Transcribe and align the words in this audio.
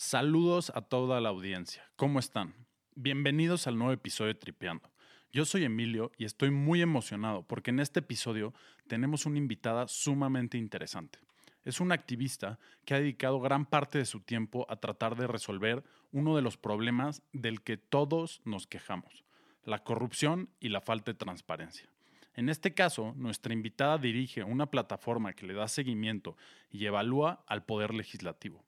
Saludos 0.00 0.70
a 0.76 0.82
toda 0.82 1.20
la 1.20 1.30
audiencia. 1.30 1.82
¿Cómo 1.96 2.20
están? 2.20 2.54
Bienvenidos 2.94 3.66
al 3.66 3.76
nuevo 3.76 3.92
episodio 3.92 4.32
de 4.32 4.38
Tripeando. 4.38 4.88
Yo 5.32 5.44
soy 5.44 5.64
Emilio 5.64 6.12
y 6.16 6.24
estoy 6.24 6.52
muy 6.52 6.80
emocionado 6.82 7.42
porque 7.42 7.70
en 7.70 7.80
este 7.80 7.98
episodio 7.98 8.54
tenemos 8.86 9.26
una 9.26 9.38
invitada 9.38 9.88
sumamente 9.88 10.56
interesante. 10.56 11.18
Es 11.64 11.80
una 11.80 11.96
activista 11.96 12.60
que 12.84 12.94
ha 12.94 13.00
dedicado 13.00 13.40
gran 13.40 13.66
parte 13.66 13.98
de 13.98 14.04
su 14.04 14.20
tiempo 14.20 14.66
a 14.70 14.76
tratar 14.76 15.16
de 15.16 15.26
resolver 15.26 15.82
uno 16.12 16.36
de 16.36 16.42
los 16.42 16.56
problemas 16.56 17.20
del 17.32 17.60
que 17.62 17.76
todos 17.76 18.40
nos 18.44 18.68
quejamos, 18.68 19.24
la 19.64 19.82
corrupción 19.82 20.48
y 20.60 20.68
la 20.68 20.80
falta 20.80 21.10
de 21.10 21.18
transparencia. 21.18 21.90
En 22.34 22.48
este 22.48 22.72
caso, 22.72 23.14
nuestra 23.16 23.52
invitada 23.52 23.98
dirige 23.98 24.44
una 24.44 24.66
plataforma 24.70 25.32
que 25.32 25.48
le 25.48 25.54
da 25.54 25.66
seguimiento 25.66 26.36
y 26.70 26.86
evalúa 26.86 27.42
al 27.48 27.64
Poder 27.64 27.92
Legislativo. 27.92 28.67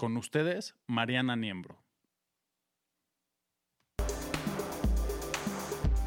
Con 0.00 0.16
ustedes, 0.16 0.74
Mariana 0.86 1.36
Niembro. 1.36 1.76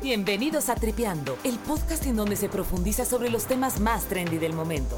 Bienvenidos 0.02 0.70
a 0.70 0.74
Tripeando, 0.74 1.38
el 1.44 1.60
podcast 1.60 2.08
en 2.08 2.16
donde 2.16 2.36
se 2.36 2.50
profundiza 2.50 3.06
sobre 3.06 3.30
los 3.30 3.46
temas 3.46 3.80
más 3.80 4.06
trendy 4.06 4.40
del 4.40 4.54
momento. 4.54 4.98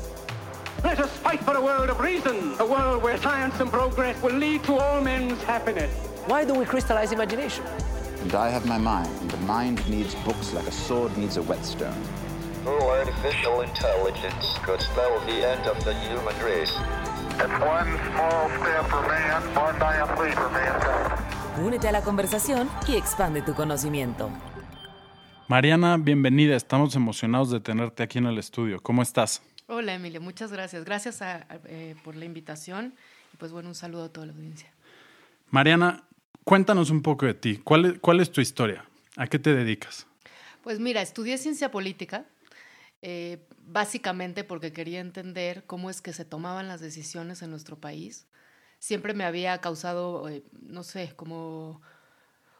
Let 0.85 1.01
us 1.01 1.11
fight 1.21 1.41
for 1.41 1.57
a 1.57 1.59
world 1.59 1.89
of 1.89 1.99
reason, 1.99 2.53
a 2.59 2.63
world 2.63 3.03
where 3.03 3.17
science 3.17 3.61
and 3.61 3.70
progress 3.70 4.15
will 4.23 4.37
lead 4.39 4.63
to 4.63 4.77
all 4.79 5.03
men's 5.03 5.43
happiness. 5.43 5.91
Why 6.29 6.45
do 6.45 6.53
we 6.53 6.65
crystallize 6.65 7.12
imagination? 7.12 7.65
And 8.21 8.34
I 8.34 8.49
have 8.49 8.65
my 8.65 8.77
mind. 8.77 9.09
The 9.29 9.45
mind 9.45 9.85
needs 9.89 10.15
books 10.23 10.53
like 10.53 10.67
a 10.67 10.71
sword 10.71 11.17
needs 11.17 11.35
a 11.35 11.41
whetstone. 11.41 12.01
Oh, 12.65 12.98
artificial 12.98 13.59
intelligence 13.59 14.57
could 14.63 14.79
spell 14.79 15.20
the 15.27 15.45
end 15.45 15.67
of 15.67 15.84
the 15.84 15.93
human 15.95 16.39
race. 16.41 16.71
It's 17.38 17.59
one 17.62 17.89
small 18.12 18.49
step 18.59 18.85
for 18.89 19.02
man, 19.07 19.43
one 19.55 19.77
giant 19.80 20.20
leap 20.20 20.34
for 20.35 20.49
mankind. 20.52 21.66
Únete 21.66 21.88
a 21.88 21.91
la 21.91 22.02
conversación 22.02 22.70
y 22.88 22.95
expande 22.95 23.41
tu 23.41 23.54
conocimiento. 23.54 24.29
Mariana, 25.48 25.98
bienvenida. 25.98 26.55
Estamos 26.55 26.96
emocionados 26.96 27.51
de 27.51 27.59
tenerte 27.59 28.04
aquí 28.04 28.18
en 28.20 28.26
el 28.27 28.37
estudio. 28.37 28.79
¿Cómo 28.82 29.01
estás? 29.01 29.41
Hola 29.68 29.93
Emilio, 29.96 30.21
muchas 30.21 30.51
gracias. 30.51 30.85
Gracias 30.85 31.21
a- 31.21 31.46
eh, 31.65 31.96
por 32.04 32.15
la 32.15 32.26
invitación 32.26 32.93
y 33.34 33.37
pues 33.37 33.52
bueno, 33.52 33.70
un 33.70 33.76
saludo 33.76 34.05
a 34.05 34.09
toda 34.09 34.27
la 34.27 34.34
audiencia. 34.34 34.70
Mariana, 35.49 36.04
cuéntanos 36.43 36.90
un 36.90 37.02
poco 37.02 37.26
de 37.26 37.34
ti. 37.34 37.57
¿Cuál 37.63 37.85
es, 37.85 37.99
cuál 37.99 38.20
es 38.20 38.31
tu 38.31 38.41
historia? 38.41 38.85
¿A 39.18 39.27
qué 39.27 39.40
te 39.40 39.54
dedicas? 39.54 40.07
Pues 40.63 40.79
mira, 40.79 41.02
estudié 41.02 41.37
ciencia 41.37 41.70
política 41.71 42.26
eh, 43.02 43.40
básicamente 43.68 44.44
porque 44.44 44.71
quería 44.71 44.99
entender 44.99 45.66
cómo 45.66 45.90
es 45.90 46.02
que 46.02 46.13
se 46.13 46.26
tomaban 46.26 46.68
las 46.68 46.82
decisiones 46.82 47.41
en 47.41 47.52
nuestro 47.52 47.80
país. 47.80 48.27
Siempre 48.80 49.13
me 49.13 49.24
había 49.24 49.60
causado, 49.60 50.27
eh, 50.30 50.44
no 50.62 50.84
sé, 50.84 51.13
como, 51.16 51.82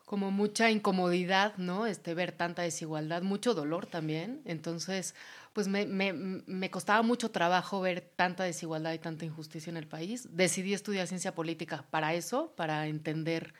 como 0.06 0.32
mucha 0.32 0.72
incomodidad, 0.72 1.56
¿no? 1.58 1.86
Este, 1.86 2.14
ver 2.14 2.32
tanta 2.32 2.62
desigualdad, 2.62 3.22
mucho 3.22 3.54
dolor 3.54 3.86
también. 3.86 4.42
Entonces, 4.46 5.16
pues 5.54 5.68
me, 5.68 5.86
me, 5.86 6.14
me 6.14 6.72
costaba 6.72 7.02
mucho 7.02 7.32
trabajo 7.32 7.82
ver 7.82 8.02
tanta 8.16 8.44
desigualdad 8.44 8.94
y 8.94 9.00
tanta 9.00 9.26
injusticia 9.26 9.70
en 9.70 9.78
el 9.78 9.88
país. 9.88 10.28
Decidí 10.32 10.74
estudiar 10.74 11.08
ciencia 11.08 11.36
política 11.36 11.86
para 11.92 12.14
eso, 12.14 12.54
para 12.56 12.88
entender 12.88 13.54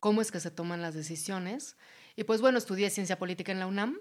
cómo 0.00 0.20
es 0.20 0.32
que 0.32 0.40
se 0.40 0.50
toman 0.50 0.82
las 0.82 0.94
decisiones. 0.94 1.76
Y 2.16 2.24
pues 2.24 2.40
bueno, 2.40 2.58
estudié 2.58 2.90
ciencia 2.90 3.18
política 3.18 3.52
en 3.52 3.60
la 3.60 3.66
UNAM. 3.66 3.98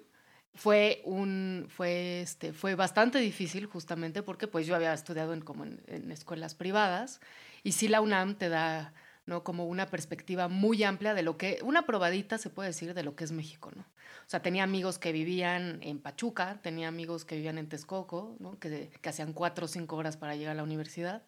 Fue, 0.53 1.01
un, 1.05 1.67
fue, 1.69 2.21
este, 2.21 2.51
fue 2.51 2.75
bastante 2.75 3.19
difícil 3.19 3.65
justamente 3.67 4.21
porque 4.21 4.47
pues 4.47 4.67
yo 4.67 4.75
había 4.75 4.93
estudiado 4.93 5.33
en, 5.33 5.41
como 5.41 5.63
en, 5.63 5.81
en 5.87 6.11
escuelas 6.11 6.55
privadas 6.55 7.21
y 7.63 7.71
sí 7.71 7.87
la 7.87 8.01
UNAM 8.01 8.35
te 8.35 8.49
da 8.49 8.93
¿no? 9.25 9.43
como 9.43 9.65
una 9.67 9.87
perspectiva 9.87 10.47
muy 10.47 10.83
amplia 10.83 11.13
de 11.13 11.23
lo 11.23 11.37
que, 11.37 11.59
una 11.63 11.85
probadita 11.85 12.37
se 12.37 12.49
puede 12.49 12.69
decir 12.69 12.93
de 12.93 13.03
lo 13.03 13.15
que 13.15 13.23
es 13.23 13.31
México, 13.31 13.71
¿no? 13.75 13.81
O 13.81 14.29
sea, 14.31 14.41
tenía 14.41 14.63
amigos 14.63 14.97
que 14.97 15.11
vivían 15.11 15.79
en 15.81 15.99
Pachuca, 15.99 16.59
tenía 16.61 16.87
amigos 16.87 17.25
que 17.25 17.35
vivían 17.35 17.57
en 17.57 17.67
Texcoco, 17.67 18.37
¿no? 18.39 18.57
que, 18.59 18.89
que 19.01 19.09
hacían 19.09 19.33
cuatro 19.33 19.65
o 19.65 19.67
cinco 19.67 19.97
horas 19.97 20.15
para 20.15 20.35
llegar 20.35 20.53
a 20.53 20.55
la 20.55 20.63
universidad. 20.63 21.21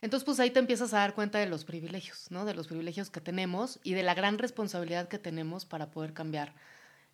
Entonces, 0.00 0.24
pues 0.24 0.40
ahí 0.40 0.50
te 0.50 0.58
empiezas 0.58 0.94
a 0.94 0.98
dar 0.98 1.14
cuenta 1.14 1.38
de 1.38 1.46
los 1.46 1.64
privilegios, 1.64 2.30
¿no? 2.30 2.44
De 2.44 2.54
los 2.54 2.66
privilegios 2.66 3.10
que 3.10 3.20
tenemos 3.20 3.78
y 3.84 3.94
de 3.94 4.02
la 4.02 4.14
gran 4.14 4.38
responsabilidad 4.38 5.08
que 5.08 5.18
tenemos 5.18 5.64
para 5.64 5.90
poder 5.90 6.12
cambiar 6.12 6.54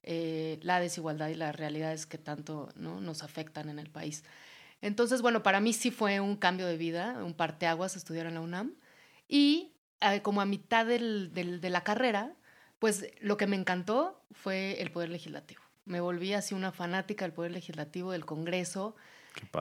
eh, 0.03 0.59
la 0.62 0.81
desigualdad 0.81 1.28
y 1.28 1.34
las 1.34 1.54
realidades 1.54 2.06
que 2.06 2.19
tanto 2.19 2.69
¿no? 2.76 3.00
nos 3.00 3.22
afectan 3.22 3.69
en 3.69 3.78
el 3.78 3.91
país. 3.91 4.25
Entonces, 4.81 5.22
bueno, 5.22 5.42
para 5.42 5.60
mí 5.60 5.72
sí 5.72 5.91
fue 5.91 6.20
un 6.20 6.36
cambio 6.36 6.66
de 6.66 6.76
vida, 6.76 7.22
un 7.25 7.34
parteaguas 7.34 7.97
estudiar 7.97 8.26
en 8.26 8.34
la 8.34 8.41
UNAM. 8.41 8.75
Y 9.28 9.72
eh, 10.00 10.22
como 10.22 10.41
a 10.41 10.47
mitad 10.47 10.86
del, 10.86 11.32
del, 11.34 11.60
de 11.60 11.70
la 11.70 11.82
carrera, 11.82 12.34
pues 12.78 13.06
lo 13.20 13.36
que 13.36 13.47
me 13.47 13.56
encantó 13.56 14.22
fue 14.32 14.81
el 14.81 14.91
Poder 14.91 15.09
Legislativo. 15.09 15.62
Me 15.84 16.00
volví 16.00 16.32
así 16.32 16.54
una 16.54 16.70
fanática 16.70 17.25
del 17.25 17.32
Poder 17.32 17.50
Legislativo, 17.50 18.12
del 18.12 18.25
Congreso, 18.25 18.94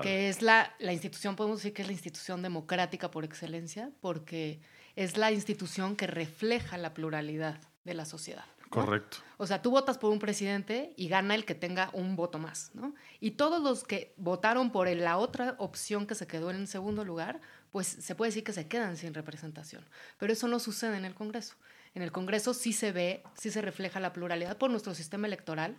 que 0.02 0.30
es 0.30 0.42
la, 0.42 0.76
la 0.80 0.94
institución, 0.94 1.36
podemos 1.36 1.60
decir 1.60 1.74
que 1.74 1.82
es 1.84 1.88
la 1.88 1.94
institución 1.94 2.42
democrática 2.42 3.12
por 3.12 3.24
excelencia, 3.24 3.92
porque 4.02 4.60
es 4.96 5.18
la 5.18 5.32
institución 5.32 5.96
que 5.96 6.08
refleja 6.08 6.78
la 6.78 6.94
pluralidad 6.94 7.60
de 7.84 7.94
la 7.94 8.06
sociedad. 8.06 8.46
¿No? 8.76 8.86
Correcto. 8.86 9.18
O 9.38 9.46
sea, 9.46 9.62
tú 9.62 9.72
votas 9.72 9.98
por 9.98 10.12
un 10.12 10.20
presidente 10.20 10.94
y 10.98 11.08
gana 11.08 11.36
el 11.36 11.46
que 11.46 11.56
tenga 11.56 11.90
un 11.94 12.16
voto 12.16 12.40
más, 12.40 12.72
¿no? 12.74 12.96
Y 13.20 13.32
todos 13.32 13.62
los 13.62 13.84
que 13.84 14.14
votaron 14.18 14.72
por 14.72 14.88
la 14.90 15.18
otra 15.18 15.56
opción 15.60 16.08
que 16.08 16.16
se 16.16 16.28
quedó 16.28 16.52
en 16.52 16.68
segundo 16.68 17.06
lugar, 17.06 17.40
pues 17.72 17.88
se 17.88 18.16
puede 18.16 18.30
decir 18.30 18.44
que 18.44 18.54
se 18.54 18.68
quedan 18.68 18.98
sin 18.98 19.14
representación. 19.14 19.86
Pero 20.18 20.34
eso 20.34 20.48
no 20.48 20.60
sucede 20.60 20.98
en 20.98 21.06
el 21.06 21.14
Congreso. 21.14 21.56
En 21.94 22.02
el 22.02 22.12
Congreso 22.12 22.54
sí 22.54 22.74
se 22.74 22.92
ve, 22.92 23.24
sí 23.36 23.52
se 23.52 23.62
refleja 23.62 24.00
la 24.00 24.14
pluralidad 24.14 24.58
por 24.58 24.70
nuestro 24.70 24.94
sistema 24.94 25.28
electoral, 25.28 25.78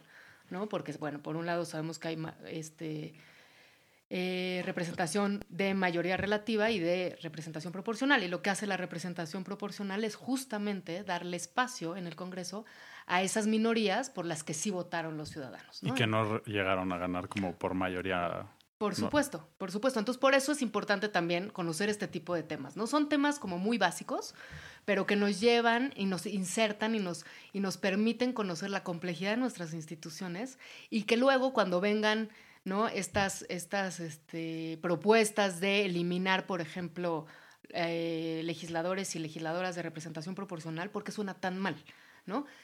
¿no? 0.50 0.69
Porque, 0.69 0.93
bueno, 0.93 1.22
por 1.22 1.37
un 1.37 1.47
lado 1.47 1.65
sabemos 1.65 1.99
que 1.99 2.09
hay 2.09 2.26
este, 2.47 3.15
eh, 4.10 4.62
representación 4.64 5.44
de 5.50 5.74
mayoría 5.74 6.16
relativa 6.16 6.70
y 6.70 6.78
de 6.78 7.19
representación 7.22 7.72
proporcional. 7.72 8.22
Y 8.22 8.28
lo 8.28 8.41
que 8.41 8.50
hace 8.50 8.66
la 8.66 8.76
representación 8.78 9.44
proporcional 9.44 10.02
es 10.04 10.14
justamente 10.16 11.04
darle 11.04 11.36
espacio 11.36 11.96
en 11.96 12.06
el 12.06 12.16
Congreso 12.16 12.64
a 13.06 13.22
esas 13.22 13.46
minorías 13.46 14.10
por 14.10 14.24
las 14.24 14.44
que 14.44 14.54
sí 14.54 14.70
votaron 14.70 15.16
los 15.19 15.28
ciudadanos. 15.30 15.82
Y 15.82 15.92
que 15.92 16.06
no 16.06 16.42
llegaron 16.44 16.92
a 16.92 16.98
ganar 16.98 17.28
como 17.28 17.54
por 17.54 17.74
mayoría. 17.74 18.46
Por 18.78 18.92
No. 18.92 19.06
supuesto, 19.06 19.48
por 19.58 19.72
supuesto. 19.72 19.98
Entonces, 19.98 20.20
por 20.20 20.34
eso 20.34 20.52
es 20.52 20.62
importante 20.62 21.08
también 21.08 21.50
conocer 21.50 21.88
este 21.88 22.06
tipo 22.06 22.34
de 22.34 22.44
temas. 22.44 22.76
No 22.76 22.86
son 22.86 23.08
temas 23.08 23.38
como 23.40 23.58
muy 23.58 23.76
básicos, 23.76 24.34
pero 24.84 25.04
que 25.04 25.16
nos 25.16 25.40
llevan 25.40 25.92
y 25.96 26.06
nos 26.06 26.26
insertan 26.26 26.94
y 26.94 27.00
nos, 27.00 27.26
y 27.52 27.58
nos 27.60 27.76
permiten 27.76 28.32
conocer 28.32 28.70
la 28.70 28.84
complejidad 28.84 29.32
de 29.32 29.36
nuestras 29.38 29.75
instituciones 29.75 30.58
y 30.90 31.02
que 31.02 31.16
luego 31.16 31.52
cuando 31.52 31.80
vengan 31.80 32.28
¿no? 32.68 32.88
estas, 32.88 33.44
estas 33.48 34.00
este, 34.00 34.78
propuestas 34.82 35.60
de 35.60 35.84
eliminar, 35.86 36.46
por 36.46 36.60
ejemplo, 36.60 37.26
eh, 37.70 38.42
legisladores 38.44 39.14
y 39.16 39.18
legisladoras 39.18 39.74
de 39.76 39.82
representación 39.82 40.34
proporcional, 40.34 40.90
porque 40.90 41.12
suena 41.12 41.34
tan 41.34 41.58
mal. 41.58 41.76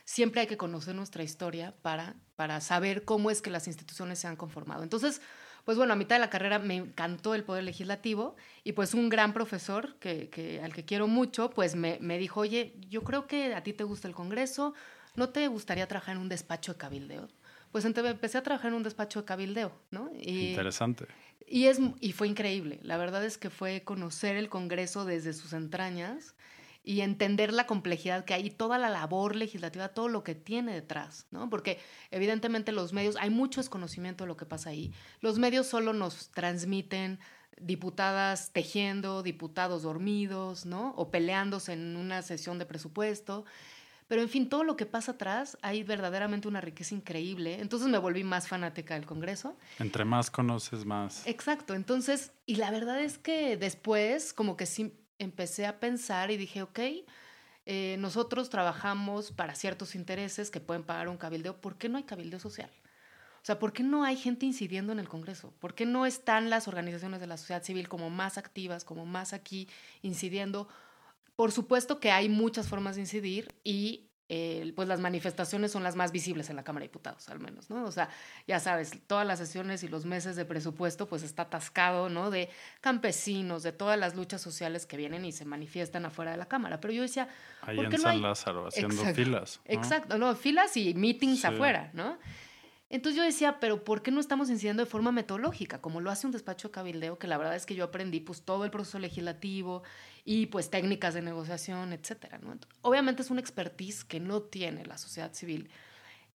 Siempre 0.05 0.43
hay 0.43 0.47
que 0.47 0.57
conocer 0.57 0.95
nuestra 0.95 1.23
historia 1.23 1.75
para, 1.83 2.17
para 2.37 2.61
saber 2.61 3.05
cómo 3.05 3.31
es 3.31 3.41
que 3.41 3.51
las 3.51 3.67
instituciones 3.67 4.19
se 4.19 4.27
han 4.27 4.37
conformado. 4.37 4.83
Entonces, 4.83 5.21
pues 5.65 5.79
bueno, 5.79 5.95
a 5.95 5.97
mitad 5.97 6.17
de 6.17 6.21
la 6.21 6.31
carrera 6.31 6.59
me 6.59 6.77
encantó 6.77 7.35
el 7.35 7.45
poder 7.45 7.65
legislativo 7.65 8.37
y 8.65 8.73
pues 8.73 8.93
un 8.95 9.09
gran 9.09 9.33
profesor 9.33 9.97
que- 9.99 10.61
al 10.63 10.75
que 10.75 10.85
quiero 10.85 11.07
mucho, 11.09 11.51
pues 11.51 11.75
me, 11.75 11.99
me 12.01 12.19
dijo, 12.19 12.41
oye, 12.41 12.75
yo 12.89 13.03
creo 13.03 13.27
que 13.27 13.55
a 13.55 13.63
ti 13.63 13.73
te 13.73 13.85
gusta 13.85 14.09
el 14.09 14.15
Congreso, 14.15 14.75
¿no 15.15 15.31
te 15.31 15.49
gustaría 15.49 15.89
trabajar 15.89 16.17
en 16.17 16.23
un 16.23 16.29
despacho 16.29 16.73
de 16.75 16.79
cabildeo? 16.79 17.29
Pues 17.75 17.85
empecé 17.85 18.39
a 18.39 18.43
trabajar 18.45 18.69
en 18.69 18.75
un 18.75 18.85
despacho 18.85 19.23
de 19.23 19.27
cabildeo, 19.27 19.73
¿no? 19.91 20.09
Y, 20.17 20.51
Interesante. 20.51 21.09
y, 21.45 21.65
es, 21.65 21.81
y 21.99 22.13
fue 22.13 22.29
increíble. 22.29 22.79
La 22.85 22.97
verdad 22.99 23.25
es 23.25 23.37
que 23.37 23.51
fue 23.51 23.83
conocer 23.83 24.37
el 24.37 24.49
Congreso 24.49 25.05
desde 25.05 25.33
sus 25.33 25.53
entrañas 25.53 26.37
y 26.85 27.01
entender 27.01 27.53
la 27.53 27.67
complejidad 27.67 28.25
que 28.25 28.33
hay 28.33 28.47
y 28.47 28.51
toda 28.51 28.79
la 28.79 28.91
labor 28.91 29.35
legislativa, 29.35 29.89
todo 29.89 30.07
lo 30.07 30.23
que 30.23 30.37
tiene 30.37 30.73
detrás, 30.73 31.27
¿no? 31.33 31.51
Porque 31.51 31.81
evidentemente 32.13 32.71
los 32.71 32.93
medios, 32.93 33.17
hay 33.19 33.31
mucho 33.31 33.61
desconocimiento 33.61 34.23
de 34.23 34.29
lo 34.29 34.37
que 34.37 34.47
pasa 34.47 34.71
ahí. 34.71 34.93
Los 35.21 35.41
medios 35.41 35.67
solo 35.67 35.93
nos 35.93 36.31
transmiten 36.31 37.19
diputadas 37.61 38.53
tejiendo, 38.53 39.25
diputados 39.25 39.83
dormidos, 39.83 40.65
¿no? 40.65 40.95
O 40.97 41.11
peleándose 41.11 41.73
en 41.73 41.97
una 41.97 42.23
sesión 42.23 42.61
de 42.61 42.67
presupuesto. 42.67 43.45
Pero 44.07 44.21
en 44.21 44.29
fin, 44.29 44.49
todo 44.49 44.65
lo 44.65 44.77
que 44.77 44.87
pasa 44.87 45.13
atrás, 45.13 45.57
hay 45.63 45.83
verdaderamente 45.83 46.47
una 46.47 46.61
riqueza 46.61 46.95
increíble. 46.95 47.61
Entonces 47.61 47.89
me 47.89 47.99
volví 47.99 48.23
más 48.23 48.49
fanática 48.49 48.95
del 48.95 49.07
Congreso. 49.07 49.57
Entre 49.79 50.05
más 50.05 50.31
conoces, 50.31 50.85
más. 50.85 51.27
Exacto, 51.27 51.75
entonces, 51.75 52.33
y 52.45 52.57
la 52.57 52.71
verdad 52.71 53.01
es 53.01 53.19
que 53.19 53.57
después 53.57 54.33
como 54.33 54.57
que 54.57 54.67
sí 54.67 54.93
empecé 55.19 55.67
a 55.67 55.81
pensar 55.81 56.31
y 56.31 56.37
dije, 56.37 56.63
ok, 56.63 56.81
eh, 57.67 57.97
nosotros 57.99 58.51
trabajamos 58.51 59.33
para 59.33 59.55
ciertos 59.55 59.95
intereses 59.95 60.51
que 60.51 60.61
pueden 60.61 60.83
pagar 60.83 61.09
un 61.09 61.17
cabildeo, 61.17 61.61
¿por 61.61 61.79
qué 61.79 61.89
no 61.89 61.97
hay 61.97 62.05
cabildeo 62.05 62.39
social? 62.39 62.71
O 63.45 63.47
sea, 63.47 63.59
¿por 63.59 63.73
qué 63.73 63.83
no 63.83 64.05
hay 64.05 64.17
gente 64.17 64.47
incidiendo 64.47 64.93
en 64.93 64.99
el 64.99 65.09
Congreso? 65.09 65.53
¿Por 65.61 65.75
qué 65.75 65.85
no 65.85 66.07
están 66.07 66.49
las 66.49 66.67
organizaciones 66.67 67.21
de 67.21 67.27
la 67.27 67.37
sociedad 67.37 67.63
civil 67.63 67.89
como 67.89 68.09
más 68.09 68.39
activas, 68.39 68.85
como 68.85 69.05
más 69.05 69.35
aquí 69.35 69.69
incidiendo? 70.01 70.69
Por 71.37 71.53
supuesto 71.53 72.01
que 72.01 72.11
hay 72.11 72.29
muchas 72.29 72.69
formas 72.69 72.95
de 72.97 73.03
incidir 73.03 73.55
y 73.65 74.11
eh, 74.31 74.73
pues 74.75 74.89
las 74.89 75.01
manifestaciones 75.01 75.71
son 75.71 75.83
las 75.83 75.97
más 75.97 76.11
visibles 76.11 76.49
en 76.49 76.57
la 76.57 76.65
Cámara 76.65 76.83
de 76.85 76.89
Diputados, 76.89 77.29
al 77.29 77.41
menos, 77.41 77.69
¿no? 77.69 77.85
O 77.85 77.93
sea, 77.93 78.09
ya 78.49 78.59
sabes, 78.59 78.93
todas 79.07 79.27
las 79.27 79.39
sesiones 79.39 79.83
y 79.83 79.89
los 79.89 80.07
meses 80.07 80.35
de 80.35 80.47
presupuesto, 80.47 81.07
pues 81.07 81.23
está 81.23 81.43
atascado, 81.43 82.09
¿no? 82.09 82.31
De 82.31 82.49
campesinos, 82.81 83.63
de 83.63 83.73
todas 83.73 83.99
las 83.99 84.15
luchas 84.15 84.41
sociales 84.41 84.87
que 84.87 84.97
vienen 84.97 85.25
y 85.27 85.33
se 85.33 85.45
manifiestan 85.45 86.07
afuera 86.07 86.31
de 86.31 86.37
la 86.39 86.47
Cámara. 86.47 86.81
Pero 86.81 86.95
yo 86.95 87.03
decía, 87.03 87.29
Ahí 87.61 87.77
¿por 87.77 87.89
qué 87.91 87.97
en 87.97 88.03
no 88.03 88.09
San 88.09 88.17
hay- 88.17 88.21
Lázaro, 88.23 88.67
haciendo 88.67 88.95
Exacto, 88.95 89.15
filas. 89.15 89.61
¿no? 89.67 89.75
Exacto, 89.75 90.19
no, 90.19 90.35
filas 90.37 90.77
y 90.79 90.95
meetings 90.95 91.41
Sí. 91.43 91.47
afuera, 91.47 91.91
¿no? 91.93 92.19
Entonces 92.91 93.17
yo 93.17 93.25
decía, 93.25 93.59
pero 93.61 93.83
¿por 93.83 94.03
qué 94.03 94.11
no 94.11 94.21
estamos 94.21 94.51
incidiendo 94.51 94.85
de 94.85 94.91
forma 94.91 95.11
metodológica, 95.11 95.81
como 95.81 96.01
lo 96.01 96.11
hace 96.11 96.27
un 96.27 96.33
despacho 96.33 96.69
de 96.69 96.73
cabildeo, 96.73 97.19
que 97.19 97.27
la 97.27 97.37
verdad 97.39 97.57
es 97.57 97.67
que 97.67 97.75
yo 97.75 97.85
aprendí 97.85 98.21
pues 98.21 98.43
todo 98.43 98.65
el 98.65 98.71
proceso 98.71 98.99
legislativo 98.99 99.83
y 100.25 100.47
pues 100.47 100.71
técnicas 100.71 101.15
de 101.15 101.23
negociación, 101.23 101.93
etcétera, 101.93 102.39
¿no? 102.39 102.55
Ent- 102.55 102.67
Obviamente 102.83 103.23
es 103.23 103.31
una 103.31 103.41
expertise 103.41 104.05
que 104.05 104.21
no 104.21 104.43
tiene 104.43 104.87
la 104.87 104.99
sociedad 104.99 105.33
civil 105.35 105.71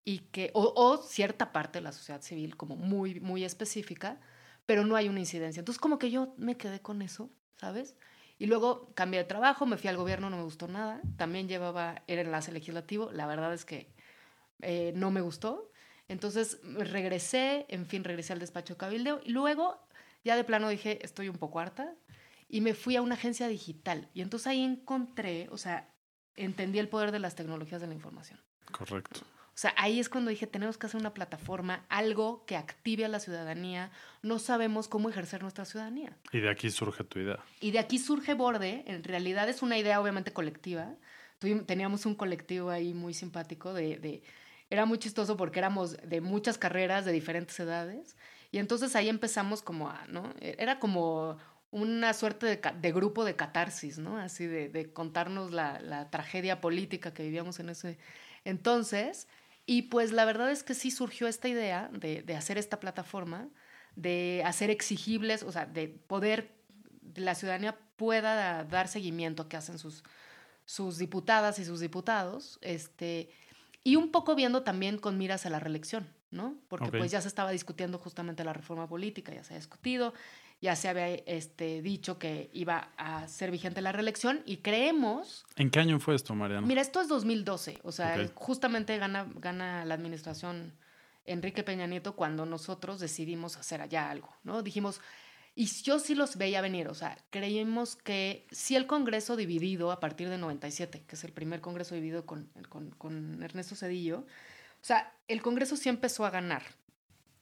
y 0.05 0.20
que, 0.31 0.50
o, 0.55 0.73
o 0.76 0.96
cierta 0.99 1.52
parte 1.52 1.79
de 1.79 1.82
la 1.85 1.93
sociedad 1.93 2.23
civil 2.23 2.56
como 2.56 2.76
muy, 2.76 3.20
muy 3.20 3.44
específica, 3.44 4.20
pero 4.67 4.85
no 4.85 4.96
hay 4.96 5.08
una 5.08 5.20
incidencia. 5.20 5.61
Entonces 5.61 5.81
como 5.81 5.99
que 5.99 6.11
yo 6.11 6.35
me 6.38 6.56
quedé 6.56 6.81
con 6.81 7.02
eso, 7.02 7.31
¿sabes? 7.56 7.96
Y 8.38 8.46
luego 8.46 8.93
cambié 8.94 9.20
de 9.20 9.25
trabajo, 9.26 9.67
me 9.67 9.76
fui 9.76 9.88
al 9.91 9.96
gobierno, 9.96 10.31
no 10.31 10.37
me 10.37 10.44
gustó 10.44 10.69
nada. 10.69 11.00
También 11.17 11.49
llevaba 11.49 12.02
el 12.06 12.20
enlace 12.20 12.52
legislativo. 12.52 13.11
La 13.12 13.26
verdad 13.26 13.52
es 13.52 13.64
que 13.64 13.93
eh, 14.62 14.93
no 14.94 15.11
me 15.11 15.20
gustó. 15.20 15.70
Entonces 16.08 16.61
regresé, 16.64 17.67
en 17.69 17.87
fin, 17.87 18.05
regresé 18.05 18.32
al 18.32 18.38
despacho 18.38 18.75
de 18.75 18.79
cabildeo. 18.79 19.20
Y 19.25 19.31
luego 19.32 19.81
ya 20.25 20.37
de 20.37 20.44
plano 20.44 20.69
dije, 20.69 21.05
estoy 21.05 21.29
un 21.29 21.37
poco 21.38 21.61
harta. 21.61 21.94
Y 22.48 22.60
me 22.60 22.74
fui 22.74 22.96
a 22.96 23.02
una 23.02 23.14
agencia 23.14 23.46
digital. 23.48 24.08
Y 24.14 24.22
entonces 24.22 24.46
ahí 24.46 24.62
encontré, 24.62 25.48
o 25.50 25.58
sea, 25.58 25.92
entendí 26.34 26.78
el 26.78 26.88
poder 26.88 27.12
de 27.12 27.18
las 27.18 27.34
tecnologías 27.34 27.80
de 27.80 27.86
la 27.88 27.94
información. 27.94 28.40
Correcto. 28.72 29.20
O 29.22 29.60
sea, 29.60 29.74
ahí 29.76 29.98
es 29.98 30.08
cuando 30.08 30.30
dije, 30.30 30.46
tenemos 30.46 30.78
que 30.78 30.86
hacer 30.86 31.00
una 31.00 31.12
plataforma, 31.14 31.84
algo 31.88 32.44
que 32.46 32.56
active 32.56 33.04
a 33.04 33.08
la 33.08 33.18
ciudadanía. 33.18 33.90
No 34.22 34.38
sabemos 34.38 34.86
cómo 34.86 35.08
ejercer 35.10 35.42
nuestra 35.42 35.64
ciudadanía. 35.64 36.16
Y 36.30 36.38
de 36.38 36.48
aquí 36.48 36.70
surge 36.70 37.02
tu 37.02 37.18
idea. 37.18 37.40
Y 37.60 37.72
de 37.72 37.80
aquí 37.80 37.98
surge 37.98 38.34
Borde, 38.34 38.84
en 38.86 39.02
realidad 39.02 39.48
es 39.48 39.60
una 39.62 39.76
idea 39.76 40.00
obviamente 40.00 40.32
colectiva. 40.32 40.94
Teníamos 41.66 42.06
un 42.06 42.14
colectivo 42.14 42.70
ahí 42.70 42.94
muy 42.94 43.14
simpático 43.14 43.74
de, 43.74 43.98
de- 43.98 44.22
Era 44.70 44.86
muy 44.86 44.98
chistoso 44.98 45.36
porque 45.36 45.58
éramos 45.58 45.96
de 46.08 46.20
muchas 46.20 46.56
carreras, 46.56 47.04
de 47.04 47.10
diferentes 47.12 47.58
edades. 47.58 48.16
Y 48.52 48.58
entonces 48.58 48.94
ahí 48.94 49.08
empezamos 49.08 49.60
como 49.62 49.88
a, 49.90 50.06
¿no? 50.06 50.34
Era 50.40 50.78
como 50.78 51.36
una 51.70 52.15
suerte 52.15 52.47
de, 52.47 52.93
grupo 52.93 53.25
de 53.25 53.37
catarsis, 53.37 53.99
¿no? 53.99 54.19
Así 54.19 54.47
de, 54.47 54.69
de 54.69 54.93
contarnos 54.93 55.53
la, 55.53 55.81
la 55.81 56.11
tragedia 56.11 56.61
política 56.61 57.12
que 57.12 57.23
vivíamos 57.23 57.61
en 57.61 57.69
ese 57.69 57.99
entonces. 58.44 59.29
Y 59.67 59.82
pues 59.82 60.12
la 60.12 60.25
verdad 60.25 60.50
es 60.50 60.62
que 60.62 60.75
sí 60.75 60.91
surgió 60.91 61.26
esta 61.26 61.49
idea 61.49 61.91
de, 61.93 62.23
de 62.23 62.37
hacer 62.37 62.56
esta 62.56 62.81
plataforma, 62.81 63.49
de 63.97 64.43
hacer 64.47 64.70
exigibles, 64.70 65.43
o 65.43 65.53
sea, 65.53 65.67
de 65.67 65.88
poder, 65.88 66.55
la 67.15 67.35
ciudadanía 67.35 67.79
pueda 67.97 68.65
dar 68.65 68.88
seguimiento 68.88 69.43
a 69.43 69.49
qué 69.49 69.59
hacen 69.59 69.79
sus, 69.79 70.05
sus 70.65 70.97
diputadas 70.97 71.59
y 71.59 71.65
sus 71.65 71.81
diputados, 71.81 72.59
este, 72.62 73.29
y 73.85 73.97
un 73.97 74.11
poco 74.11 74.35
viendo 74.35 74.62
también 74.62 74.99
con 74.99 75.19
miras 75.19 75.44
a 75.44 75.50
la 75.50 75.59
reelección, 75.59 76.09
¿no? 76.31 76.56
Porque 76.69 76.91
pues 76.91 77.11
ya 77.11 77.20
se 77.20 77.29
estaba 77.29 77.50
discutiendo 77.50 77.99
justamente 77.99 78.44
la 78.44 78.53
reforma 78.53 78.88
política, 78.88 79.35
ya 79.35 79.44
se 79.44 79.55
ha 79.55 79.56
discutido, 79.56 80.15
ya 80.60 80.75
se 80.75 80.88
había 80.88 81.08
este, 81.08 81.82
dicho 81.82 82.19
que 82.19 82.50
iba 82.52 82.90
a 82.96 83.28
ser 83.28 83.50
vigente 83.50 83.81
la 83.81 83.93
reelección 83.93 84.43
y 84.44 84.58
creemos 84.58 85.46
¿En 85.56 85.70
qué 85.70 85.81
año 85.81 86.00
fue 86.00 86.14
esto, 86.14 86.34
Mariana? 86.34 86.66
Mira, 86.66 86.82
esto 86.82 87.00
es 87.00 87.08
2012, 87.08 87.78
o 87.82 87.93
sea, 87.93 88.28
justamente 88.34 88.99
gana, 88.99 89.26
gana 89.37 89.84
la 89.84 89.94
administración 89.94 90.72
Enrique 91.25 91.62
Peña 91.62 91.87
Nieto 91.87 92.16
cuando 92.16 92.46
nosotros 92.46 93.00
decidimos 93.00 93.56
hacer 93.56 93.82
allá 93.82 94.10
algo, 94.10 94.34
¿no? 94.43 94.62
Dijimos, 94.62 95.00
y 95.55 95.66
yo 95.66 95.99
sí 95.99 96.14
los 96.14 96.37
veía 96.37 96.60
venir, 96.60 96.88
o 96.88 96.94
sea, 96.94 97.19
creímos 97.31 97.96
que 97.96 98.46
si 98.50 98.76
el 98.76 98.87
Congreso 98.87 99.37
dividido 99.37 99.93
a 99.93 100.00
partir 100.00 100.28
de 100.28 100.38
97, 100.38 101.05
que 101.06 101.14
es 101.14 101.25
el 101.25 101.32
primer 101.32 101.60
Congreso 101.60 101.94
dividido 101.94 102.26
con, 102.26 102.49
con, 102.69 102.90
con 102.90 103.43
Ernesto 103.43 103.76
Cedillo, 103.76 104.20
o 104.81 104.84
sea, 104.84 105.12
el 105.26 105.43
Congreso 105.43 105.76
sí 105.76 105.88
empezó 105.88 106.25
a 106.25 106.31
ganar 106.31 106.62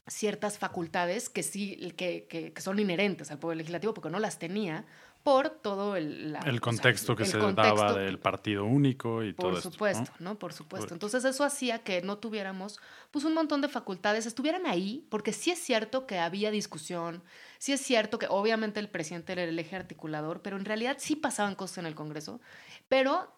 ciertas 0.07 0.59
facultades 0.59 1.29
que 1.29 1.43
sí, 1.43 1.93
que, 1.97 2.27
que, 2.29 2.53
que 2.53 2.61
son 2.63 2.79
inherentes 2.79 3.31
al 3.31 3.39
Poder 3.39 3.57
Legislativo, 3.59 3.93
porque 3.95 4.11
no 4.11 4.19
las 4.21 4.39
tenía 4.39 4.85
por 5.25 5.51
todo 5.51 5.97
el... 5.97 6.33
la- 6.33 6.39
o 6.39 6.45
el 6.47 6.53
sea, 6.53 6.61
contexto 6.61 7.17
que 7.17 7.25
el 7.25 7.29
se 7.29 7.39
contexto 7.39 7.75
daba 7.75 7.95
del 7.99 8.21
partido 8.21 8.65
único 8.65 9.25
y 9.25 9.33
todo 9.33 9.49
por 9.49 9.59
esto. 9.59 9.73
supuesto, 9.73 10.13
¿no? 10.21 10.31
¿no? 10.35 10.39
Por 10.39 10.53
supuesto. 10.53 10.95
Entonces 10.95 11.25
eso 11.25 11.43
hacía 11.43 11.81
que 11.81 12.01
no 12.03 12.19
tuviéramos 12.19 12.79
pues 13.11 13.25
un 13.25 13.35
montón 13.35 13.61
de 13.61 13.69
facultades, 13.69 14.27
estuvieran 14.27 14.67
ahí, 14.67 15.05
porque 15.11 15.33
sí 15.33 15.51
es 15.51 15.59
cierto 15.59 16.07
que 16.07 16.21
había 16.21 16.53
discusión, 16.53 17.25
sí 17.59 17.73
es 17.73 17.81
cierto 17.81 18.21
que 18.21 18.27
obviamente 18.31 18.79
el 18.79 18.89
presidente 18.89 19.33
era 19.33 19.43
el 19.43 19.59
eje 19.59 19.75
articulador, 19.75 20.43
pero 20.43 20.57
en 20.57 20.65
realidad 20.65 20.99
sí 21.01 21.17
pasaban 21.17 21.57
cosas 21.57 21.79
en 21.79 21.87
el 21.87 21.97
Congreso, 21.97 22.41
pero 22.89 23.33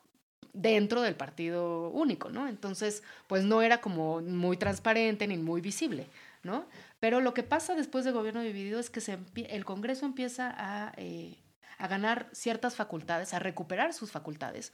dentro 0.52 1.00
del 1.00 1.14
partido 1.14 1.88
único, 1.90 2.28
¿no? 2.30 2.48
Entonces, 2.48 3.02
pues 3.28 3.44
no 3.44 3.62
era 3.62 3.80
como 3.80 4.20
muy 4.20 4.58
transparente 4.58 5.26
ni 5.26 5.38
muy 5.38 5.60
visible, 5.62 6.06
¿no? 6.48 6.68
Pero 6.98 7.20
lo 7.20 7.34
que 7.34 7.44
pasa 7.44 7.76
después 7.76 8.04
del 8.04 8.14
gobierno 8.14 8.40
dividido 8.40 8.80
es 8.80 8.90
que 8.90 9.00
se 9.00 9.18
el 9.36 9.64
Congreso 9.64 10.04
empieza 10.04 10.52
a, 10.56 10.92
eh, 10.96 11.38
a 11.78 11.86
ganar 11.86 12.28
ciertas 12.32 12.74
facultades, 12.74 13.34
a 13.34 13.38
recuperar 13.38 13.94
sus 13.94 14.10
facultades. 14.10 14.72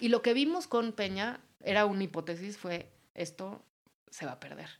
Y 0.00 0.08
lo 0.08 0.22
que 0.22 0.32
vimos 0.32 0.66
con 0.66 0.92
Peña 0.92 1.40
era 1.60 1.84
una 1.84 2.04
hipótesis, 2.04 2.56
fue 2.56 2.90
esto 3.14 3.62
se 4.10 4.24
va 4.24 4.32
a 4.32 4.40
perder. 4.40 4.70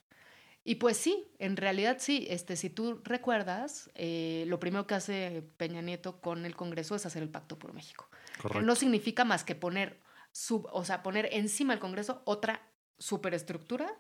Y 0.65 0.77
pues 0.77 0.97
sí, 0.97 1.29
en 1.39 1.57
realidad 1.57 1.99
sí, 2.01 2.27
este, 2.29 2.57
si 2.57 2.71
tú 2.71 3.01
recuerdas, 3.05 3.89
eh, 3.95 4.45
lo 4.49 4.59
primero 4.59 4.87
que 4.87 4.97
hace 4.97 5.45
Peña 5.57 5.81
Nieto 5.81 6.21
con 6.21 6.45
el 6.45 6.57
Congreso 6.57 6.97
es 6.97 7.07
hacer 7.07 7.23
el 7.23 7.29
Pacto 7.29 7.57
por 7.57 7.73
México. 7.73 8.09
Que 8.35 8.43
Correcto. 8.43 8.67
no 8.67 8.75
significa 8.75 9.25
más 9.25 9.45
que 9.45 9.55
poner, 9.55 10.01
sub, 10.33 10.69
o 10.73 10.85
sea, 10.85 11.05
poner 11.05 11.29
encima 11.33 11.73
del 11.73 11.81
Congreso 11.81 12.21
otra 12.25 12.63
superestructura 12.99 13.95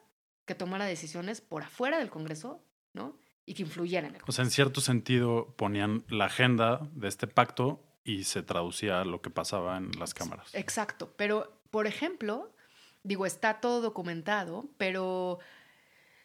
que 0.46 0.54
tomara 0.54 0.86
decisiones 0.86 1.40
por 1.40 1.62
afuera 1.62 1.98
del 1.98 2.08
Congreso, 2.08 2.62
¿no? 2.94 3.18
Y 3.44 3.54
que 3.54 3.62
influyera 3.62 4.08
en 4.08 4.14
el 4.16 4.22
O 4.26 4.32
sea, 4.32 4.44
en 4.44 4.50
cierto 4.50 4.80
sentido 4.80 5.54
ponían 5.56 6.04
la 6.08 6.26
agenda 6.26 6.80
de 6.92 7.08
este 7.08 7.26
pacto 7.26 7.84
y 8.04 8.24
se 8.24 8.42
traducía 8.42 9.04
lo 9.04 9.20
que 9.20 9.30
pasaba 9.30 9.76
en 9.76 9.90
las 9.98 10.14
cámaras. 10.14 10.54
Exacto, 10.54 11.12
pero 11.16 11.60
por 11.70 11.86
ejemplo, 11.86 12.54
digo, 13.02 13.26
está 13.26 13.60
todo 13.60 13.80
documentado, 13.80 14.68
pero 14.78 15.40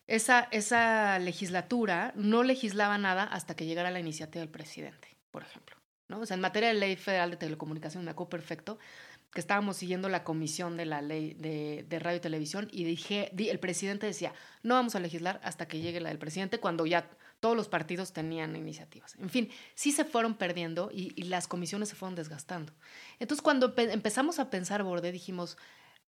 esa, 0.07 0.47
esa 0.51 1.19
legislatura 1.19 2.13
no 2.15 2.43
legislaba 2.43 2.97
nada 2.97 3.23
hasta 3.23 3.55
que 3.55 3.65
llegara 3.65 3.91
la 3.91 3.99
iniciativa 3.99 4.41
del 4.41 4.49
presidente, 4.49 5.15
por 5.31 5.43
ejemplo. 5.43 5.75
¿no? 6.07 6.19
O 6.19 6.25
sea, 6.25 6.35
en 6.35 6.41
materia 6.41 6.69
de 6.69 6.75
ley 6.75 6.95
federal 6.95 7.31
de 7.31 7.37
telecomunicación 7.37 8.03
me 8.03 8.11
acuerdo 8.11 8.29
perfecto 8.29 8.77
que 9.33 9.39
estábamos 9.39 9.77
siguiendo 9.77 10.09
la 10.09 10.23
comisión 10.23 10.75
de 10.75 10.85
la 10.85 11.01
ley 11.01 11.33
de, 11.35 11.99
radio 11.99 12.17
y 12.17 12.21
televisión 12.21 12.67
y 12.71 12.83
dije, 12.83 13.29
di- 13.33 13.49
el 13.49 13.59
presidente 13.59 14.05
decía, 14.05 14.33
no 14.61 14.75
vamos 14.75 14.95
a 14.95 14.99
legislar 14.99 15.39
hasta 15.43 15.67
que 15.67 15.79
llegue 15.79 16.01
la 16.01 16.09
del 16.09 16.19
presidente 16.19 16.59
cuando 16.59 16.85
ya 16.85 17.09
todos 17.39 17.55
los 17.55 17.69
partidos 17.69 18.13
tenían 18.13 18.55
iniciativas. 18.55 19.15
En 19.15 19.29
fin, 19.29 19.49
sí 19.73 19.91
se 19.91 20.05
fueron 20.05 20.35
perdiendo 20.35 20.89
y, 20.93 21.13
y 21.15 21.23
las 21.23 21.47
comisiones 21.47 21.89
se 21.89 21.95
fueron 21.95 22.15
desgastando. 22.15 22.73
Entonces, 23.19 23.41
cuando 23.41 23.73
empe- 23.73 23.91
empezamos 23.91 24.37
a 24.37 24.49
pensar 24.49 24.83
borde, 24.83 25.11
dijimos, 25.11 25.57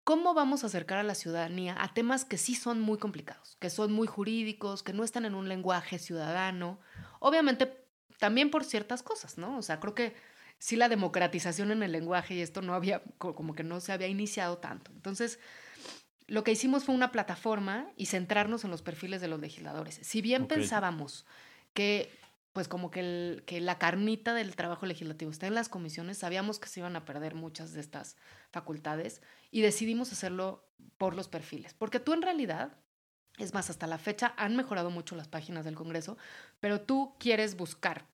¿cómo 0.04 0.34
vamos 0.34 0.62
a 0.62 0.68
acercar 0.68 0.98
a 0.98 1.02
la 1.02 1.14
ciudadanía 1.14 1.74
a 1.82 1.94
temas 1.94 2.24
que 2.24 2.38
sí 2.38 2.54
son 2.54 2.80
muy 2.80 2.98
complicados, 2.98 3.56
que 3.60 3.70
son 3.70 3.92
muy 3.92 4.06
jurídicos, 4.06 4.82
que 4.82 4.92
no 4.92 5.02
están 5.02 5.24
en 5.24 5.34
un 5.34 5.48
lenguaje 5.48 5.98
ciudadano? 5.98 6.78
Obviamente, 7.18 7.76
también 8.20 8.50
por 8.50 8.62
ciertas 8.64 9.02
cosas, 9.02 9.36
¿no? 9.36 9.58
O 9.58 9.62
sea, 9.62 9.80
creo 9.80 9.94
que 9.94 10.14
sí 10.58 10.76
la 10.76 10.88
democratización 10.88 11.70
en 11.70 11.82
el 11.82 11.92
lenguaje 11.92 12.34
y 12.34 12.40
esto 12.40 12.62
no 12.62 12.74
había, 12.74 13.02
co- 13.18 13.34
como 13.34 13.54
que 13.54 13.62
no 13.62 13.80
se 13.80 13.92
había 13.92 14.08
iniciado 14.08 14.58
tanto. 14.58 14.90
Entonces, 14.92 15.38
lo 16.26 16.42
que 16.44 16.52
hicimos 16.52 16.84
fue 16.84 16.94
una 16.94 17.12
plataforma 17.12 17.88
y 17.96 18.06
centrarnos 18.06 18.64
en 18.64 18.70
los 18.70 18.82
perfiles 18.82 19.20
de 19.20 19.28
los 19.28 19.40
legisladores. 19.40 20.00
Si 20.02 20.22
bien 20.22 20.42
pensábamos 20.48 21.24
que, 21.72 22.10
pues 22.52 22.68
como 22.68 22.90
que, 22.90 23.00
el- 23.00 23.42
que 23.46 23.60
la 23.60 23.78
carnita 23.78 24.34
del 24.34 24.56
trabajo 24.56 24.86
legislativo 24.86 25.30
está 25.30 25.46
en 25.46 25.54
las 25.54 25.68
comisiones, 25.68 26.18
sabíamos 26.18 26.58
que 26.58 26.68
se 26.68 26.80
iban 26.80 26.96
a 26.96 27.04
perder 27.04 27.34
muchas 27.34 27.72
de 27.74 27.80
estas 27.80 28.16
facultades 28.50 29.20
y 29.50 29.60
decidimos 29.60 30.10
hacerlo 30.12 30.66
por 30.98 31.14
los 31.14 31.28
perfiles. 31.28 31.74
Porque 31.74 32.00
tú 32.00 32.12
en 32.12 32.22
realidad, 32.22 32.72
es 33.38 33.52
más, 33.54 33.68
hasta 33.70 33.86
la 33.86 33.98
fecha 33.98 34.34
han 34.38 34.56
mejorado 34.56 34.90
mucho 34.90 35.14
las 35.14 35.28
páginas 35.28 35.64
del 35.66 35.74
Congreso, 35.74 36.16
pero 36.58 36.80
tú 36.80 37.14
quieres 37.20 37.56
buscar 37.56 38.06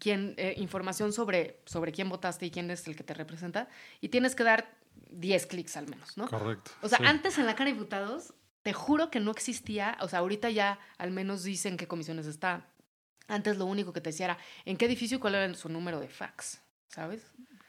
quién, 0.00 0.34
eh, 0.38 0.54
información 0.56 1.12
sobre, 1.12 1.60
sobre 1.66 1.92
quién 1.92 2.08
votaste 2.08 2.46
y 2.46 2.50
quién 2.50 2.70
es 2.70 2.88
el 2.88 2.96
que 2.96 3.04
te 3.04 3.14
representa 3.14 3.68
y 4.00 4.08
tienes 4.08 4.34
que 4.34 4.42
dar 4.42 4.74
10 5.10 5.46
clics 5.46 5.76
al 5.76 5.86
menos, 5.88 6.16
¿no? 6.16 6.26
Correcto. 6.28 6.72
O 6.82 6.88
sea, 6.88 6.98
sí. 6.98 7.04
antes 7.04 7.38
en 7.38 7.46
la 7.46 7.54
Cámara 7.54 7.70
de 7.72 7.78
Diputados, 7.78 8.34
te 8.62 8.72
juro 8.72 9.10
que 9.10 9.20
no 9.20 9.30
existía, 9.30 9.96
o 10.00 10.08
sea, 10.08 10.18
ahorita 10.18 10.50
ya 10.50 10.78
al 10.98 11.10
menos 11.12 11.44
dicen 11.44 11.76
qué 11.76 11.86
comisiones 11.86 12.26
está. 12.26 12.66
Antes 13.28 13.56
lo 13.58 13.66
único 13.66 13.92
que 13.92 14.00
te 14.00 14.10
decía 14.10 14.26
era 14.26 14.38
en 14.64 14.76
qué 14.76 14.86
edificio 14.86 15.16
y 15.18 15.20
cuál 15.20 15.36
era 15.36 15.54
su 15.54 15.68
número 15.68 16.00
de 16.00 16.08
fax, 16.08 16.60
¿sabes? 16.88 17.22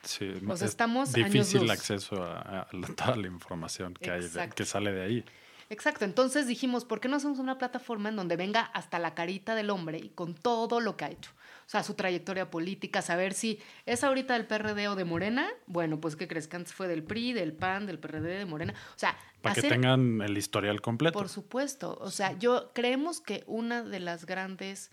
Sí, 0.04 0.32
O 0.48 0.58
sea, 0.58 0.66
es 0.66 0.72
estamos 0.72 1.14
años 1.14 1.32
difícil 1.32 1.62
luz. 1.62 1.70
acceso 1.72 2.24
a, 2.24 2.62
a 2.62 2.68
toda 2.96 3.16
la 3.16 3.28
información 3.28 3.94
que, 3.94 4.10
hay 4.10 4.28
de- 4.28 4.50
que 4.50 4.66
sale 4.66 4.92
de 4.92 5.04
ahí. 5.04 5.26
Exacto, 5.70 6.04
entonces 6.04 6.48
dijimos, 6.48 6.84
¿por 6.84 7.00
qué 7.00 7.08
no 7.08 7.16
hacemos 7.18 7.38
una 7.40 7.58
plataforma 7.58 8.10
en 8.10 8.16
donde 8.18 8.36
venga 8.36 8.62
hasta 8.62 9.00
la 9.00 9.14
carita 9.14 9.56
del 9.56 9.70
hombre 9.70 10.00
y 10.00 10.10
con 10.10 10.34
todo 10.34 10.80
lo 10.82 10.98
que 10.98 11.06
ha 11.06 11.12
hecho? 11.12 11.32
O 11.72 11.78
sea, 11.80 11.84
su 11.84 11.94
trayectoria 11.94 12.52
política, 12.52 13.02
saber 13.02 13.34
si 13.34 13.58
es 13.86 14.04
ahorita 14.04 14.34
del 14.34 14.46
PRD 14.46 14.90
o 14.90 14.96
de 14.98 15.06
Morena. 15.06 15.48
Bueno, 15.68 16.02
pues 16.02 16.18
¿qué 16.18 16.28
crees? 16.28 16.50
Que 16.50 16.58
antes 16.58 16.74
fue 16.74 16.90
del 16.90 17.02
PRI, 17.02 17.32
del 17.32 17.54
PAN, 17.54 17.86
del 17.86 17.98
PRD, 17.98 18.40
de 18.40 18.46
Morena. 18.46 18.74
O 18.94 19.00
sea, 19.00 19.18
Para 19.42 19.56
que 19.56 19.62
tengan 19.62 20.22
el 20.22 20.38
historial 20.38 20.82
completo. 20.82 21.18
Por 21.18 21.30
supuesto. 21.30 21.98
O 22.02 22.12
sea, 22.12 22.38
yo 22.38 22.74
creemos 22.74 23.22
que 23.22 23.46
una 23.48 23.84
de 23.84 24.02
las 24.02 24.26
grandes 24.26 24.92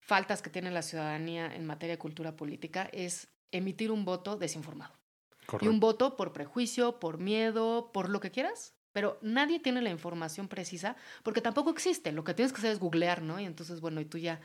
faltas 0.00 0.42
que 0.42 0.50
tiene 0.50 0.72
la 0.72 0.82
ciudadanía 0.82 1.54
en 1.54 1.64
materia 1.64 1.94
de 1.94 1.98
cultura 2.00 2.34
política 2.34 2.90
es 2.92 3.28
emitir 3.52 3.92
un 3.92 4.04
voto 4.04 4.36
desinformado. 4.36 4.96
Y 5.42 5.46
Correcto. 5.46 5.70
un 5.70 5.78
voto 5.78 6.16
por 6.16 6.32
prejuicio, 6.32 6.98
por 6.98 7.18
miedo, 7.18 7.92
por 7.92 8.08
lo 8.08 8.18
que 8.18 8.32
quieras. 8.32 8.74
Pero 8.90 9.20
nadie 9.22 9.60
tiene 9.60 9.80
la 9.80 9.90
información 9.90 10.48
precisa 10.48 10.96
porque 11.22 11.40
tampoco 11.40 11.70
existe. 11.70 12.10
Lo 12.10 12.24
que 12.24 12.34
tienes 12.34 12.52
que 12.52 12.58
hacer 12.58 12.72
es 12.72 12.80
googlear, 12.80 13.22
¿no? 13.22 13.38
Y 13.38 13.44
entonces, 13.44 13.80
bueno, 13.80 14.00
y 14.00 14.06
tú 14.06 14.18
ya 14.18 14.40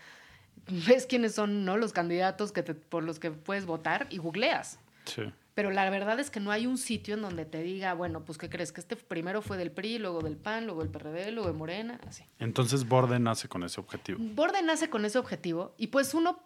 ves 0.88 1.06
quiénes 1.06 1.36
son 1.36 1.66
¿no? 1.66 1.78
los 1.78 1.94
candidatos 1.94 2.52
que 2.52 2.64
te- 2.64 2.74
por 2.76 3.04
los 3.04 3.20
que 3.20 3.32
puedes 3.32 3.66
votar 3.66 4.08
y 4.10 4.18
googleas. 4.18 4.80
Sí. 5.06 5.24
Pero 5.56 5.72
la 5.72 5.90
verdad 5.90 6.20
es 6.22 6.30
que 6.30 6.40
no 6.40 6.52
hay 6.52 6.68
un 6.68 6.78
sitio 6.78 7.16
en 7.16 7.22
donde 7.22 7.44
te 7.44 7.62
diga, 7.62 7.94
bueno, 7.94 8.24
pues 8.24 8.38
¿qué 8.38 8.50
crees? 8.50 8.72
Que 8.72 8.80
este 8.80 8.96
primero 8.96 9.42
fue 9.42 9.58
del 9.58 9.72
PRI, 9.72 10.00
luego 10.00 10.22
del 10.22 10.38
PAN, 10.38 10.66
luego 10.66 10.82
del 10.84 10.90
PRD, 10.90 11.32
luego 11.32 11.50
de 11.50 11.54
Morena, 11.58 12.00
así. 12.08 12.24
Entonces 12.40 12.88
Borde 12.88 13.20
nace 13.20 13.50
con 13.50 13.64
ese 13.64 13.82
objetivo. 13.82 14.20
Borde 14.22 14.62
nace 14.62 14.90
con 14.90 15.04
ese 15.04 15.18
objetivo 15.18 15.74
y 15.78 15.88
pues 15.88 16.14
uno, 16.14 16.40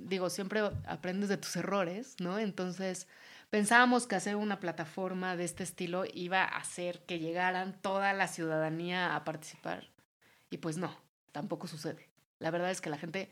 digo, 0.00 0.30
siempre 0.30 0.62
aprendes 0.86 1.28
de 1.28 1.36
tus 1.36 1.54
errores, 1.54 2.16
¿no? 2.18 2.40
Entonces 2.40 3.06
pensábamos 3.50 4.08
que 4.08 4.16
hacer 4.16 4.34
una 4.34 4.58
plataforma 4.58 5.36
de 5.36 5.44
este 5.44 5.62
estilo 5.62 6.02
iba 6.12 6.42
a 6.42 6.56
hacer 6.56 7.02
que 7.06 7.20
llegaran 7.20 7.80
toda 7.80 8.12
la 8.14 8.26
ciudadanía 8.26 9.14
a 9.14 9.22
participar 9.24 9.90
y 10.50 10.56
pues 10.56 10.76
no, 10.76 10.92
tampoco 11.30 11.68
sucede. 11.68 12.08
La 12.40 12.50
verdad 12.50 12.72
es 12.72 12.80
que 12.80 12.90
la 12.90 12.98
gente 12.98 13.30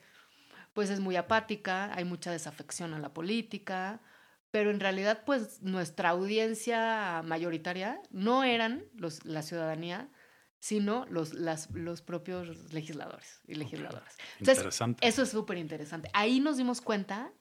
pues 0.74 0.90
es 0.90 1.00
muy 1.00 1.16
apática, 1.16 1.94
hay 1.94 2.04
mucha 2.04 2.30
desafección 2.30 2.92
a 2.92 2.98
la 2.98 3.14
política, 3.14 4.00
pero 4.50 4.70
en 4.70 4.80
realidad 4.80 5.22
pues 5.24 5.62
nuestra 5.62 6.10
audiencia 6.10 7.22
mayoritaria 7.24 8.00
no 8.10 8.44
eran 8.44 8.84
los, 8.94 9.24
la 9.24 9.42
ciudadanía, 9.42 10.10
sino 10.60 11.06
los, 11.06 11.34
las- 11.34 11.70
los 11.72 12.02
propios 12.02 12.72
legisladores 12.72 13.40
y 13.46 13.54
legisladoras. 13.54 14.16
Entonces, 14.38 14.58
Interesante. 14.58 15.06
eso 15.08 15.22
es 15.22 15.30
súper 15.30 15.58
interesante. 15.58 16.10
Ahí 16.12 16.40
nos 16.40 16.56
dimos 16.56 16.80
cuenta 16.80 17.32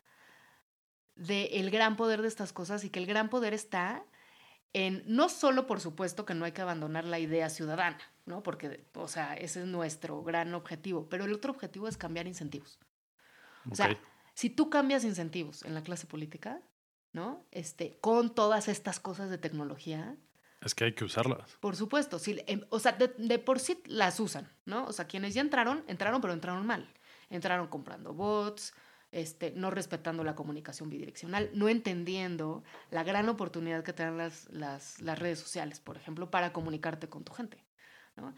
del 1.16 1.70
gran 1.70 1.96
poder 1.96 2.22
de 2.22 2.28
estas 2.28 2.54
cosas 2.54 2.84
y 2.84 2.90
que 2.90 3.00
el 3.00 3.06
gran 3.06 3.30
poder 3.30 3.54
está 3.54 4.04
en, 4.74 5.04
no 5.06 5.30
solo 5.30 5.68
por 5.68 5.80
supuesto 5.80 6.26
que 6.26 6.34
no 6.34 6.46
hay 6.46 6.52
que 6.52 6.62
abandonar 6.64 7.06
la 7.06 7.20
idea 7.20 7.50
ciudadana, 7.50 8.00
¿no? 8.26 8.42
Porque, 8.42 8.88
o 8.96 9.08
sea, 9.08 9.36
ese 9.36 9.62
es 9.62 9.68
nuestro 9.68 10.24
gran 10.24 10.54
objetivo, 10.56 11.08
pero 11.10 11.26
el 11.26 11.34
otro 11.34 11.52
objetivo 11.52 11.88
es 11.88 11.98
cambiar 11.98 12.26
incentivos. 12.28 12.80
O 13.72 13.76
sea, 13.76 13.88
si 14.34 14.50
tú 14.50 14.70
cambias 14.70 15.04
incentivos 15.04 15.64
en 15.64 15.74
la 15.74 15.84
clase 15.84 16.08
política, 16.08 16.62
¿no? 17.12 17.46
Este, 17.52 17.98
con 18.00 18.34
todas 18.34 18.68
estas 18.68 19.00
cosas 19.00 19.30
de 19.30 19.38
tecnología, 19.38 20.16
Es 20.62 20.74
que 20.76 20.86
hay 20.86 20.94
que 20.94 21.04
usarlas. 21.06 21.58
por 21.60 21.76
supuesto, 21.76 22.20
sí, 22.20 22.42
em, 22.48 22.62
o 22.70 22.80
sea, 22.80 22.94
de, 22.94 23.10
de 23.18 23.40
por 23.40 23.60
sí 23.60 23.82
las 23.86 24.20
usan, 24.20 24.50
¿no? 24.66 24.86
O 24.86 24.94
sea, 24.94 25.06
quienes 25.08 25.34
ya 25.34 25.42
entraron, 25.42 25.84
entraron, 25.88 26.22
pero 26.22 26.34
entraron 26.34 26.66
mal. 26.66 26.92
Entraron 27.30 27.68
comprando 27.68 28.14
bots, 28.14 28.74
este, 29.12 29.52
no 29.52 29.70
respetando 29.70 30.24
la 30.24 30.36
comunicación 30.36 30.90
bidireccional, 30.90 31.52
no 31.54 31.70
entendiendo 31.70 32.64
la 32.90 33.04
gran 33.04 33.30
oportunidad 33.30 33.84
que 33.84 33.94
te 33.94 34.04
dan 34.04 34.18
las, 34.18 34.50
las, 34.52 35.00
las 35.02 35.20
redes 35.20 35.40
sociales, 35.40 35.80
por 35.80 35.98
ejemplo, 35.98 36.32
para 36.32 36.52
comunicarte 36.54 37.08
con 37.10 37.24
tu 37.24 37.34
gente, 37.34 37.64
¿no? 38.16 38.34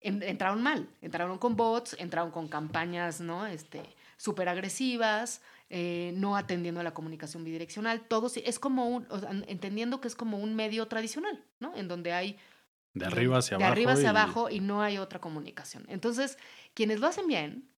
En- 0.00 0.22
entraron 0.22 0.62
mal, 0.62 0.88
entraron 1.00 1.38
con 1.38 1.56
bots, 1.56 1.96
entraron 1.98 2.30
con 2.30 2.46
campañas, 2.48 3.20
¿no? 3.20 3.46
Este, 3.46 3.82
súper 4.18 4.50
agresivas, 4.50 5.40
eh, 5.70 6.12
no 6.16 6.36
atendiendo 6.36 6.80
a 6.80 6.84
la 6.84 6.92
comunicación 6.92 7.44
bidireccional, 7.44 8.02
todo 8.02 8.30
es 8.34 8.58
como 8.58 8.86
un, 8.88 9.06
o 9.08 9.18
sea, 9.18 9.30
entendiendo 9.46 10.00
que 10.02 10.08
es 10.08 10.14
como 10.14 10.38
un 10.38 10.54
medio 10.54 10.86
tradicional, 10.88 11.42
¿no? 11.60 11.74
En 11.76 11.88
donde 11.88 12.12
hay 12.12 12.36
De 12.92 13.06
arriba 13.06 13.38
hacia 13.38 13.56
de 13.56 13.64
abajo. 13.64 13.72
arriba 13.72 13.92
hacia 13.92 14.04
y- 14.04 14.08
abajo 14.08 14.50
y 14.50 14.60
no 14.60 14.82
hay 14.82 14.98
otra 14.98 15.20
comunicación. 15.20 15.86
Entonces, 15.88 16.36
quienes 16.74 17.00
lo 17.00 17.06
hacen 17.06 17.26
bien, 17.26 17.70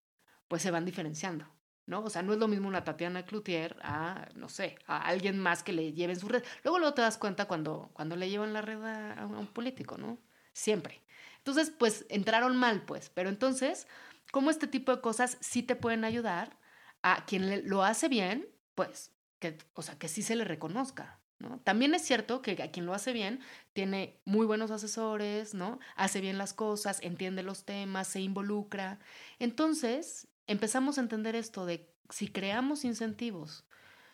pues 0.49 0.63
se 0.63 0.71
van 0.71 0.85
diferenciando, 0.85 1.47
¿no? 1.87 2.01
O 2.03 2.11
sea, 2.11 2.23
no 2.23 2.33
es 2.33 2.39
lo 2.39 2.49
mismo 2.49 2.67
una 2.69 2.85
Tatiana 2.85 3.25
Cloutier 3.27 3.77
a, 3.83 4.29
no 4.35 4.49
sé, 4.49 4.79
a 4.87 4.99
alguien 5.07 5.39
más 5.39 5.63
que 5.63 5.73
le 5.73 5.93
lleven 5.93 6.19
su 6.19 6.29
red. 6.29 6.43
Luego, 6.65 6.79
luego 6.79 6.95
te 6.95 7.03
das 7.03 7.19
cuenta 7.19 7.47
cuando, 7.47 7.91
cuando 7.93 8.17
le 8.17 8.31
llevan 8.31 8.53
la 8.53 8.63
red 8.63 8.83
a, 8.83 9.13
a 9.15 9.27
un 9.27 9.47
político, 9.47 9.99
¿no? 9.99 10.19
Siempre. 10.53 11.03
Entonces, 11.39 11.71
pues 11.77 12.07
entraron 12.09 12.57
mal, 12.57 12.83
pues. 12.83 13.11
Pero 13.11 13.29
entonces, 13.29 13.87
como 14.31 14.51
este 14.51 14.67
tipo 14.67 14.95
de 14.95 15.01
cosas 15.01 15.39
sí 15.41 15.63
te 15.63 15.77
pueden 15.77 16.05
ayudar 16.05 16.59
a 17.03 17.25
quien 17.25 17.69
lo 17.69 17.83
hace 17.83 18.09
bien, 18.09 18.49
pues, 18.75 19.13
que, 19.39 19.59
o 19.75 19.83
sea, 19.83 19.99
que 19.99 20.09
sí 20.09 20.23
se 20.23 20.37
le 20.37 20.45
reconozca, 20.45 21.21
¿no? 21.39 21.59
También 21.61 21.95
es 21.95 22.03
cierto 22.03 22.43
que 22.43 22.63
a 22.63 22.71
quien 22.71 22.87
lo 22.87 22.95
hace 22.95 23.13
bien 23.13 23.41
tiene 23.73 24.21
muy 24.25 24.47
buenos 24.47 24.71
asesores, 24.71 25.55
¿no? 25.55 25.79
Hace 25.97 26.21
bien 26.21 26.39
las 26.39 26.53
cosas, 26.53 26.99
entiende 27.03 27.43
los 27.43 27.65
temas, 27.65 28.09
se 28.09 28.21
involucra. 28.21 28.99
Entonces, 29.39 30.29
empezamos 30.47 30.99
a 30.99 31.01
entender 31.01 31.35
esto 31.35 31.65
de 31.65 31.91
si 32.11 32.29
creamos 32.29 32.85
incentivos, 32.85 33.65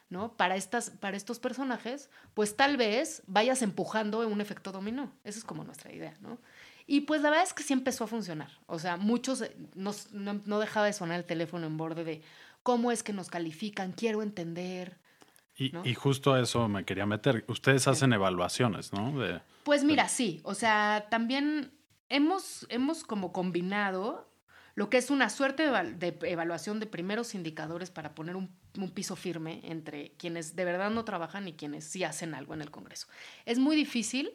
¿no? 0.08 0.36
Para, 0.36 0.56
estas, 0.56 0.90
para 0.90 1.16
estos 1.16 1.40
personajes, 1.40 2.10
pues 2.34 2.56
tal 2.56 2.76
vez 2.76 3.22
vayas 3.26 3.62
empujando 3.62 4.26
un 4.26 4.40
efecto 4.40 4.70
dominó. 4.70 5.12
Esa 5.24 5.38
es 5.38 5.44
como 5.44 5.64
nuestra 5.64 5.92
idea, 5.92 6.16
¿no? 6.20 6.38
Y 6.86 7.00
pues 7.02 7.20
la 7.22 7.30
verdad 7.30 7.44
es 7.44 7.52
que 7.54 7.62
sí 7.62 7.72
empezó 7.72 8.04
a 8.04 8.06
funcionar. 8.06 8.50
O 8.66 8.78
sea, 8.78 8.96
muchos 8.96 9.40
eh, 9.42 9.56
nos- 9.74 10.12
no, 10.12 10.40
no 10.44 10.58
dejaba 10.60 10.86
de 10.86 10.92
sonar 10.92 11.18
el 11.18 11.24
teléfono 11.24 11.66
en 11.66 11.76
borde 11.76 12.04
de 12.04 12.22
cómo 12.62 12.92
es 12.92 13.02
que 13.02 13.12
nos 13.12 13.28
califican, 13.28 13.92
quiero 13.92 14.22
entender. 14.22 14.96
Y, 15.56 15.70
¿no? 15.70 15.84
y 15.84 15.94
justo 15.94 16.34
a 16.34 16.40
eso 16.40 16.68
me 16.68 16.84
quería 16.84 17.06
meter. 17.06 17.44
Ustedes 17.48 17.88
hacen 17.88 18.12
evaluaciones, 18.12 18.92
¿no? 18.92 19.18
De, 19.18 19.40
Pues 19.64 19.82
mira, 19.84 20.08
sí, 20.08 20.40
o 20.44 20.54
sea, 20.54 21.06
también 21.10 21.72
hemos, 22.08 22.66
hemos 22.68 23.02
como 23.04 23.32
combinado 23.32 24.30
lo 24.74 24.90
que 24.90 24.98
es 24.98 25.10
una 25.10 25.30
suerte 25.30 25.62
de 25.70 26.18
evaluación 26.22 26.78
de 26.78 26.86
primeros 26.86 27.34
indicadores 27.34 27.90
para 27.90 28.14
poner 28.14 28.36
un, 28.36 28.54
un 28.76 28.90
piso 28.90 29.16
firme 29.16 29.62
entre 29.64 30.12
quienes 30.18 30.54
de 30.54 30.66
verdad 30.66 30.90
no 30.90 31.04
trabajan 31.06 31.48
y 31.48 31.54
quienes 31.54 31.84
sí 31.84 32.04
hacen 32.04 32.34
algo 32.34 32.52
en 32.52 32.60
el 32.60 32.70
Congreso. 32.70 33.06
Es 33.46 33.58
muy 33.58 33.74
difícil 33.74 34.30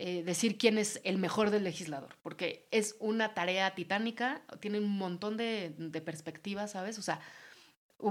eh, 0.00 0.22
decir 0.22 0.58
quién 0.58 0.78
es 0.78 1.00
el 1.04 1.18
mejor 1.18 1.50
del 1.50 1.64
legislador, 1.64 2.16
porque 2.22 2.68
es 2.70 2.96
una 3.00 3.34
tarea 3.34 3.74
titánica, 3.74 4.42
tiene 4.60 4.78
un 4.78 4.96
montón 4.96 5.36
de, 5.36 5.74
de 5.76 6.00
perspectivas, 6.00 6.70
¿sabes? 6.70 6.98
O 6.98 7.02
sea, 7.02 7.20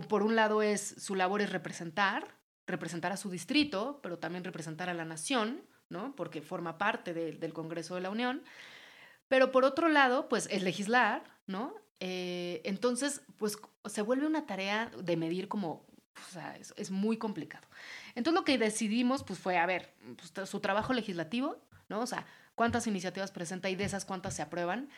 por 0.10 0.24
un 0.24 0.36
lado 0.36 0.62
es 0.62 0.96
su 0.98 1.16
labor 1.16 1.42
es 1.42 1.50
representar, 1.50 2.36
representar 2.66 3.14
a 3.14 3.18
su 3.18 3.30
distrito, 3.30 4.00
pero 4.04 4.20
también 4.20 4.44
representar 4.44 4.90
a 4.90 4.94
la 4.94 5.06
nación, 5.06 5.62
¿no? 5.90 6.14
Porque 6.16 6.42
forma 6.42 6.78
parte 6.78 7.14
de- 7.14 7.32
del 7.32 7.54
Congreso 7.54 7.96
de 7.96 8.02
la 8.02 8.10
Unión. 8.10 8.44
Pero 9.30 9.52
por 9.52 9.64
otro 9.64 9.88
lado, 9.88 10.28
pues 10.28 10.48
es 10.52 10.64
legislar, 10.64 11.24
¿no? 11.48 11.74
Eh, 12.00 12.62
entonces, 12.66 13.22
pues 13.38 13.58
se 13.86 14.02
vuelve 14.02 14.28
una 14.28 14.46
tarea 14.46 14.92
de 15.02 15.18
medir 15.18 15.48
como, 15.48 15.86
o 16.28 16.32
sea, 16.32 16.56
es, 16.58 16.92
muy 16.92 17.18
complicado. 17.18 17.68
Entonces 18.16 18.40
lo 18.40 18.46
que 18.46 18.58
decidimos, 18.58 19.24
pues 19.24 19.40
fue, 19.40 19.58
a 19.58 19.66
ver, 19.66 19.94
pues, 20.18 20.50
su 20.50 20.60
trabajo 20.60 20.94
legislativo, 20.94 21.58
¿no? 21.90 22.02
O 22.02 22.08
sea, 22.08 22.26
cuántas 22.56 22.88
iniciativas 22.88 23.32
presenta 23.32 23.70
y 23.70 23.76
de 23.76 23.84
esas 23.86 24.06
cuántas 24.06 24.36
se 24.36 24.42
aprueban. 24.42 24.90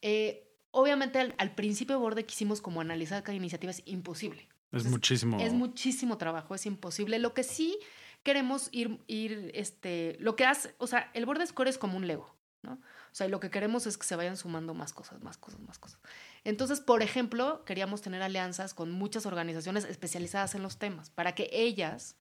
Eh, 0.00 0.48
obviamente 0.70 1.18
al, 1.20 1.34
al 1.38 1.54
principio 1.54 1.96
de 1.96 2.00
Borde 2.02 2.24
quisimos 2.26 2.60
como 2.60 2.80
analizar 2.80 3.22
cada 3.22 3.36
iniciativa, 3.36 3.70
es 3.70 3.82
imposible. 3.86 4.48
es 4.72 4.84
Es- 4.84 4.90
muchísimo. 4.90 5.38
Es 5.40 5.52
muchísimo 5.52 6.18
trabajo, 6.18 6.54
es 6.54 6.66
imposible. 6.66 7.18
Lo 7.18 7.34
que 7.34 7.42
sí 7.44 7.78
queremos 8.22 8.68
ir, 8.72 9.00
ir, 9.06 9.50
este, 9.54 10.16
lo 10.20 10.36
que 10.36 10.44
hace, 10.46 10.74
o 10.78 10.86
sea, 10.86 11.10
el 11.14 11.26
borde 11.26 11.46
score 11.46 11.68
es 11.68 11.78
como 11.78 11.96
un 11.96 12.06
Lego, 12.06 12.34
¿no? 12.62 12.74
O 12.74 13.14
sea, 13.14 13.26
y 13.26 13.30
lo 13.30 13.40
que 13.40 13.50
queremos 13.50 13.86
es 13.86 13.98
que 13.98 14.06
se 14.06 14.16
vayan 14.16 14.36
sumando 14.36 14.74
más 14.74 14.92
cosas, 14.92 15.20
más 15.22 15.36
cosas, 15.36 15.60
más 15.60 15.78
cosas. 15.78 16.00
Entonces, 16.44 16.80
por 16.80 17.02
ejemplo, 17.02 17.64
queríamos 17.64 18.00
tener 18.00 18.22
alianzas 18.22 18.74
con 18.74 18.90
muchas 18.90 19.26
organizaciones 19.26 19.84
especializadas 19.84 20.54
en 20.54 20.62
los 20.62 20.78
temas, 20.78 21.10
para 21.10 21.34
que 21.34 21.50
ellas, 21.52 22.16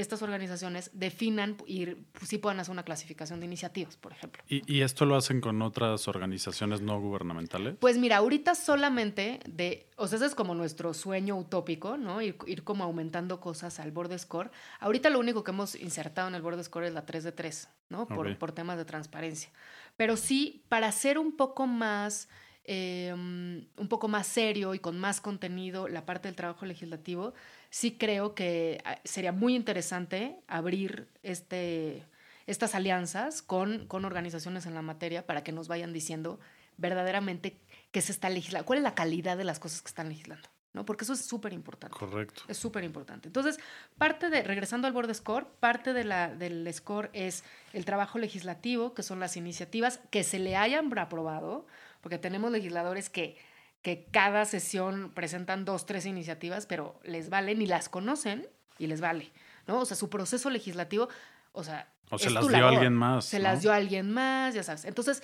estas 0.00 0.22
organizaciones, 0.22 0.90
definan 0.92 1.56
y 1.66 1.88
sí 2.24 2.38
puedan 2.38 2.60
hacer 2.60 2.72
una 2.72 2.84
clasificación 2.84 3.40
de 3.40 3.46
iniciativas, 3.46 3.96
por 3.96 4.12
ejemplo. 4.12 4.42
¿Y, 4.48 4.62
y 4.72 4.82
esto 4.82 5.04
lo 5.04 5.16
hacen 5.16 5.40
con 5.40 5.60
otras 5.62 6.06
organizaciones 6.08 6.80
no 6.80 7.00
gubernamentales? 7.00 7.76
Pues 7.80 7.98
mira, 7.98 8.18
ahorita 8.18 8.54
solamente 8.54 9.40
de, 9.46 9.88
o 9.96 10.06
sea, 10.06 10.16
ese 10.16 10.26
es 10.26 10.34
como 10.34 10.54
nuestro 10.54 10.94
sueño 10.94 11.36
utópico, 11.36 11.96
¿no? 11.96 12.22
Ir, 12.22 12.36
ir 12.46 12.62
como 12.64 12.84
aumentando 12.84 13.40
cosas 13.40 13.80
al 13.80 13.90
borde 13.90 14.18
score. 14.18 14.50
Ahorita 14.80 15.10
lo 15.10 15.18
único 15.18 15.42
que 15.44 15.50
hemos 15.50 15.74
insertado 15.74 16.28
en 16.28 16.34
el 16.34 16.42
borde 16.42 16.62
score 16.62 16.84
es 16.84 16.94
la 16.94 17.04
3 17.04 17.24
de 17.24 17.32
3, 17.32 17.68
¿no? 17.88 18.06
Por, 18.06 18.38
por 18.38 18.52
temas 18.52 18.78
de 18.78 18.84
transparencia. 18.84 19.50
Pero 19.96 20.16
sí, 20.16 20.62
para 20.68 20.92
ser 20.92 21.18
un 21.18 21.36
poco 21.36 21.66
más 21.66 22.28
eh, 22.70 23.14
un 23.14 23.88
poco 23.88 24.08
más 24.08 24.26
serio 24.26 24.74
y 24.74 24.78
con 24.78 24.98
más 24.98 25.22
contenido 25.22 25.88
la 25.88 26.04
parte 26.04 26.28
del 26.28 26.36
trabajo 26.36 26.66
legislativo, 26.66 27.32
sí 27.70 27.96
creo 27.96 28.34
que 28.34 28.82
ah, 28.84 28.98
sería 29.04 29.32
muy 29.32 29.56
interesante 29.56 30.36
abrir 30.48 31.08
este, 31.22 32.04
estas 32.46 32.74
alianzas 32.74 33.40
con, 33.40 33.86
con 33.86 34.04
organizaciones 34.04 34.66
en 34.66 34.74
la 34.74 34.82
materia 34.82 35.24
para 35.24 35.42
que 35.42 35.50
nos 35.50 35.66
vayan 35.66 35.94
diciendo 35.94 36.40
verdaderamente 36.76 37.58
qué 37.90 38.02
se 38.02 38.12
está 38.12 38.28
legislando, 38.28 38.66
cuál 38.66 38.80
es 38.80 38.82
la 38.82 38.94
calidad 38.94 39.38
de 39.38 39.44
las 39.44 39.58
cosas 39.58 39.80
que 39.80 39.88
están 39.88 40.10
legislando. 40.10 40.46
¿no? 40.74 40.84
Porque 40.84 41.04
eso 41.04 41.14
es 41.14 41.24
súper 41.24 41.54
importante. 41.54 41.96
Correcto. 41.96 42.42
Es 42.48 42.58
súper 42.58 42.84
importante. 42.84 43.28
Entonces, 43.28 43.58
parte 43.96 44.28
de, 44.28 44.42
regresando 44.42 44.86
al 44.86 44.92
board 44.92 45.14
score, 45.14 45.46
parte 45.58 45.94
de 45.94 46.04
la, 46.04 46.28
del 46.34 46.70
score 46.74 47.08
es 47.14 47.44
el 47.72 47.86
trabajo 47.86 48.18
legislativo, 48.18 48.92
que 48.92 49.02
son 49.02 49.20
las 49.20 49.38
iniciativas 49.38 50.00
que 50.10 50.22
se 50.22 50.38
le 50.38 50.56
hayan 50.56 50.96
aprobado, 50.98 51.66
porque 52.00 52.18
tenemos 52.18 52.50
legisladores 52.50 53.10
que, 53.10 53.36
que 53.82 54.06
cada 54.10 54.44
sesión 54.44 55.12
presentan 55.14 55.64
dos, 55.64 55.86
tres 55.86 56.06
iniciativas, 56.06 56.66
pero 56.66 57.00
les 57.04 57.30
vale, 57.30 57.54
ni 57.54 57.66
las 57.66 57.88
conocen 57.88 58.48
y 58.78 58.86
les 58.86 59.00
vale, 59.00 59.30
¿no? 59.66 59.80
O 59.80 59.84
sea, 59.84 59.96
su 59.96 60.08
proceso 60.10 60.50
legislativo, 60.50 61.08
o 61.52 61.64
sea... 61.64 61.92
O 62.10 62.18
se 62.18 62.30
las 62.30 62.48
dio 62.48 62.56
labor. 62.56 62.74
alguien 62.74 62.94
más, 62.94 63.26
Se 63.26 63.38
¿no? 63.38 63.44
las 63.44 63.60
dio 63.60 63.72
a 63.72 63.76
alguien 63.76 64.10
más, 64.10 64.54
ya 64.54 64.62
sabes. 64.62 64.84
Entonces, 64.86 65.22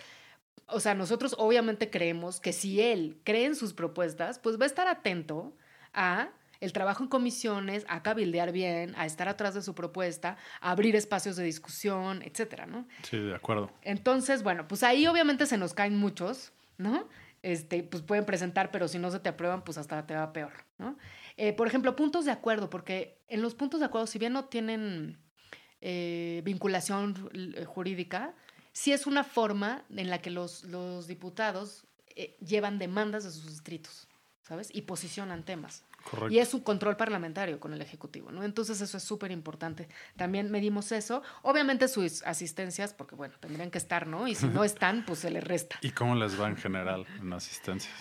o 0.67 0.81
sea, 0.81 0.95
nosotros 0.95 1.35
obviamente 1.39 1.91
creemos 1.91 2.41
que 2.41 2.53
si 2.53 2.81
él 2.81 3.21
cree 3.25 3.47
en 3.47 3.55
sus 3.57 3.73
propuestas, 3.73 4.39
pues 4.39 4.59
va 4.59 4.65
a 4.65 4.67
estar 4.67 4.89
atento 4.89 5.57
a 5.93 6.31
el 6.61 6.73
trabajo 6.73 7.03
en 7.03 7.09
comisiones, 7.11 7.85
a 7.89 8.03
cabildear 8.03 8.51
bien, 8.51 8.95
a 8.97 9.05
estar 9.05 9.29
atrás 9.29 9.55
de 9.55 9.61
su 9.61 9.75
propuesta, 9.75 10.39
a 10.63 10.71
abrir 10.71 10.97
espacios 10.97 11.37
de 11.37 11.45
discusión, 11.45 12.23
etcétera, 12.23 12.65
¿no? 12.65 12.87
Sí, 13.03 13.19
de 13.19 13.35
acuerdo. 13.35 13.71
Entonces, 13.83 14.43
bueno, 14.43 14.67
pues 14.67 14.83
ahí 14.83 15.07
obviamente 15.07 15.45
se 15.45 15.59
nos 15.59 15.75
caen 15.75 15.97
muchos, 15.97 16.54
¿no? 16.79 17.09
Este, 17.43 17.83
pues 17.83 18.03
pueden 18.03 18.25
presentar, 18.25 18.71
pero 18.71 18.89
si 18.89 18.99
no 18.99 19.11
se 19.11 19.21
te 19.21 19.29
aprueban, 19.29 19.65
pues 19.65 19.77
hasta 19.77 20.07
te 20.07 20.15
va 20.15 20.33
peor, 20.33 20.53
¿no? 20.79 20.97
Eh, 21.37 21.53
por 21.53 21.67
ejemplo, 21.67 21.95
puntos 21.95 22.25
de 22.25 22.31
acuerdo, 22.31 22.71
porque 22.71 23.23
en 23.29 23.43
los 23.43 23.55
puntos 23.55 23.81
de 23.81 23.87
acuerdo, 23.87 24.07
si 24.07 24.19
bien 24.19 24.33
no 24.33 24.47
tienen 24.47 25.19
eh, 25.81 26.41
vinculación 26.45 27.31
eh, 27.35 27.65
jurídica, 27.65 28.35
sí 28.73 28.93
es 28.93 29.07
una 29.07 29.25
forma 29.25 29.85
en 29.91 30.09
la 30.09 30.23
que 30.23 30.31
los, 30.31 30.65
los 30.65 31.07
diputados 31.07 31.87
llevan 32.41 32.79
demandas 32.79 33.25
de 33.25 33.31
sus 33.31 33.49
distritos, 33.49 34.09
¿sabes? 34.47 34.69
Y 34.73 34.83
posicionan 34.83 35.43
temas. 35.43 35.83
Correcto. 36.09 36.33
Y 36.35 36.39
es 36.39 36.53
un 36.55 36.61
control 36.61 36.97
parlamentario 36.97 37.59
con 37.59 37.73
el 37.73 37.81
Ejecutivo, 37.81 38.31
¿no? 38.31 38.45
Entonces 38.45 38.81
eso 38.81 38.97
es 38.97 39.03
súper 39.03 39.31
importante. 39.31 39.89
También 40.17 40.51
medimos 40.51 40.93
eso. 40.93 41.23
Obviamente 41.43 41.89
sus 41.89 42.23
asistencias, 42.25 42.93
porque 42.93 43.15
bueno, 43.15 43.35
tendrían 43.41 43.71
que 43.71 43.79
estar, 43.79 44.07
¿no? 44.07 44.29
Y 44.29 44.35
si 44.35 44.47
no 44.47 44.63
están, 44.65 45.05
pues 45.07 45.21
se 45.21 45.31
les 45.31 45.43
resta. 45.43 45.79
¿Y 45.81 45.91
cómo 45.91 46.15
les 46.15 46.39
va 46.41 46.49
en 46.49 46.57
general 46.57 47.07
en 47.21 47.33
asistencias? 47.33 47.95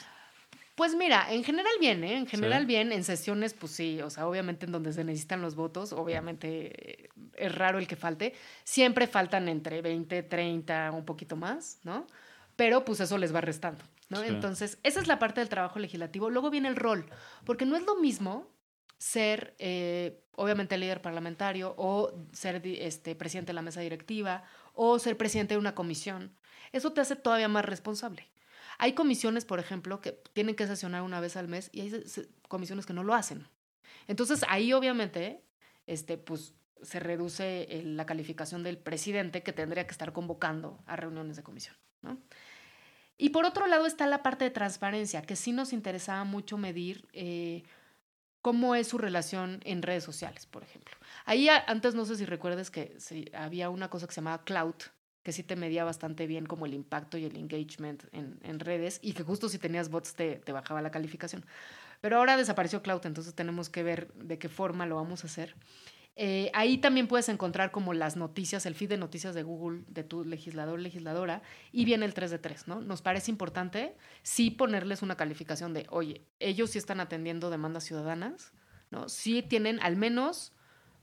Pues 0.76 0.96
mira, 0.96 1.32
en 1.32 1.44
general 1.44 1.72
bien, 1.80 2.04
¿eh? 2.04 2.18
En 2.18 2.26
general 2.26 2.62
Sí. 2.64 2.68
bien. 2.68 2.92
En 2.92 3.04
sesiones, 3.04 3.54
pues 3.54 3.72
sí, 3.74 4.02
o 4.02 4.10
sea, 4.10 4.28
obviamente 4.28 4.66
en 4.66 4.72
donde 4.72 4.92
se 4.92 5.04
necesitan 5.04 5.40
los 5.42 5.54
votos, 5.56 5.94
obviamente 5.94 7.04
eh, 7.04 7.10
es 7.38 7.54
raro 7.56 7.78
el 7.78 7.88
que 7.88 7.96
falte. 7.96 8.34
Siempre 8.64 9.06
faltan 9.08 9.48
entre 9.50 9.82
20, 9.84 10.24
30, 10.24 10.92
un 10.92 11.06
poquito 11.06 11.36
más, 11.36 11.78
¿no? 11.84 12.08
Pero 12.56 12.84
pues 12.86 13.00
eso 13.00 13.18
les 13.20 13.34
va 13.34 13.40
restando, 13.42 13.84
¿no? 14.13 14.22
Sí. 14.22 14.27
Entonces, 14.27 14.77
esa 14.84 15.00
es 15.00 15.08
la 15.08 15.20
parte 15.20 15.39
del 15.41 15.50
trabajo 15.50 15.79
legislativo. 15.79 16.29
Luego 16.29 16.50
viene 16.50 16.67
el 16.70 16.75
rol, 16.75 17.10
porque 17.46 17.65
no 17.65 17.75
es 17.75 17.84
lo 17.84 17.96
mismo 17.96 18.48
ser, 18.98 19.55
eh, 19.60 20.24
obviamente, 20.36 20.77
líder 20.77 21.01
parlamentario 21.01 21.74
o 21.77 22.13
ser 22.32 22.62
este, 22.65 23.15
presidente 23.15 23.48
de 23.50 23.53
la 23.53 23.62
mesa 23.62 23.82
directiva 23.82 24.43
o 24.74 24.98
ser 25.00 25.17
presidente 25.17 25.53
de 25.55 25.60
una 25.60 25.75
comisión. 25.75 26.34
Eso 26.72 26.93
te 26.93 27.01
hace 27.01 27.15
todavía 27.15 27.48
más 27.50 27.65
responsable. 27.65 28.29
Hay 28.79 28.93
comisiones, 28.93 29.46
por 29.46 29.60
ejemplo, 29.60 30.01
que 30.01 30.13
tienen 30.34 30.55
que 30.55 30.65
sesionar 30.65 31.03
una 31.03 31.20
vez 31.20 31.36
al 31.38 31.48
mes 31.48 31.70
y 31.74 31.82
hay 31.82 32.03
comisiones 32.48 32.86
que 32.86 32.93
no 32.93 33.03
lo 33.03 33.13
hacen. 33.13 33.48
Entonces, 34.08 34.43
ahí 34.50 34.74
obviamente, 34.74 35.43
este, 35.86 36.17
pues 36.17 36.53
se 36.82 37.00
reduce 37.00 37.63
el- 37.70 37.96
la 37.96 38.05
calificación 38.05 38.63
del 38.63 38.77
presidente 38.77 39.43
que 39.43 39.53
tendría 39.53 39.86
que 39.86 39.91
estar 39.91 40.12
convocando 40.12 40.82
a 40.86 40.96
reuniones 40.96 41.36
de 41.38 41.43
comisión. 41.43 41.75
¿no? 42.01 42.18
Y 43.18 43.30
por 43.30 43.46
otro 43.46 43.68
lado 43.68 43.86
está 43.86 44.08
la 44.08 44.24
parte 44.24 44.46
de 44.46 44.52
transparencia, 44.52 45.22
que 45.22 45.36
sí 45.36 45.52
nos 45.52 45.74
interesaba 45.74 46.24
mucho 46.24 46.58
medir 46.58 47.08
eh, 47.14 47.64
cómo 48.42 48.76
es 48.76 48.88
su 48.88 48.98
relación 48.98 49.62
en 49.64 49.82
redes 49.82 50.04
sociales, 50.04 50.46
por 50.46 50.64
ejemplo. 50.64 50.96
Ahí 51.26 51.48
antes 51.50 51.96
no 51.96 52.06
sé 52.06 52.16
si 52.16 52.26
recuerdes 52.26 52.72
que 52.72 52.98
había 53.34 53.70
una 53.70 53.90
cosa 53.90 54.08
que 54.08 54.14
se 54.14 54.22
llamaba 54.22 54.44
Cloud, 54.44 54.76
que 55.22 55.32
sí 55.32 55.44
te 55.44 55.56
medía 55.56 55.86
bastante 55.86 56.28
bien 56.28 56.46
como 56.46 56.66
el 56.66 56.74
impacto 56.74 57.18
y 57.18 57.26
el 57.26 57.38
engagement 57.38 58.04
en, 58.12 58.60
redes 58.60 59.00
y 59.02 59.14
que 59.14 59.24
justo 59.24 59.48
si 59.48 59.58
tenías 59.58 59.90
bots 59.90 60.16
te 60.16 60.52
bajaba 60.52 60.82
la 60.82 60.92
calificación. 60.92 61.46
Pero 62.04 62.18
ahora 62.18 62.36
desapareció 62.36 62.84
Cloud, 62.84 63.06
entonces 63.06 63.34
tenemos 63.34 63.70
que 63.70 63.82
ver 63.82 64.12
de 64.16 64.38
qué 64.38 64.50
forma 64.50 64.86
lo 64.86 64.98
vamos 64.98 65.24
a 65.24 65.28
hacer. 65.28 65.56
Eh, 66.16 66.52
ahí 66.54 66.78
también 66.78 67.08
puedes 67.08 67.28
encontrar 67.30 67.72
como 67.72 67.94
las 67.94 68.16
noticias, 68.18 68.66
el 68.68 68.76
feed 68.76 68.90
de 68.90 68.98
noticias 68.98 69.34
de 69.34 69.42
Google 69.42 69.84
de 69.88 70.04
tu 70.04 70.24
legislador, 70.24 70.80
legisladora, 70.80 71.42
y 71.72 71.86
viene 71.86 72.06
el 72.06 72.14
3 72.14 72.30
de 72.30 72.38
3, 72.38 72.68
¿no? 72.68 72.82
Nos 72.82 73.02
parece 73.02 73.32
importante 73.32 73.96
sí 74.22 74.52
ponerles 74.52 75.02
una 75.02 75.18
calificación 75.18 75.74
de, 75.74 75.88
oye, 75.90 76.22
ellos 76.40 76.70
sí 76.70 76.78
están 76.78 77.00
atendiendo 77.00 77.50
demandas 77.50 77.84
ciudadanas, 77.86 78.54
¿no? 78.92 79.10
Sí 79.10 79.42
tienen 79.42 79.80
al 79.82 79.96
menos, 79.96 80.54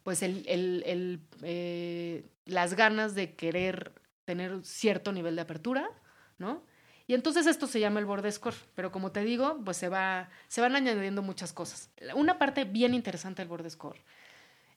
pues, 0.05 0.23
el, 0.23 0.44
el- 0.46 0.83
el, 0.87 1.20
eh, 1.42 2.25
las 2.44 2.75
ganas 2.75 3.14
de 3.16 3.35
querer 3.35 3.92
tener 4.25 4.61
cierto 4.64 5.12
nivel 5.12 5.35
de 5.35 5.42
apertura, 5.42 5.90
¿no? 6.38 6.64
Y 7.09 7.14
entonces 7.14 7.46
esto 7.49 7.66
se 7.66 7.81
llama 7.81 7.99
el 7.99 8.07
board 8.07 8.31
score, 8.31 8.55
pero 8.77 8.92
como 8.92 9.11
te 9.11 9.25
digo, 9.25 9.61
pues 9.64 9.77
se, 9.77 9.88
va, 9.88 10.29
se 10.46 10.61
van 10.61 10.77
añadiendo 10.77 11.23
muchas 11.23 11.53
cosas. 11.53 11.90
Una 12.14 12.38
parte 12.38 12.64
bien 12.64 12.94
interesante 12.94 13.42
del 13.42 13.49
board 13.49 13.68
score 13.68 13.99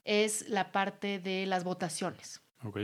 es 0.03 0.47
la 0.49 0.71
parte 0.71 1.19
de 1.19 1.45
las 1.45 1.63
votaciones. 1.63 2.41
Ok. 2.63 2.79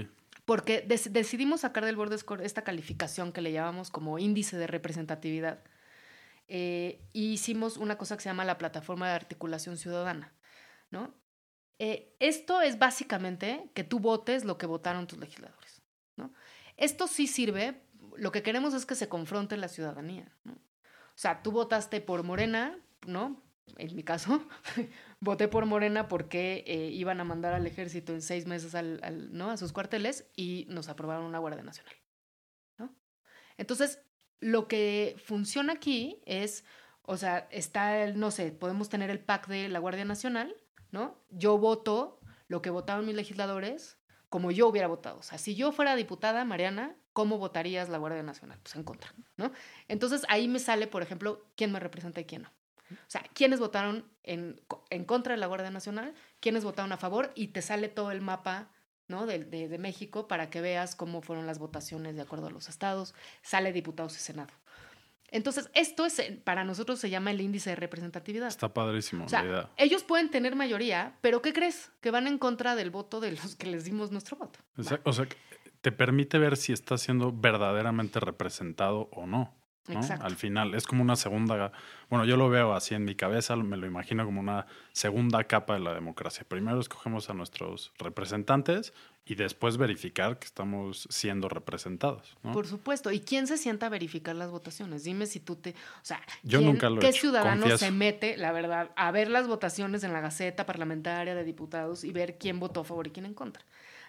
Porque 0.46 0.82
decidimos 0.82 1.62
sacar 1.62 1.86
del 1.86 1.96
board 1.96 2.18
score 2.18 2.44
esta 2.44 2.64
calificación 2.64 3.32
que 3.32 3.42
le 3.42 3.52
llamamos 3.52 3.92
como 3.92 4.18
índice 4.18 4.58
de 4.58 4.68
representatividad. 4.68 5.64
Eh, 6.48 7.08
y 7.14 7.34
hicimos 7.34 7.78
una 7.78 7.98
cosa 7.98 8.18
que 8.18 8.24
se 8.24 8.30
llama 8.30 8.44
la 8.44 8.58
plataforma 8.58 9.08
de 9.08 9.14
articulación 9.14 9.78
ciudadana, 9.78 10.34
¿no? 10.90 11.14
Eh, 11.78 12.16
esto 12.20 12.62
es 12.62 12.80
básicamente 12.80 13.70
que 13.76 13.84
tú 13.84 14.00
votes 14.00 14.44
lo 14.44 14.58
que 14.58 14.66
votaron 14.66 15.06
tus 15.06 15.20
legisladores, 15.20 15.84
¿no? 16.16 16.34
Esto 16.76 17.08
sí 17.08 17.28
sirve, 17.28 17.84
lo 18.18 18.32
que 18.32 18.42
queremos 18.42 18.74
es 18.74 18.88
que 18.88 18.96
se 18.96 19.08
confronte 19.08 19.58
la 19.58 19.68
ciudadanía, 19.68 20.36
¿no? 20.44 20.54
O 20.54 21.22
sea, 21.22 21.44
tú 21.44 21.52
votaste 21.52 22.02
por 22.02 22.24
Morena, 22.24 22.76
¿no? 23.06 23.44
En 23.78 23.96
mi 23.96 24.04
caso, 24.04 24.44
voté 25.20 25.48
por 25.48 25.66
Morena 25.66 26.08
porque 26.08 26.64
eh, 26.68 26.90
iban 26.92 27.20
a 27.20 27.24
mandar 27.24 27.54
al 27.54 27.68
ejército 27.68 28.14
en 28.14 28.22
seis 28.22 28.46
meses 28.46 28.76
al, 28.76 29.30
¿no? 29.32 29.52
a 29.52 29.58
sus 29.58 29.72
cuarteles 29.72 30.30
y 30.36 30.66
nos 30.70 30.90
aprobaron 30.90 31.26
una 31.26 31.40
Guardia 31.40 31.64
Nacional. 31.64 31.94
¿no? 32.78 32.94
Entonces, 33.58 34.02
lo 34.40 34.68
que 34.68 35.16
funciona 35.24 35.74
aquí 35.74 36.22
es, 36.26 36.64
o 37.04 37.18
sea, 37.18 37.48
está 37.52 38.04
el, 38.04 38.20
no 38.20 38.32
sé, 38.32 38.52
podemos 38.52 38.90
tener 38.90 39.10
el 39.10 39.20
pack 39.20 39.48
de 39.48 39.70
la 39.70 39.80
Guardia 39.80 40.06
Nacional, 40.06 40.56
¿no? 40.92 41.22
Yo 41.30 41.58
voto 41.58 42.20
lo 42.48 42.62
que 42.62 42.70
votaron 42.70 43.06
mis 43.06 43.16
legisladores 43.16 44.00
como 44.30 44.52
yo 44.52 44.68
hubiera 44.68 44.88
votado. 44.88 45.20
O 45.20 45.24
sea, 45.24 45.38
si 45.38 45.56
yo 45.56 45.72
fuera 45.72 45.96
diputada, 45.96 46.46
Mariana, 46.46 46.96
¿cómo 47.14 47.38
votarías 47.38 47.90
la 47.90 47.98
Guardia 47.98 48.24
Nacional? 48.24 48.60
Pues 48.62 48.76
en 48.76 48.84
contra, 48.84 49.14
¿no? 49.38 49.52
Entonces 49.88 50.26
ahí 50.30 50.48
me 50.48 50.60
sale, 50.60 50.88
por 50.88 51.02
ejemplo, 51.02 51.46
quién 51.56 51.72
me 51.72 51.80
representa 51.80 52.22
y 52.22 52.26
quién 52.26 52.44
no. 52.44 52.52
O 52.92 52.96
sea, 53.10 53.24
quiénes 53.34 53.60
votaron 53.60 54.06
en, 54.24 54.60
en 54.90 55.06
contra 55.06 55.34
de 55.34 55.40
la 55.40 55.48
Guardia 55.48 55.72
Nacional, 55.72 56.14
quiénes 56.40 56.64
votaron 56.64 56.92
a 56.92 56.98
favor 56.98 57.32
y 57.36 57.48
te 57.50 57.62
sale 57.62 57.88
todo 57.90 58.12
el 58.12 58.22
mapa 58.22 58.70
¿no? 59.08 59.26
de, 59.26 59.40
de- 59.44 59.68
de 59.68 59.78
México 59.78 60.28
para 60.28 60.50
que 60.50 60.62
veas 60.62 60.96
cómo 60.96 61.22
fueron 61.22 61.46
las 61.48 61.60
votaciones 61.60 62.16
de 62.16 62.22
acuerdo 62.22 62.48
a 62.48 62.52
los 62.52 62.70
estados, 62.70 63.14
sale 63.42 63.72
diputados 63.74 64.16
y 64.16 64.20
senado. 64.20 64.54
Entonces, 65.32 65.70
esto 65.76 66.06
es, 66.08 66.18
eh, 66.18 66.42
para 66.44 66.64
nosotros 66.64 67.00
se 67.00 67.12
llama 67.12 67.30
el 67.30 67.40
índice 67.42 67.70
de 67.70 67.76
representatividad. 67.76 68.48
Está 68.48 68.74
padrísimo 68.74 69.26
O 69.26 69.30
sea, 69.30 69.44
la 69.44 69.50
idea. 69.50 69.70
ellos 69.78 70.04
pueden 70.04 70.32
tener 70.32 70.56
mayoría, 70.56 71.18
pero 71.22 71.42
¿qué 71.44 71.54
crees? 71.54 71.92
Que 72.02 72.10
van 72.10 72.26
en 72.26 72.40
contra 72.40 72.76
del 72.76 72.90
voto 72.90 73.20
de 73.20 73.34
los 73.34 73.56
que 73.56 73.68
les 73.68 73.86
dimos 73.86 74.12
nuestro 74.12 74.38
voto. 74.38 74.58
O 75.04 75.14
sea, 75.14 75.26
que 75.28 75.38
te 75.82 75.92
permite 75.92 76.40
ver 76.40 76.58
si 76.58 76.74
está 76.74 76.98
siendo 76.98 77.32
verdaderamente 77.32 78.20
representado 78.20 79.08
o 79.12 79.28
no. 79.28 79.54
¿No? 79.90 80.00
Exacto. 80.00 80.26
Al 80.26 80.36
final 80.36 80.74
es 80.76 80.86
como 80.88 81.02
una 81.04 81.16
segunda, 81.16 81.72
bueno, 82.10 82.26
yo 82.26 82.38
lo 82.38 82.50
veo 82.50 82.74
así 82.74 82.96
en 82.96 83.06
mi 83.06 83.16
cabeza, 83.16 83.56
me 83.56 83.78
lo 83.78 83.86
imagino 83.88 84.26
como 84.26 84.40
una 84.40 84.66
segunda 84.94 85.44
capa 85.44 85.74
de 85.74 85.80
la 85.82 85.94
democracia. 85.94 86.46
Primero 86.48 86.80
escogemos 86.80 87.30
a 87.30 87.34
nuestros 87.34 87.92
representantes 87.98 88.94
y 89.26 89.36
después 89.36 89.78
verificar 89.78 90.40
que 90.40 90.46
estamos 90.46 91.08
siendo 91.12 91.50
representados. 91.50 92.36
¿no? 92.44 92.52
Por 92.52 92.66
supuesto. 92.66 93.12
¿Y 93.12 93.20
quién 93.20 93.46
se 93.48 93.58
sienta 93.58 93.86
a 93.86 93.90
verificar 93.90 94.36
las 94.36 94.50
votaciones? 94.50 95.04
Dime 95.04 95.26
si 95.28 95.40
tú 95.40 95.56
te... 95.56 95.72
O 95.72 96.04
sea, 96.04 96.20
Yo 96.44 96.60
¿quién- 96.60 96.72
nunca 96.72 96.90
lo 96.90 96.98
he 96.98 97.00
¿qué 97.00 97.10
hecho, 97.10 97.22
ciudadano 97.22 97.62
confieso. 97.62 97.86
se 97.86 97.92
mete, 97.92 98.38
la 98.38 98.52
verdad, 98.52 98.90
a 98.96 99.12
ver 99.12 99.30
las 99.30 99.48
votaciones 99.48 100.04
en 100.04 100.14
la 100.14 100.22
Gaceta 100.22 100.66
Parlamentaria 100.66 101.36
de 101.36 101.44
Diputados 101.44 102.04
y 102.04 102.12
ver 102.12 102.38
quién 102.40 102.60
votó 102.60 102.80
a 102.82 102.84
favor 102.84 103.06
y 103.08 103.12
quién 103.12 103.26
en 103.28 103.34
contra? 103.36 103.64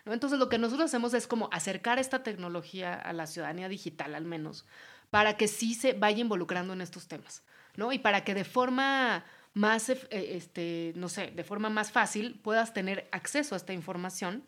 ¿No? 0.07 0.15
Entonces, 0.15 0.39
lo 0.39 0.49
que 0.49 0.57
nosotros 0.57 0.87
hacemos 0.87 1.13
es 1.13 1.27
como 1.27 1.51
acercar 1.53 1.99
esta 1.99 2.23
tecnología 2.23 2.95
a 2.95 3.13
la 3.13 3.27
ciudadanía 3.27 3.69
digital, 3.69 4.15
al 4.15 4.25
menos, 4.25 4.65
para 5.11 5.37
que 5.37 5.49
sí 5.49 5.75
se 5.75 5.93
vaya 5.93 6.21
involucrando 6.21 6.73
en 6.73 6.81
estos 6.81 7.09
temas, 7.09 7.43
¿no? 7.77 7.93
Y 7.93 7.99
para 7.99 8.25
que 8.25 8.35
de 8.35 8.45
forma 8.45 9.25
más, 9.53 9.91
eh, 9.91 10.07
este, 10.11 10.93
no 10.97 11.09
sé, 11.09 11.29
de 11.29 11.45
forma 11.45 11.69
más 11.71 11.91
fácil 11.91 12.41
puedas 12.43 12.73
tener 12.73 13.09
acceso 13.13 13.55
a 13.55 13.59
esta 13.59 13.73
información 13.73 14.45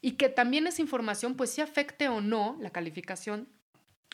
y 0.00 0.12
que 0.12 0.28
también 0.28 0.66
esa 0.66 0.82
información 0.82 1.34
pues 1.34 1.50
sí 1.50 1.60
afecte 1.60 2.08
o 2.08 2.20
no 2.20 2.56
la 2.60 2.70
calificación 2.70 3.48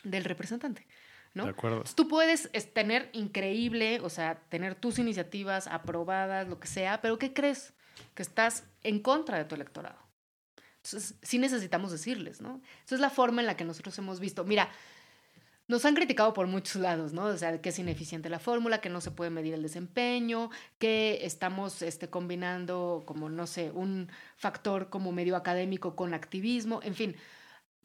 del 0.03 0.25
representante, 0.25 0.85
¿no? 1.33 1.45
De 1.45 1.51
acuerdo. 1.51 1.77
Entonces, 1.77 1.95
tú 1.95 2.07
puedes 2.07 2.49
es, 2.51 2.73
tener 2.73 3.09
increíble, 3.13 3.99
o 4.01 4.09
sea, 4.09 4.41
tener 4.49 4.75
tus 4.75 4.99
iniciativas 4.99 5.67
aprobadas, 5.67 6.47
lo 6.47 6.59
que 6.59 6.67
sea, 6.67 7.01
pero 7.01 7.17
¿qué 7.17 7.33
crees? 7.33 7.73
Que 8.15 8.23
estás 8.23 8.65
en 8.83 8.99
contra 8.99 9.37
de 9.37 9.45
tu 9.45 9.55
electorado. 9.55 9.99
Entonces, 10.77 11.15
sí 11.21 11.37
necesitamos 11.37 11.91
decirles, 11.91 12.41
¿no? 12.41 12.61
Esa 12.85 12.95
es 12.95 13.01
la 13.01 13.09
forma 13.09 13.41
en 13.41 13.47
la 13.47 13.55
que 13.55 13.63
nosotros 13.63 13.97
hemos 13.99 14.19
visto. 14.19 14.43
Mira, 14.43 14.69
nos 15.67 15.85
han 15.85 15.95
criticado 15.95 16.33
por 16.33 16.47
muchos 16.47 16.81
lados, 16.81 17.13
¿no? 17.13 17.25
O 17.25 17.37
sea, 17.37 17.61
que 17.61 17.69
es 17.69 17.79
ineficiente 17.79 18.29
la 18.29 18.39
fórmula, 18.39 18.81
que 18.81 18.89
no 18.89 19.01
se 19.01 19.11
puede 19.11 19.31
medir 19.31 19.53
el 19.53 19.63
desempeño, 19.63 20.49
que 20.77 21.25
estamos 21.25 21.81
este, 21.81 22.09
combinando 22.09 23.03
como, 23.05 23.29
no 23.29 23.47
sé, 23.47 23.71
un 23.71 24.09
factor 24.35 24.89
como 24.89 25.11
medio 25.11 25.35
académico 25.35 25.95
con 25.95 26.13
activismo, 26.13 26.81
en 26.83 26.95
fin. 26.95 27.15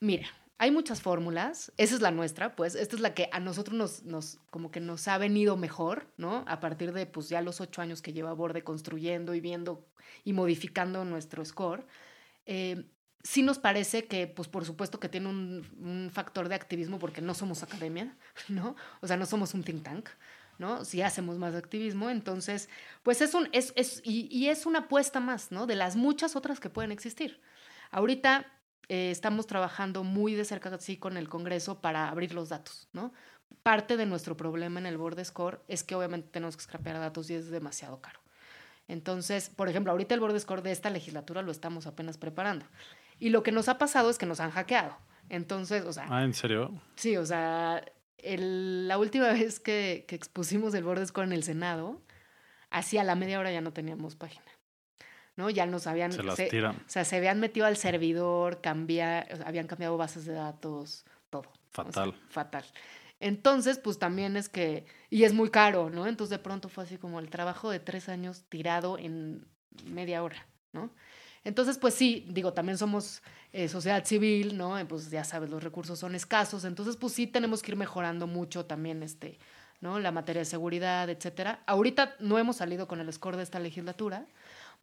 Mira, 0.00 0.28
hay 0.58 0.72
muchas 0.72 1.00
fórmulas, 1.00 1.72
esa 1.76 1.94
es 1.94 2.00
la 2.00 2.10
nuestra, 2.10 2.56
pues, 2.56 2.74
esta 2.74 2.96
es 2.96 3.00
la 3.00 3.14
que 3.14 3.28
a 3.32 3.38
nosotros 3.38 3.76
nos, 3.76 4.02
nos, 4.02 4.38
como 4.50 4.72
que 4.72 4.80
nos 4.80 5.06
ha 5.06 5.16
venido 5.18 5.56
mejor, 5.56 6.08
¿no? 6.16 6.44
A 6.48 6.58
partir 6.58 6.92
de, 6.92 7.06
pues, 7.06 7.28
ya 7.28 7.42
los 7.42 7.60
ocho 7.60 7.80
años 7.80 8.02
que 8.02 8.12
lleva 8.12 8.32
Borde 8.32 8.64
construyendo 8.64 9.34
y 9.34 9.40
viendo 9.40 9.86
y 10.24 10.32
modificando 10.32 11.04
nuestro 11.04 11.44
score. 11.44 11.86
Eh, 12.46 12.86
sí 13.28 13.42
nos 13.42 13.58
parece 13.58 14.06
que, 14.06 14.26
pues 14.26 14.48
por 14.48 14.64
supuesto 14.64 14.98
que 14.98 15.10
tiene 15.10 15.28
un, 15.28 15.66
un, 15.82 16.10
factor 16.10 16.48
de 16.48 16.54
activismo 16.54 16.98
porque 16.98 17.20
no 17.20 17.34
somos 17.34 17.62
academia, 17.62 18.16
¿no? 18.48 18.74
O 19.02 19.06
sea, 19.06 19.18
no 19.18 19.26
somos 19.26 19.52
un 19.52 19.62
think 19.62 19.82
tank, 19.82 20.08
¿no? 20.56 20.86
Si 20.86 21.02
hacemos 21.02 21.36
más 21.36 21.54
activismo, 21.54 22.08
entonces, 22.08 22.70
pues 23.02 23.20
es 23.20 23.34
un, 23.34 23.46
es, 23.52 23.74
es, 23.76 24.00
y, 24.02 24.34
y 24.34 24.48
es 24.48 24.64
una 24.64 24.80
apuesta 24.80 25.20
más, 25.20 25.52
¿no? 25.52 25.66
De 25.66 25.74
las 25.74 25.94
muchas 25.94 26.36
otras 26.36 26.58
que 26.58 26.70
pueden 26.70 26.90
existir. 26.90 27.42
Ahorita 27.90 28.46
eh, 28.88 29.10
estamos 29.10 29.46
trabajando 29.46 30.04
muy 30.04 30.34
de 30.34 30.46
cerca, 30.46 30.78
sí, 30.78 30.96
con 30.96 31.18
el 31.18 31.28
Congreso 31.28 31.82
para 31.82 32.08
abrir 32.08 32.32
los 32.32 32.48
datos, 32.48 32.88
¿no? 32.94 33.12
Parte 33.62 33.98
de 33.98 34.06
nuestro 34.06 34.38
problema 34.38 34.80
en 34.80 34.86
el 34.86 34.96
Board 34.96 35.22
Score 35.22 35.60
es 35.68 35.84
que 35.84 35.94
obviamente 35.94 36.30
tenemos 36.30 36.56
que 36.56 36.62
scrapear 36.62 36.98
datos 36.98 37.28
y 37.28 37.34
es 37.34 37.50
demasiado 37.50 38.00
caro. 38.00 38.20
Entonces, 38.86 39.50
por 39.50 39.68
ejemplo, 39.68 39.92
ahorita 39.92 40.14
el 40.14 40.20
Board 40.20 40.40
Score 40.40 40.62
de 40.62 40.72
esta 40.72 40.88
legislatura 40.88 41.42
lo 41.42 41.52
estamos 41.52 41.86
apenas 41.86 42.16
preparando. 42.16 42.64
Y 43.18 43.30
lo 43.30 43.42
que 43.42 43.52
nos 43.52 43.68
ha 43.68 43.78
pasado 43.78 44.10
es 44.10 44.18
que 44.18 44.26
nos 44.26 44.40
han 44.40 44.50
hackeado. 44.50 44.96
Entonces, 45.28 45.84
o 45.84 45.92
sea. 45.92 46.06
Ah, 46.08 46.24
¿en 46.24 46.34
serio? 46.34 46.80
Sí, 46.96 47.16
o 47.16 47.26
sea, 47.26 47.84
el, 48.18 48.88
la 48.88 48.98
última 48.98 49.28
vez 49.32 49.60
que, 49.60 50.04
que, 50.08 50.14
expusimos 50.14 50.74
el 50.74 50.84
Board 50.84 51.06
Score 51.06 51.26
en 51.26 51.32
el 51.32 51.42
Senado, 51.42 52.02
hacia 52.70 53.04
la 53.04 53.14
media 53.14 53.38
hora 53.38 53.52
ya 53.52 53.60
no 53.60 53.72
teníamos 53.72 54.16
página. 54.16 54.44
¿No? 55.36 55.50
Ya 55.50 55.66
nos 55.66 55.86
habían. 55.86 56.10
Se 56.12 56.22
las 56.22 56.34
se, 56.34 56.46
tiran. 56.46 56.76
O 56.76 56.88
sea, 56.88 57.04
se 57.04 57.16
habían 57.16 57.38
metido 57.38 57.66
al 57.66 57.76
servidor, 57.76 58.60
cambia, 58.60 59.26
o 59.32 59.36
sea, 59.36 59.46
habían 59.46 59.68
cambiado 59.68 59.96
bases 59.96 60.24
de 60.24 60.32
datos, 60.32 61.04
todo. 61.30 61.52
Fatal. 61.70 62.08
O 62.08 62.12
sea, 62.12 62.20
fatal. 62.28 62.64
Entonces, 63.20 63.78
pues 63.78 63.98
también 63.98 64.36
es 64.36 64.48
que. 64.48 64.86
Y 65.10 65.24
es 65.24 65.32
muy 65.32 65.50
caro, 65.50 65.90
¿no? 65.90 66.06
Entonces, 66.06 66.30
de 66.30 66.42
pronto 66.42 66.68
fue 66.68 66.84
así 66.84 66.98
como 66.98 67.20
el 67.20 67.30
trabajo 67.30 67.70
de 67.70 67.78
tres 67.78 68.08
años 68.08 68.44
tirado 68.48 68.98
en 68.98 69.46
media 69.84 70.24
hora, 70.24 70.46
¿no? 70.72 70.90
Entonces, 71.48 71.78
pues 71.78 71.94
sí, 71.94 72.26
digo, 72.28 72.52
también 72.52 72.76
somos 72.76 73.22
eh, 73.54 73.68
sociedad 73.68 74.04
civil, 74.04 74.58
¿no? 74.58 74.76
Pues 74.86 75.10
ya 75.10 75.24
sabes, 75.24 75.48
los 75.48 75.62
recursos 75.62 75.98
son 75.98 76.14
escasos, 76.14 76.66
entonces 76.66 76.98
pues 76.98 77.14
sí 77.14 77.26
tenemos 77.26 77.62
que 77.62 77.70
ir 77.72 77.78
mejorando 77.78 78.26
mucho 78.26 78.66
también 78.66 79.02
este, 79.02 79.38
¿no? 79.80 79.98
La 79.98 80.12
materia 80.12 80.40
de 80.40 80.44
seguridad, 80.44 81.08
etcétera. 81.08 81.62
Ahorita 81.64 82.16
no 82.20 82.38
hemos 82.38 82.56
salido 82.56 82.86
con 82.86 83.00
el 83.00 83.10
score 83.10 83.38
de 83.38 83.44
esta 83.44 83.60
legislatura. 83.60 84.26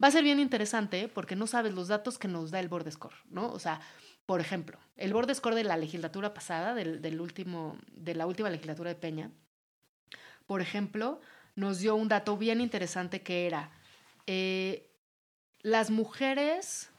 Va 0.02 0.08
a 0.08 0.10
ser 0.10 0.24
bien 0.24 0.40
interesante 0.40 1.06
porque 1.06 1.36
no 1.36 1.46
sabes 1.46 1.72
los 1.72 1.86
datos 1.86 2.18
que 2.18 2.26
nos 2.26 2.50
da 2.50 2.58
el 2.58 2.66
board 2.66 2.90
score, 2.90 3.14
¿no? 3.30 3.46
O 3.52 3.60
sea, 3.60 3.80
por 4.26 4.40
ejemplo, 4.40 4.76
el 4.96 5.12
board 5.12 5.32
score 5.36 5.54
de 5.54 5.62
la 5.62 5.76
legislatura 5.76 6.34
pasada, 6.34 6.74
del, 6.74 7.00
del 7.00 7.20
último, 7.20 7.78
de 7.92 8.16
la 8.16 8.26
última 8.26 8.50
legislatura 8.50 8.90
de 8.90 8.96
Peña, 8.96 9.30
por 10.48 10.60
ejemplo, 10.60 11.20
nos 11.54 11.78
dio 11.78 11.94
un 11.94 12.08
dato 12.08 12.36
bien 12.36 12.60
interesante 12.60 13.22
que 13.22 13.46
era 13.46 13.70
eh, 14.26 14.85
las 15.66 15.90
mujeres, 15.90 16.90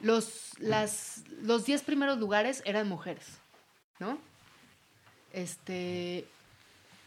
los, 0.00 0.58
las, 0.58 1.24
los 1.42 1.66
diez 1.66 1.82
primeros 1.82 2.16
lugares 2.16 2.62
eran 2.64 2.88
mujeres, 2.88 3.26
¿no? 3.98 4.18
Este, 5.34 6.24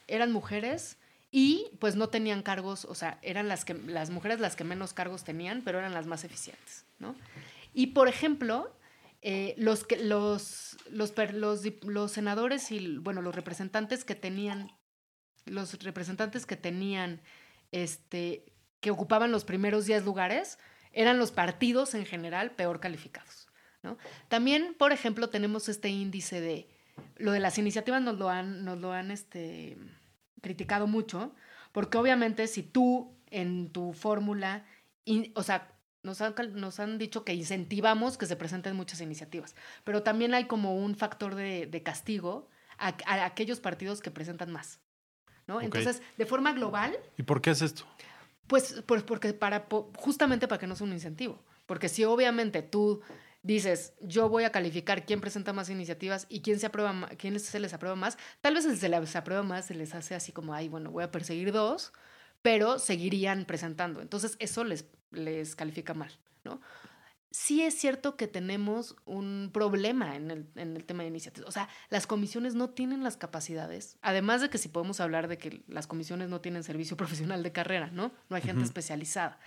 eran 0.07 0.31
mujeres 0.31 0.97
y 1.31 1.71
pues 1.79 1.95
no 1.95 2.09
tenían 2.09 2.43
cargos, 2.43 2.85
o 2.85 2.93
sea, 2.93 3.17
eran 3.23 3.47
las, 3.47 3.65
que, 3.65 3.73
las 3.73 4.11
mujeres 4.11 4.39
las 4.39 4.55
que 4.55 4.63
menos 4.63 4.93
cargos 4.93 5.23
tenían, 5.23 5.63
pero 5.65 5.79
eran 5.79 5.95
las 5.95 6.05
más 6.05 6.23
eficientes, 6.23 6.85
¿no? 6.99 7.15
Y 7.73 7.87
por 7.87 8.07
ejemplo, 8.07 8.71
eh, 9.23 9.55
los, 9.57 9.85
que, 9.85 9.97
los, 9.97 10.77
los, 10.91 11.15
los, 11.33 11.63
los 11.81 12.11
senadores 12.11 12.71
y, 12.71 12.99
bueno, 12.99 13.23
los 13.23 13.33
representantes 13.33 14.05
que 14.05 14.13
tenían, 14.13 14.71
los 15.45 15.81
representantes 15.81 16.45
que 16.45 16.57
tenían, 16.57 17.21
este, 17.71 18.45
que 18.81 18.91
ocupaban 18.91 19.31
los 19.31 19.45
primeros 19.45 19.87
10 19.87 20.05
lugares, 20.05 20.59
eran 20.95 21.19
los 21.19 21.31
partidos 21.31 21.93
en 21.93 22.05
general 22.05 22.51
peor 22.51 22.79
calificados. 22.79 23.47
¿no? 23.83 23.97
También, 24.29 24.75
por 24.79 24.91
ejemplo, 24.91 25.29
tenemos 25.29 25.69
este 25.69 25.89
índice 25.89 26.41
de, 26.41 26.67
lo 27.17 27.31
de 27.31 27.39
las 27.39 27.57
iniciativas 27.59 28.01
nos 28.01 28.17
lo 28.17 28.29
han, 28.29 28.65
nos 28.65 28.79
lo 28.79 28.91
han 28.93 29.11
este, 29.11 29.77
criticado 30.41 30.87
mucho, 30.87 31.35
porque 31.71 31.97
obviamente 31.97 32.47
si 32.47 32.63
tú 32.63 33.13
en 33.27 33.71
tu 33.71 33.93
fórmula, 33.93 34.65
o 35.35 35.43
sea, 35.43 35.71
nos 36.01 36.21
han, 36.21 36.33
nos 36.53 36.79
han, 36.79 36.97
dicho 36.97 37.23
que 37.25 37.33
incentivamos 37.33 38.17
que 38.17 38.25
se 38.25 38.35
presenten 38.35 38.75
muchas 38.75 39.01
iniciativas, 39.01 39.55
pero 39.83 40.01
también 40.01 40.33
hay 40.33 40.45
como 40.45 40.75
un 40.75 40.95
factor 40.95 41.35
de, 41.35 41.67
de 41.67 41.83
castigo 41.83 42.49
a, 42.77 42.95
a, 43.05 43.25
aquellos 43.25 43.59
partidos 43.59 44.01
que 44.01 44.11
presentan 44.11 44.51
más. 44.51 44.79
¿no? 45.47 45.57
Okay. 45.57 45.65
Entonces, 45.65 46.01
de 46.17 46.25
forma 46.25 46.53
global... 46.53 46.97
¿Y 47.17 47.23
por 47.23 47.41
qué 47.41 47.51
es 47.51 47.61
esto? 47.61 47.85
Pues, 48.47 48.83
pues 48.85 49.03
porque 49.03 49.37
justamente 49.97 50.47
para 50.47 50.59
que 50.59 50.67
no 50.67 50.75
sea 50.75 50.87
un 50.87 50.93
incentivo. 50.93 51.43
Porque 51.65 51.89
si 51.89 52.03
obviamente 52.03 52.61
tú 52.61 53.01
dices, 53.41 53.93
yo 54.01 54.29
voy 54.29 54.43
a 54.43 54.51
calificar 54.51 55.05
quién 55.05 55.21
presenta 55.21 55.53
más 55.53 55.69
iniciativas 55.69 56.25
y 56.29 56.41
quién 56.41 56.59
se 56.59 56.65
aprueba 56.65 57.07
quién 57.17 57.39
se 57.39 57.59
les 57.59 57.73
aprueba 57.73 57.95
más, 57.95 58.17
tal 58.41 58.55
vez 58.55 58.63
si 58.63 58.75
se 58.75 58.89
les 58.89 59.15
aprueba 59.15 59.43
más 59.43 59.65
se 59.65 59.75
les 59.75 59.93
hace 59.93 60.15
así 60.15 60.31
como, 60.31 60.53
ay, 60.53 60.67
bueno, 60.67 60.89
voy 60.89 61.03
a 61.03 61.11
perseguir 61.11 61.51
dos, 61.51 61.93
pero 62.41 62.79
seguirían 62.79 63.45
presentando. 63.45 64.01
Entonces 64.01 64.35
eso 64.39 64.63
les, 64.63 64.85
les 65.11 65.55
califica 65.55 65.93
mal, 65.93 66.11
¿no? 66.43 66.59
Sí 67.35 67.63
es 67.63 67.77
cierto 67.77 68.15
que 68.15 68.27
tenemos 68.27 68.95
un 69.03 69.49
problema 69.51 70.15
en 70.15 70.31
el, 70.31 70.47
en 70.55 70.77
el 70.77 70.85
tema 70.85 71.03
de 71.03 71.09
iniciativas. 71.09 71.49
O 71.49 71.51
sea, 71.51 71.67
las 71.89 72.07
comisiones 72.07 72.55
no 72.55 72.69
tienen 72.69 73.03
las 73.03 73.17
capacidades. 73.17 73.97
Además 74.01 74.39
de 74.39 74.49
que 74.49 74.57
si 74.57 74.69
podemos 74.69 75.01
hablar 75.01 75.27
de 75.27 75.37
que 75.37 75.61
las 75.67 75.85
comisiones 75.85 76.29
no 76.29 76.39
tienen 76.39 76.63
servicio 76.63 76.95
profesional 76.97 77.43
de 77.43 77.51
carrera, 77.51 77.89
¿no? 77.91 78.13
No 78.29 78.37
hay 78.37 78.41
gente 78.41 78.59
uh 78.59 78.63
-huh. 78.63 78.67
especializada. 78.67 79.37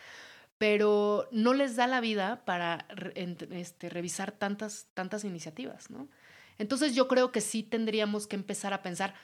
Pero 0.58 1.28
no 1.32 1.54
les 1.54 1.76
da 1.76 1.86
la 1.86 2.02
vida 2.02 2.44
para 2.44 2.86
este, 3.14 3.88
revisar 3.88 4.32
tantas, 4.32 4.88
tantas 4.92 5.24
iniciativas, 5.24 5.88
¿no? 5.88 6.08
Entonces 6.58 6.94
yo 6.94 7.08
creo 7.08 7.32
que 7.32 7.40
sí 7.40 7.62
tendríamos 7.62 8.26
que 8.26 8.36
empezar 8.36 8.74
a 8.74 8.82
pensar, 8.82 9.14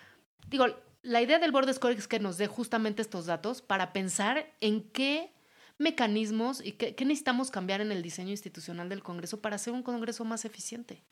digo, 0.48 0.68
la 1.02 1.20
idea 1.20 1.38
del 1.38 1.52
Board 1.52 1.70
Score 1.74 1.92
es 1.98 2.08
que 2.08 2.18
nos 2.18 2.38
dé 2.38 2.46
justamente 2.46 3.02
estos 3.02 3.26
datos 3.26 3.60
para 3.60 3.92
pensar 3.92 4.50
en 4.62 4.88
qué 4.88 5.33
mecanismos 5.78 6.64
y 6.64 6.72
qué, 6.72 6.94
qué, 6.94 7.04
necesitamos 7.04 7.50
cambiar 7.50 7.80
en 7.80 7.92
el 7.92 8.02
diseño 8.02 8.30
institucional 8.30 8.88
del 8.88 9.02
Congreso 9.02 9.40
para 9.40 9.56
hacer 9.56 9.72
un 9.72 9.82
Congreso 9.82 10.24
más 10.24 10.44
eficiente. 10.44 11.02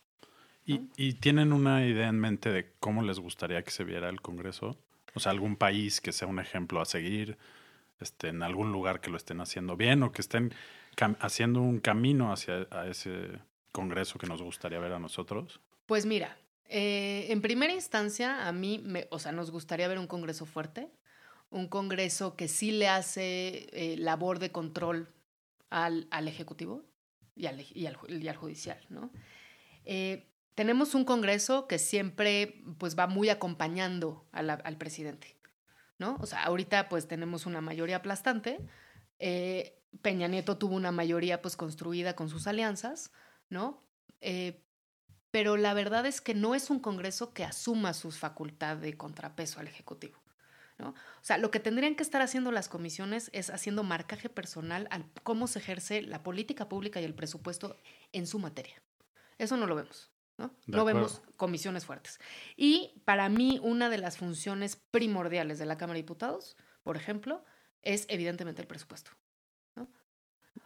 ¿no? 0.66 0.76
¿Y, 0.76 1.08
¿Y, 1.08 1.14
tienen 1.14 1.52
una 1.52 1.84
idea 1.86 2.08
en 2.08 2.20
mente 2.20 2.50
de 2.50 2.72
cómo 2.78 3.02
les 3.02 3.18
gustaría 3.18 3.62
que 3.62 3.70
se 3.70 3.84
viera 3.84 4.08
el 4.08 4.20
Congreso? 4.20 4.78
O 5.14 5.20
sea, 5.20 5.32
algún 5.32 5.56
país 5.56 6.00
que 6.00 6.12
sea 6.12 6.28
un 6.28 6.38
ejemplo 6.38 6.80
a 6.80 6.84
seguir, 6.84 7.36
este, 8.00 8.28
en 8.28 8.42
algún 8.42 8.72
lugar 8.72 9.00
que 9.00 9.10
lo 9.10 9.16
estén 9.16 9.40
haciendo 9.40 9.76
bien 9.76 10.02
o 10.02 10.12
que 10.12 10.22
estén 10.22 10.54
haciendo 11.20 11.60
un 11.60 11.80
camino 11.80 12.32
hacia 12.32 12.66
a 12.70 12.86
ese 12.86 13.40
Congreso 13.72 14.18
que 14.18 14.26
nos 14.26 14.42
gustaría 14.42 14.78
ver 14.78 14.92
a 14.92 14.98
nosotros. 14.98 15.60
Pues 15.86 16.06
mira, 16.06 16.36
eh, 16.68 17.26
en 17.30 17.40
primera 17.40 17.72
instancia, 17.72 18.46
a 18.46 18.52
mí, 18.52 18.80
me, 18.84 19.06
o 19.10 19.18
sea, 19.18 19.32
nos 19.32 19.50
gustaría 19.50 19.88
ver 19.88 19.98
un 19.98 20.06
Congreso 20.06 20.46
fuerte, 20.46 20.88
un 21.52 21.68
Congreso 21.68 22.34
que 22.34 22.48
sí 22.48 22.72
le 22.72 22.88
hace 22.88 23.68
eh, 23.72 23.96
labor 23.98 24.38
de 24.38 24.50
control 24.50 25.08
al, 25.70 26.08
al 26.10 26.26
Ejecutivo 26.26 26.82
y 27.36 27.46
al, 27.46 27.60
y, 27.60 27.86
al, 27.86 28.36
Judicial, 28.36 28.80
¿no? 28.88 29.10
Eh, 29.84 30.28
tenemos 30.54 30.94
un 30.94 31.04
Congreso 31.04 31.66
que 31.66 31.78
siempre 31.78 32.62
pues, 32.78 32.98
va 32.98 33.06
muy 33.06 33.28
acompañando 33.28 34.26
al 34.32 34.76
presidente, 34.76 35.36
¿no? 35.98 36.18
O 36.20 36.26
sea, 36.26 36.42
ahorita 36.44 36.88
pues 36.88 37.06
tenemos 37.06 37.46
una 37.46 37.60
mayoría 37.60 37.96
aplastante, 37.96 38.58
eh, 39.18 39.78
Peña 40.02 40.28
Nieto 40.28 40.58
tuvo 40.58 40.74
una 40.74 40.92
mayoría 40.92 41.42
pues 41.42 41.56
construida 41.56 42.16
con 42.16 42.28
sus 42.28 42.46
alianzas, 42.46 43.12
¿no? 43.48 43.82
pero 45.32 45.56
la 45.56 45.74
verdad 45.74 46.06
es 46.06 46.20
que 46.20 46.34
no 46.34 46.54
es 46.54 46.70
un 46.70 46.78
Congreso 46.78 47.32
que 47.32 47.42
asuma 47.42 47.92
sus 47.92 48.18
facultades 48.18 48.82
de 48.82 48.96
contrapeso 48.96 49.58
al 49.58 49.66
Ejecutivo. 49.66 50.21
¿No? 50.82 50.88
O 50.90 51.24
sea, 51.24 51.38
lo 51.38 51.50
que 51.50 51.60
tendrían 51.60 51.94
que 51.94 52.02
estar 52.02 52.20
haciendo 52.20 52.50
las 52.50 52.68
comisiones 52.68 53.30
es 53.32 53.50
haciendo 53.50 53.84
marcaje 53.84 54.28
personal 54.28 54.88
al 54.90 55.06
cómo 55.22 55.46
se 55.46 55.60
ejerce 55.60 56.02
la 56.02 56.22
política 56.22 56.68
pública 56.68 57.00
y 57.00 57.04
el 57.04 57.14
presupuesto 57.14 57.76
en 58.12 58.26
su 58.26 58.40
materia. 58.40 58.82
Eso 59.38 59.56
no 59.56 59.66
lo 59.66 59.76
vemos. 59.76 60.10
¿no? 60.38 60.54
No 60.66 60.84
vemos 60.84 61.22
comisiones 61.36 61.86
fuertes. 61.86 62.18
Y 62.56 63.00
para 63.04 63.28
mí, 63.28 63.60
una 63.62 63.88
de 63.90 63.98
las 63.98 64.16
funciones 64.16 64.76
primordiales 64.90 65.58
de 65.58 65.66
la 65.66 65.78
Cámara 65.78 65.94
de 65.94 66.02
Diputados, 66.02 66.56
por 66.82 66.96
ejemplo, 66.96 67.44
es 67.82 68.06
evidentemente 68.08 68.60
el 68.60 68.66
presupuesto. 68.66 69.12
¿no? 69.76 69.88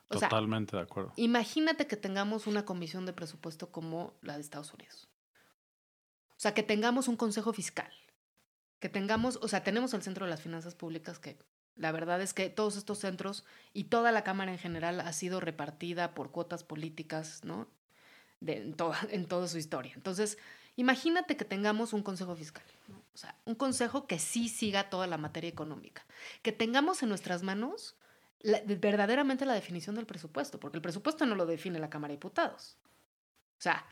O 0.09 0.18
sea, 0.18 0.31
Totalmente 0.31 0.76
de 0.76 0.83
acuerdo. 0.83 1.12
Imagínate 1.16 1.87
que 1.87 1.96
tengamos 1.96 2.46
una 2.46 2.64
comisión 2.64 3.05
de 3.05 3.12
presupuesto 3.12 3.70
como 3.70 4.14
la 4.22 4.37
de 4.37 4.40
Estados 4.40 4.72
Unidos. 4.72 5.11
O 6.31 6.38
sea, 6.40 6.55
que 6.55 6.62
tengamos 6.62 7.09
un 7.09 7.16
consejo 7.16 7.52
fiscal. 7.52 7.92
Que 8.78 8.88
tengamos, 8.88 9.38
o 9.42 9.48
sea, 9.48 9.64
tenemos 9.64 9.94
el 9.94 10.02
Centro 10.02 10.26
de 10.26 10.30
las 10.30 10.42
Finanzas 10.42 10.74
Públicas 10.74 11.18
que 11.18 11.38
la 11.76 11.92
verdad 11.92 12.20
es 12.22 12.32
que 12.32 12.48
todos 12.48 12.76
estos 12.76 12.98
centros 12.98 13.44
y 13.72 13.84
toda 13.84 14.10
la 14.10 14.24
Cámara 14.24 14.50
en 14.50 14.58
general 14.58 15.00
ha 15.00 15.12
sido 15.12 15.40
repartida 15.40 16.14
por 16.14 16.30
cuotas 16.30 16.64
políticas, 16.64 17.44
¿no? 17.44 17.68
De, 18.40 18.58
en, 18.58 18.74
toda, 18.74 18.98
en 19.10 19.26
toda 19.26 19.48
su 19.48 19.58
historia. 19.58 19.92
Entonces, 19.94 20.38
imagínate 20.76 21.36
que 21.36 21.44
tengamos 21.44 21.92
un 21.92 22.02
consejo 22.02 22.34
fiscal, 22.34 22.64
¿no? 22.88 23.02
o 23.14 23.16
sea, 23.16 23.34
un 23.44 23.54
consejo 23.54 24.06
que 24.06 24.18
sí 24.18 24.48
siga 24.48 24.90
toda 24.90 25.06
la 25.06 25.18
materia 25.18 25.48
económica, 25.48 26.04
que 26.42 26.52
tengamos 26.52 27.02
en 27.02 27.08
nuestras 27.08 27.42
manos 27.42 27.96
verdaderamente 28.76 29.46
la 29.46 29.54
definición 29.54 29.96
del 29.96 30.06
presupuesto, 30.06 30.60
porque 30.60 30.76
el 30.76 30.82
presupuesto 30.82 31.26
no 31.26 31.34
lo 31.34 31.46
define 31.46 31.78
la 31.78 31.90
Cámara 31.90 32.12
de 32.12 32.16
Diputados. 32.16 32.76
O 33.58 33.62
sea, 33.62 33.86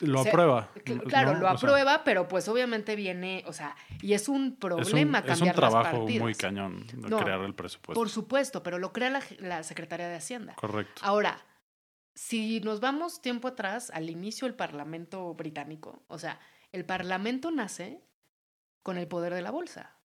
Lo 0.00 0.22
se- 0.22 0.28
aprueba. 0.30 0.70
cl- 0.74 1.02
claro, 1.04 1.32
¿no? 1.34 1.40
lo 1.40 1.46
O 1.46 1.48
sea, 1.58 1.68
aprueba, 1.68 2.04
pero 2.04 2.26
pues 2.28 2.48
obviamente 2.48 2.96
viene, 2.96 3.44
o 3.46 3.52
sea, 3.52 3.76
y 4.02 4.14
es 4.14 4.28
un 4.28 4.44
es 4.46 4.50
un, 4.52 4.56
problema 4.56 5.18
es 5.18 5.24
un 5.24 5.28
cambiar 5.30 5.54
trabajo 5.56 5.82
las 5.84 5.92
partidas. 5.98 6.22
muy 6.22 6.34
cañón 6.34 6.86
de 6.86 7.08
No, 7.08 7.18
crear 7.18 7.40
el 7.42 7.54
presupuesto. 7.54 8.00
Por 8.00 8.08
supuesto, 8.08 8.62
pero 8.62 8.78
lo 8.78 8.92
crea 8.92 9.10
la, 9.10 9.22
la 9.38 9.62
Secretaría 9.62 10.08
de 10.08 10.16
Hacienda. 10.16 10.54
Correcto. 10.54 11.00
Ahora, 11.04 11.44
si 12.14 12.60
nos 12.60 12.80
vamos 12.80 13.20
tiempo 13.22 13.48
atrás, 13.48 13.90
al 13.90 14.10
inicio 14.10 14.46
del 14.46 14.54
Parlamento 14.56 15.32
británico, 15.34 16.02
o 16.08 16.18
sea, 16.18 16.40
el 16.72 16.84
Parlamento 16.84 17.50
nace 17.50 18.02
con 18.82 18.96
el 18.98 19.06
poder 19.06 19.34
de 19.34 19.42
la 19.42 19.50
bolsa. 19.50 19.96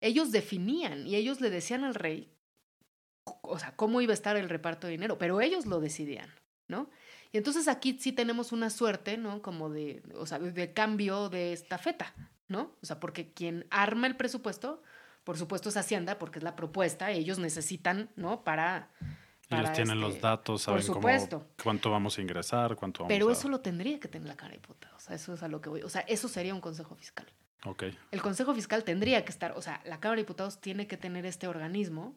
Ellos 0.00 0.32
definían 0.32 1.06
y 1.06 1.14
ellos 1.16 1.40
le 1.40 1.48
decían 1.50 1.84
al 1.84 1.94
rey, 1.94 2.34
o 3.24 3.58
sea, 3.58 3.74
cómo 3.76 4.00
iba 4.00 4.10
a 4.12 4.14
estar 4.14 4.36
el 4.36 4.48
reparto 4.48 4.86
de 4.86 4.92
dinero, 4.92 5.16
pero 5.16 5.40
ellos 5.40 5.64
lo 5.66 5.78
decidían, 5.80 6.28
¿no? 6.68 6.90
Y 7.32 7.38
entonces 7.38 7.66
aquí 7.66 7.96
sí 7.98 8.12
tenemos 8.12 8.52
una 8.52 8.68
suerte, 8.68 9.16
¿no? 9.16 9.40
Como 9.40 9.70
de, 9.70 10.02
o 10.16 10.26
sea, 10.26 10.38
de 10.38 10.72
cambio 10.72 11.30
de 11.30 11.54
estafeta, 11.54 12.14
¿no? 12.48 12.72
O 12.82 12.86
sea, 12.86 13.00
porque 13.00 13.32
quien 13.32 13.66
arma 13.70 14.06
el 14.06 14.16
presupuesto, 14.16 14.82
por 15.24 15.38
supuesto 15.38 15.70
es 15.70 15.76
Hacienda, 15.76 16.18
porque 16.18 16.38
es 16.38 16.42
la 16.42 16.54
propuesta, 16.56 17.10
ellos 17.10 17.38
necesitan, 17.38 18.10
¿no? 18.16 18.44
Para... 18.44 18.90
Ellos 19.48 19.64
para, 19.64 19.72
tienen 19.72 20.00
los 20.00 20.14
este, 20.14 20.22
datos, 20.22 20.64
por 20.64 20.82
saben 20.82 20.86
cómo, 20.86 20.94
supuesto. 20.94 21.46
cuánto 21.62 21.90
vamos 21.90 22.16
a 22.16 22.22
ingresar, 22.22 22.76
cuánto 22.76 23.00
vamos 23.02 23.12
Pero 23.12 23.28
a... 23.28 23.32
eso 23.32 23.48
lo 23.48 23.60
tendría 23.60 23.98
que 23.98 24.08
tener 24.08 24.28
la 24.28 24.36
Cámara 24.36 24.54
de 24.54 24.60
Diputados. 24.60 25.02
O 25.02 25.06
sea, 25.06 25.16
eso 25.16 25.34
es 25.34 25.42
a 25.42 25.48
lo 25.48 25.60
que 25.60 25.68
voy. 25.68 25.82
O 25.82 25.88
sea, 25.88 26.02
eso 26.02 26.28
sería 26.28 26.54
un 26.54 26.60
consejo 26.60 26.94
fiscal. 26.94 27.26
Ok, 27.64 27.84
El 28.10 28.22
consejo 28.22 28.54
fiscal 28.54 28.82
tendría 28.82 29.24
que 29.24 29.30
estar, 29.30 29.52
o 29.56 29.62
sea, 29.62 29.80
la 29.84 30.00
Cámara 30.00 30.16
de 30.16 30.22
Diputados 30.22 30.60
tiene 30.60 30.86
que 30.86 30.96
tener 30.96 31.26
este 31.26 31.46
organismo 31.46 32.16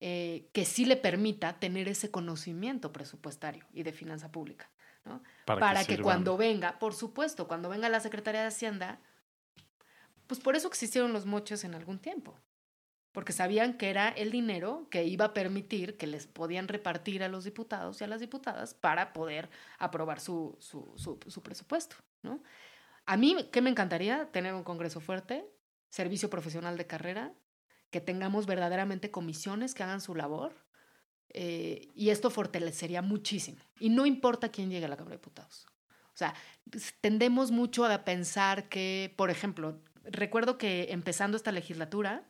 eh, 0.00 0.50
que 0.52 0.64
sí 0.64 0.84
le 0.84 0.96
permita 0.96 1.58
tener 1.58 1.88
ese 1.88 2.10
conocimiento 2.10 2.92
presupuestario 2.92 3.64
y 3.72 3.82
de 3.82 3.92
finanza 3.92 4.30
pública, 4.30 4.70
¿no? 5.04 5.22
para, 5.46 5.60
Para, 5.60 5.84
que, 5.84 5.98
cuando 5.98 6.36
venga, 6.36 6.78
por 6.78 6.94
supuesto, 6.94 7.48
cuando 7.48 7.70
venga 7.70 7.88
la 7.88 8.00
Secretaría 8.00 8.42
de 8.42 8.48
Hacienda, 8.48 9.00
pues 10.26 10.40
por 10.40 10.54
eso 10.54 10.68
existieron 10.68 11.12
los 11.12 11.24
moches 11.24 11.64
en 11.64 11.74
algún 11.74 11.98
tiempo. 11.98 12.38
Porque 13.12 13.32
sabían 13.32 13.78
que 13.78 13.88
era 13.88 14.08
el 14.10 14.30
dinero 14.30 14.88
que 14.90 15.04
iba 15.04 15.24
a 15.24 15.32
permitir 15.32 15.96
que 15.96 16.06
les 16.06 16.26
podían 16.26 16.68
repartir 16.68 17.22
a 17.22 17.28
los 17.28 17.44
diputados 17.44 17.98
y 18.00 18.04
a 18.04 18.06
las 18.06 18.20
diputadas 18.20 18.74
para 18.74 19.14
poder 19.14 19.48
aprobar 19.78 20.20
su, 20.20 20.58
su, 20.60 20.92
su, 20.96 21.18
su 21.26 21.42
presupuesto, 21.42 21.96
¿no? 22.22 22.42
A 23.06 23.16
mí, 23.16 23.48
¿qué 23.50 23.62
me 23.62 23.70
encantaría? 23.70 24.30
Tener 24.32 24.52
un 24.52 24.64
Congreso 24.64 25.00
fuerte, 25.00 25.48
servicio 25.88 26.28
profesional 26.28 26.76
de 26.76 26.86
carrera, 26.86 27.32
que 27.96 28.00
tengamos 28.02 28.44
verdaderamente 28.46 29.10
comisiones 29.10 29.74
que 29.74 29.82
hagan 29.82 30.00
su 30.02 30.14
labor. 30.14 30.52
eh, 31.38 31.90
y 31.94 32.10
esto 32.10 32.30
fortalecería 32.30 33.02
muchísimo. 33.02 33.58
Y 33.80 33.88
no 33.90 34.06
importa 34.06 34.50
quién 34.50 34.70
llegue 34.70 34.86
a 34.86 34.88
la 34.88 34.96
Cámara 34.96 35.16
de 35.16 35.18
Diputados. 35.18 35.66
O 36.14 36.16
sea, 36.16 36.34
tendemos 37.02 37.50
mucho 37.50 37.84
a 37.84 38.04
pensar 38.04 38.68
que, 38.70 39.12
por 39.16 39.28
ejemplo, 39.30 39.78
recuerdo 40.04 40.56
que 40.56 40.92
empezando 40.92 41.36
esta 41.36 41.52
legislatura 41.52 42.24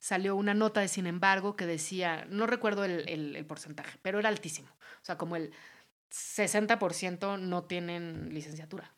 salió 0.00 0.34
una 0.34 0.54
nota 0.54 0.80
de 0.80 0.88
sin 0.88 1.06
embargo 1.06 1.54
que 1.54 1.66
decía, 1.66 2.26
no 2.30 2.46
recuerdo 2.48 2.84
el, 2.84 3.08
el- 3.08 3.36
el 3.36 3.46
porcentaje, 3.46 3.98
pero 4.02 4.18
era 4.18 4.28
altísimo. 4.28 4.68
O 5.02 5.04
sea, 5.04 5.16
como 5.18 5.36
el 5.36 5.52
60% 6.10 7.36
no 7.38 7.64
tienen 7.64 8.32
licenciatura. 8.34 8.92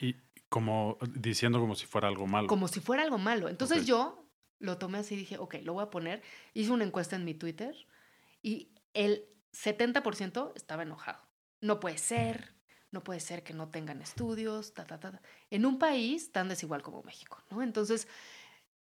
Y 0.00 0.14
como 0.48 0.98
diciendo 1.14 1.60
como 1.60 1.74
si 1.76 1.86
fuera 1.86 2.08
algo 2.08 2.26
malo. 2.26 2.48
como 2.48 2.66
si 2.68 2.80
fuera 2.80 3.02
algo 3.02 3.18
malo. 3.18 3.48
Entonces 3.48 3.82
Ok. 3.82 3.84
yo 3.86 4.25
lo 4.58 4.78
tomé 4.78 4.98
así 4.98 5.14
y 5.14 5.18
dije, 5.18 5.38
ok, 5.38 5.56
lo 5.62 5.74
voy 5.74 5.84
a 5.84 5.90
poner. 5.90 6.22
Hice 6.54 6.70
una 6.70 6.84
encuesta 6.84 7.16
en 7.16 7.24
mi 7.24 7.34
Twitter 7.34 7.74
y 8.42 8.72
el 8.94 9.26
70% 9.52 10.52
estaba 10.54 10.82
enojado. 10.82 11.20
No 11.60 11.80
puede 11.80 11.98
ser, 11.98 12.54
no 12.90 13.02
puede 13.02 13.20
ser 13.20 13.42
que 13.42 13.54
no 13.54 13.68
tengan 13.68 14.00
estudios, 14.00 14.74
ta, 14.74 14.86
ta, 14.86 14.98
ta. 14.98 15.20
En 15.50 15.66
un 15.66 15.78
país 15.78 16.32
tan 16.32 16.48
desigual 16.48 16.82
como 16.82 17.02
México, 17.02 17.42
¿no? 17.50 17.62
Entonces, 17.62 18.08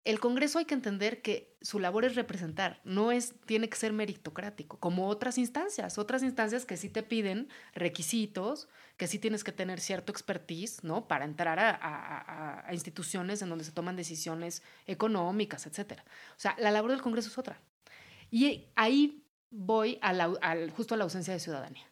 el 0.06 0.20
Congreso 0.20 0.60
hay 0.60 0.66
que 0.66 0.74
entender 0.74 1.22
que 1.22 1.56
su 1.62 1.80
labor 1.80 2.04
es 2.04 2.16
representar, 2.16 2.82
no 2.84 3.12
es, 3.13 3.36
tiene 3.46 3.70
que 3.70 3.78
ser 3.78 3.94
meritocrático, 3.94 4.78
como 4.80 5.08
otras 5.08 5.38
instancias, 5.38 5.98
otras 5.98 6.24
instancias 6.24 6.66
que 6.66 6.76
sí 6.76 6.89
te 6.89 7.04
piden 7.04 7.48
requisitos, 7.74 8.68
que 8.98 9.08
sí 9.08 9.18
tienes 9.20 9.44
que 9.44 9.52
tener 9.52 9.80
cierto 9.80 10.12
expertise, 10.12 10.84
¿no? 10.84 11.08
Para 11.08 11.26
entrar 11.26 11.60
a, 11.60 11.70
a- 11.70 11.78
a- 11.78 12.68
a 12.68 12.74
instituciones 12.74 13.42
en 13.42 13.50
donde 13.50 13.63
se 13.63 13.72
toman 13.72 13.96
decisiones 13.96 14.62
económicas, 14.88 15.66
etcétera. 15.68 16.04
O 16.36 16.39
sea, 16.39 16.56
la 16.60 16.72
labor 16.72 16.92
del 16.92 17.02
Congreso 17.02 17.30
es 17.30 17.38
otra. 17.38 17.62
Y 18.30 18.66
ahí 18.76 19.24
voy 19.52 20.00
a 20.02 20.12
la- 20.12 20.34
al- 20.42 20.72
justo 20.72 20.96
a 20.96 20.98
la 20.98 21.04
ausencia 21.06 21.34
de 21.34 21.39
ciudadanía. 21.39 21.88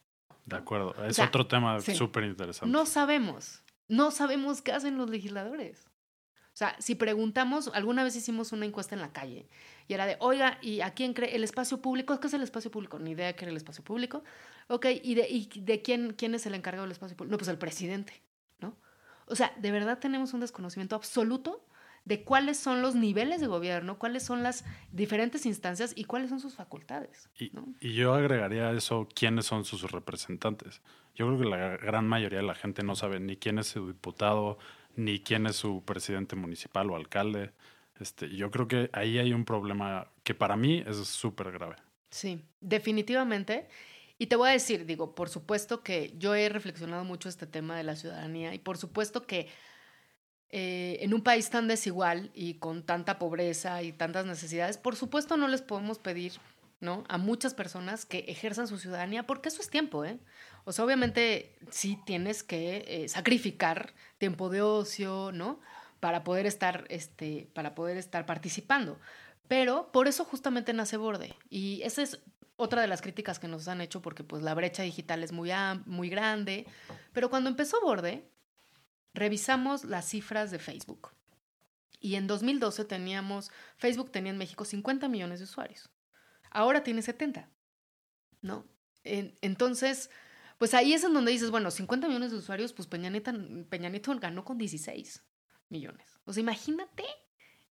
De 0.46 0.56
acuerdo. 0.58 0.96
Es 1.06 1.16
sea, 1.18 1.26
otro 1.28 1.48
tema 1.48 1.80
sí. 1.80 1.96
súper 1.96 2.24
interesante. 2.26 2.72
No 2.72 2.86
sabemos, 2.86 3.62
no 3.88 4.12
sabemos 4.12 4.62
qué 4.62 4.72
hacen 4.74 4.98
los 4.98 5.10
legisladores. 5.10 5.88
O 6.54 6.58
sea, 6.58 6.76
si 6.80 6.96
preguntamos, 6.96 7.72
alguna 7.74 8.04
vez 8.04 8.16
hicimos 8.16 8.52
una 8.52 8.66
encuesta 8.66 8.94
en 8.94 9.02
la 9.02 9.14
calle 9.14 9.48
y 9.88 9.94
era 9.94 10.06
de, 10.06 10.18
oiga, 10.20 10.58
¿y 10.62 10.82
a 10.82 10.92
quién 10.94 11.14
cree 11.14 11.36
el 11.36 11.44
espacio 11.44 11.82
público? 11.82 12.20
¿Qué 12.20 12.28
es 12.28 12.34
el 12.34 12.42
espacio 12.42 12.70
público? 12.70 13.00
Ni 13.00 13.12
idea 13.12 13.34
qué 13.34 13.46
era 13.46 13.52
el 13.52 13.58
espacio 13.58 13.84
público. 13.84 14.24
Ok, 14.68 14.88
¿y 15.02 15.16
de, 15.16 15.30
y 15.30 15.50
de 15.62 15.82
quién, 15.82 16.14
quién 16.14 16.36
es 16.36 16.46
el 16.46 16.54
encargado 16.54 16.84
del 16.84 16.92
espacio 16.92 17.16
público? 17.16 17.32
No, 17.32 17.38
pues 17.38 17.48
el 17.48 17.58
presidente, 17.58 18.22
¿no? 18.60 18.76
O 19.28 19.36
sea, 19.36 19.54
de 19.58 19.72
verdad 19.72 20.00
tenemos 20.00 20.34
un 20.34 20.42
desconocimiento 20.42 20.96
absoluto 20.96 21.66
de 22.06 22.24
cuáles 22.24 22.58
son 22.58 22.82
los 22.82 22.96
niveles 22.96 23.42
de 23.42 23.48
gobierno, 23.48 24.00
cuáles 24.00 24.24
son 24.24 24.44
las 24.44 24.66
diferentes 24.92 25.46
instancias 25.46 25.94
y 25.96 26.06
cuáles 26.06 26.30
son 26.30 26.40
sus 26.40 26.56
facultades. 26.56 27.30
Y, 27.38 27.52
¿no? 27.54 27.74
y 27.80 27.94
yo 27.94 28.14
agregaría 28.14 28.70
a 28.70 28.74
eso 28.74 29.08
quiénes 29.14 29.46
son 29.46 29.66
sus 29.66 29.90
representantes. 29.92 30.82
Yo 31.16 31.28
creo 31.28 31.40
que 31.40 31.46
la 31.46 31.78
gran 31.78 32.08
mayoría 32.08 32.40
de 32.40 32.46
la 32.46 32.56
gente 32.56 32.84
no 32.84 32.96
sabe 32.96 33.20
ni 33.20 33.38
quién 33.38 33.60
es 33.60 33.68
su 33.68 33.88
diputado, 33.88 34.58
ni 34.96 35.20
quién 35.20 35.48
es 35.48 35.56
su 35.56 35.84
presidente 35.84 36.36
municipal 36.36 36.90
o 36.90 36.96
alcalde. 36.96 37.52
Este, 38.00 38.30
yo 38.36 38.50
creo 38.52 38.68
que 38.68 38.90
ahí 38.94 39.20
hay 39.20 39.34
un 39.34 39.46
problema 39.46 40.08
que 40.24 40.34
para 40.34 40.56
mí 40.56 40.84
es 40.88 40.98
súper 41.08 41.52
grave. 41.52 41.76
Sí, 42.10 42.42
definitivamente. 42.60 43.68
Y 44.18 44.28
te 44.28 44.36
voy 44.36 44.50
a 44.50 44.54
decir, 44.54 44.86
digo, 44.86 45.16
por 45.16 45.30
supuesto 45.30 45.82
que 45.82 46.14
yo 46.18 46.36
he 46.36 46.48
reflexionado 46.50 47.04
mucho 47.04 47.30
este 47.30 47.48
tema 47.48 47.76
de 47.76 47.84
la 47.84 47.96
ciudadanía 47.96 48.54
y 48.54 48.60
por 48.60 48.78
supuesto 48.78 49.26
que 49.26 49.48
eh, 50.50 50.98
en 51.02 51.14
un 51.14 51.22
país 51.24 51.50
tan 51.50 51.68
desigual 51.68 52.30
y 52.34 52.56
con 52.56 52.84
tanta 52.84 53.18
pobreza 53.18 53.82
y 53.82 53.94
tantas 53.94 54.26
necesidades, 54.26 54.78
por 54.78 54.96
supuesto 54.96 55.38
no 55.38 55.48
les 55.48 55.62
podemos 55.62 55.98
pedir 55.98 56.34
¿no? 56.82 57.04
a 57.08 57.18
muchas 57.18 57.54
personas 57.54 58.06
que 58.06 58.26
ejerzan 58.28 58.68
su 58.68 58.78
ciudadanía, 58.78 59.26
porque 59.26 59.50
eso 59.50 59.62
es 59.62 59.70
tiempo, 59.70 60.04
¿eh? 60.04 60.20
O 60.64 60.72
sea, 60.72 60.86
obviamente 60.86 61.56
sí 61.72 61.98
tienes 62.06 62.44
que 62.44 62.84
eh, 62.88 63.10
sacrificar 63.10 63.94
tiempo 64.18 64.50
de 64.50 64.62
ocio, 64.62 65.32
¿no? 65.34 65.60
Para 66.00 66.24
poder 66.24 66.46
estar, 66.46 66.86
este, 66.90 67.50
para 67.54 67.76
poder 67.76 67.98
estar 67.98 68.26
participando. 68.26 69.00
Pero 69.48 69.92
por 69.92 70.08
eso 70.08 70.24
justamente 70.26 70.74
nace 70.74 70.98
Borde. 70.98 71.36
Y 71.50 71.82
esa 71.84 72.02
es 72.04 72.20
otra 72.56 72.82
de 72.82 72.88
las 72.88 73.02
críticas 73.02 73.40
que 73.40 73.48
nos 73.48 73.68
han 73.68 73.82
hecho, 73.82 74.02
porque 74.02 74.24
pues 74.24 74.44
la 74.44 74.54
brecha 74.54 74.84
digital 74.84 75.24
es 75.24 75.32
muy, 75.32 75.52
muy 75.86 76.10
grande. 76.10 76.66
Pero 77.12 77.30
cuando 77.30 77.50
empezó 77.50 77.82
Borde, 77.82 78.24
revisamos 79.14 79.84
las 79.84 80.06
cifras 80.08 80.52
de 80.52 80.60
Facebook. 80.60 81.10
Y 82.00 82.16
en 82.16 82.28
2012 82.28 82.86
teníamos, 82.86 83.52
Facebook 83.78 84.12
tenía 84.12 84.32
en 84.32 84.38
México 84.38 84.66
50 84.66 85.08
millones 85.08 85.40
de 85.40 85.46
usuarios. 85.46 85.90
Ahora 86.50 86.84
tiene 86.84 87.02
70, 87.02 87.50
¿no? 88.42 88.66
En- 89.04 89.38
entonces, 89.42 90.10
pues 90.62 90.76
ahí 90.76 90.94
es 90.94 91.04
en 91.04 91.16
donde 91.16 91.32
dices, 91.32 91.50
bueno, 91.50 91.72
50 91.72 92.08
millones 92.08 92.30
de 92.30 92.38
usuarios, 92.38 92.72
pues 92.72 92.88
Peña, 92.88 93.10
Nieto 93.10 94.16
ganó 94.20 94.46
con 94.46 94.60
16 94.60 95.24
millones. 95.70 96.20
O 96.24 96.34
sea, 96.34 96.42
imagínate, 96.42 97.04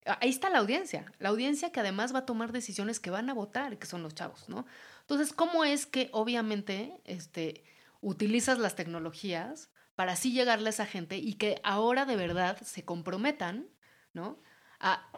ahí 0.05 0.29
está 0.29 0.51
la 0.51 0.59
audiencia, 0.59 1.13
la 1.21 1.29
audiencia 1.29 1.71
que 1.71 1.79
además 1.79 2.13
va 2.13 2.19
a 2.19 2.27
tomar 2.27 2.51
decisiones 2.51 2.99
que 2.99 3.11
van 3.11 3.31
a 3.31 3.33
votar, 3.33 3.79
que 3.79 3.87
son 3.87 4.03
los 4.03 4.17
chavos, 4.17 4.49
¿no? 4.49 4.67
Entonces, 5.03 5.33
¿cómo 5.33 5.65
es 5.65 5.87
que 5.87 6.09
obviamente 6.11 7.01
este, 7.05 7.63
utilizas 8.01 8.59
las 8.59 8.75
tecnologías 8.75 9.71
para 9.95 10.15
así 10.15 10.33
llegarle 10.33 10.67
a 10.67 10.71
esa 10.71 10.85
gente 10.85 11.17
y 11.17 11.35
que 11.35 11.61
ahora 11.63 12.07
de 12.07 12.17
verdad 12.17 12.61
se 12.61 12.85
comprometan, 12.85 13.69
¿no? 14.15 14.41
A 14.81 15.10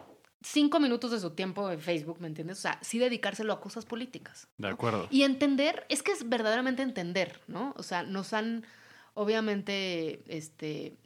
cinco 0.43 0.79
minutos 0.79 1.11
de 1.11 1.19
su 1.19 1.31
tiempo 1.31 1.71
en 1.71 1.79
Facebook, 1.79 2.19
¿me 2.19 2.27
entiendes? 2.27 2.59
O 2.59 2.61
sea, 2.61 2.77
sí 2.81 2.99
dedicárselo 2.99 3.53
a 3.53 3.61
cosas 3.61 3.85
políticas. 3.85 4.47
De 4.57 4.67
¿no? 4.67 4.73
acuerdo. 4.73 5.07
Y 5.09 5.23
entender, 5.23 5.85
es 5.89 6.03
que 6.03 6.11
es 6.11 6.27
verdaderamente 6.29 6.81
entender, 6.83 7.39
¿no? 7.47 7.73
O 7.77 7.83
sea, 7.83 8.03
nos 8.03 8.33
han, 8.33 8.65
obviamente, 9.13 10.23
este, 10.27 10.97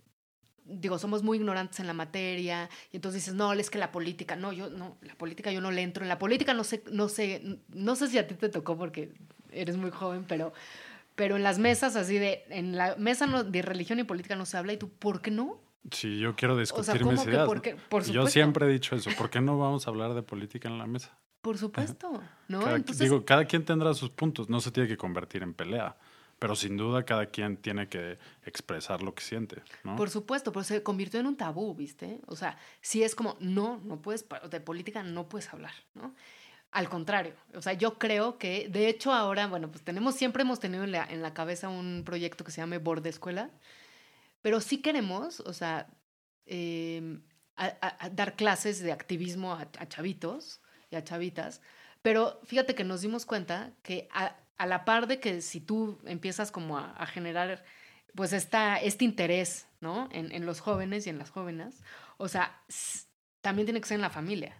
digo, 0.65 0.99
somos 0.99 1.23
muy 1.23 1.37
ignorantes 1.37 1.79
en 1.79 1.87
la 1.87 1.93
materia, 1.93 2.69
y 2.91 2.97
entonces 2.97 3.21
dices, 3.21 3.35
no, 3.35 3.53
es 3.53 3.69
que 3.69 3.77
la 3.77 3.91
política, 3.91 4.35
no, 4.35 4.51
yo, 4.51 4.69
no, 4.69 4.97
la 5.01 5.15
política 5.15 5.51
yo 5.51 5.61
no 5.61 5.71
le 5.71 5.81
entro, 5.81 6.03
en 6.03 6.09
la 6.09 6.19
política 6.19 6.53
no 6.53 6.63
sé, 6.63 6.83
no 6.91 7.07
sé, 7.07 7.59
no 7.69 7.95
sé 7.95 8.07
si 8.07 8.17
a 8.17 8.27
ti 8.27 8.35
te 8.35 8.49
tocó 8.49 8.77
porque 8.77 9.13
eres 9.51 9.77
muy 9.77 9.91
joven, 9.91 10.25
pero, 10.27 10.51
pero 11.15 11.35
en 11.37 11.43
las 11.43 11.57
mesas 11.57 11.95
así 11.95 12.17
de, 12.17 12.43
en 12.49 12.75
la 12.75 12.95
mesa 12.97 13.27
no- 13.27 13.43
de 13.43 13.61
religión 13.61 13.99
y 13.99 14.03
política 14.03 14.35
no 14.35 14.45
se 14.45 14.57
habla, 14.57 14.73
y 14.73 14.77
tú, 14.77 14.89
¿por 14.89 15.21
qué 15.21 15.31
no? 15.31 15.61
Sí, 15.91 16.19
yo 16.19 16.35
quiero 16.35 16.57
discutir 16.57 16.99
¿cómo 16.99 17.11
mis 17.11 17.21
que 17.21 17.29
ideas. 17.29 17.45
por 17.45 17.61
qué? 17.61 17.75
Por 17.75 18.03
yo 18.05 18.27
siempre 18.27 18.65
he 18.65 18.69
dicho 18.69 18.95
eso. 18.95 19.09
¿Por 19.17 19.29
qué 19.29 19.39
no 19.39 19.57
vamos 19.57 19.87
a 19.87 19.89
hablar 19.89 20.13
de 20.13 20.21
política 20.21 20.67
en 20.67 20.77
la 20.77 20.85
mesa? 20.85 21.17
Por 21.41 21.57
supuesto, 21.57 22.21
¿no? 22.47 22.59
Cada, 22.59 22.75
Entonces, 22.75 22.99
digo, 22.99 23.23
cada 23.23 23.45
quien 23.45 23.63
tendrá 23.63 23.93
sus 23.93 24.09
puntos, 24.09 24.49
no 24.49 24.59
se 24.59 24.71
tiene 24.71 24.89
que 24.89 24.97
convertir 24.97 25.43
en 25.43 25.53
pelea, 25.53 25.95
pero 26.39 26.55
sin 26.55 26.75
duda 26.75 27.03
cada 27.03 27.27
quien 27.27 27.57
tiene 27.57 27.87
que 27.87 28.17
expresar 28.45 29.01
lo 29.01 29.15
que 29.15 29.23
siente, 29.23 29.61
¿no? 29.83 29.95
Por 29.95 30.09
supuesto, 30.09 30.51
pero 30.51 30.63
se 30.63 30.83
convirtió 30.83 31.19
en 31.19 31.27
un 31.27 31.37
tabú, 31.37 31.73
¿viste? 31.73 32.19
O 32.27 32.35
sea, 32.35 32.57
sí 32.81 33.01
es 33.01 33.15
como, 33.15 33.37
no, 33.39 33.79
no 33.85 34.01
puedes, 34.01 34.25
de 34.49 34.59
política 34.59 35.03
no 35.03 35.29
puedes 35.29 35.53
hablar, 35.53 35.73
¿no? 35.93 36.13
Al 36.71 36.89
contrario, 36.89 37.33
o 37.55 37.61
sea, 37.61 37.73
yo 37.73 37.97
creo 37.97 38.37
que, 38.37 38.67
de 38.67 38.89
hecho, 38.89 39.13
ahora, 39.13 39.47
bueno, 39.47 39.71
pues 39.71 39.83
tenemos, 39.83 40.15
siempre 40.15 40.41
hemos 40.41 40.59
tenido 40.59 40.83
en 40.83 40.91
la, 40.91 41.05
en 41.05 41.21
la 41.21 41.33
cabeza 41.33 41.69
un 41.69 42.03
proyecto 42.05 42.43
que 42.43 42.51
se 42.51 42.59
llama 42.59 42.77
Borde 42.77 43.09
Escuela, 43.09 43.51
pero 44.47 44.61
sí 44.61 44.77
queremos, 44.77 45.41
o 45.41 45.51
sea, 45.51 45.89
eh, 46.45 47.19
a- 47.57 47.75
a- 47.81 48.05
a 48.05 48.09
dar 48.09 48.37
clases 48.37 48.79
de 48.81 48.93
activismo 48.93 49.51
a, 49.51 49.67
chavitos 49.89 50.61
y 50.89 50.95
a 50.95 51.03
chavitas, 51.03 51.59
pero 52.01 52.39
fíjate 52.45 52.73
que 52.73 52.85
nos 52.85 53.01
dimos 53.01 53.25
cuenta 53.25 53.73
que 53.83 54.07
a, 54.13 54.37
la 54.65 54.85
par 54.85 55.07
de 55.07 55.19
que 55.19 55.41
si 55.41 55.59
tú 55.59 55.99
empiezas 56.05 56.49
como 56.49 56.77
a, 56.77 57.05
generar 57.07 57.65
pues 58.15 58.31
esta, 58.31 58.77
este 58.77 59.03
interés, 59.03 59.67
¿no? 59.81 60.07
En, 60.13 60.31
en 60.31 60.45
los 60.45 60.61
jóvenes 60.61 61.05
y 61.07 61.09
en 61.09 61.17
las 61.19 61.29
jóvenes, 61.29 61.83
o 62.15 62.29
sea, 62.29 62.63
también 63.41 63.65
tiene 63.65 63.81
que 63.81 63.87
ser 63.89 63.95
en 63.95 64.01
la 64.01 64.09
familia. 64.09 64.55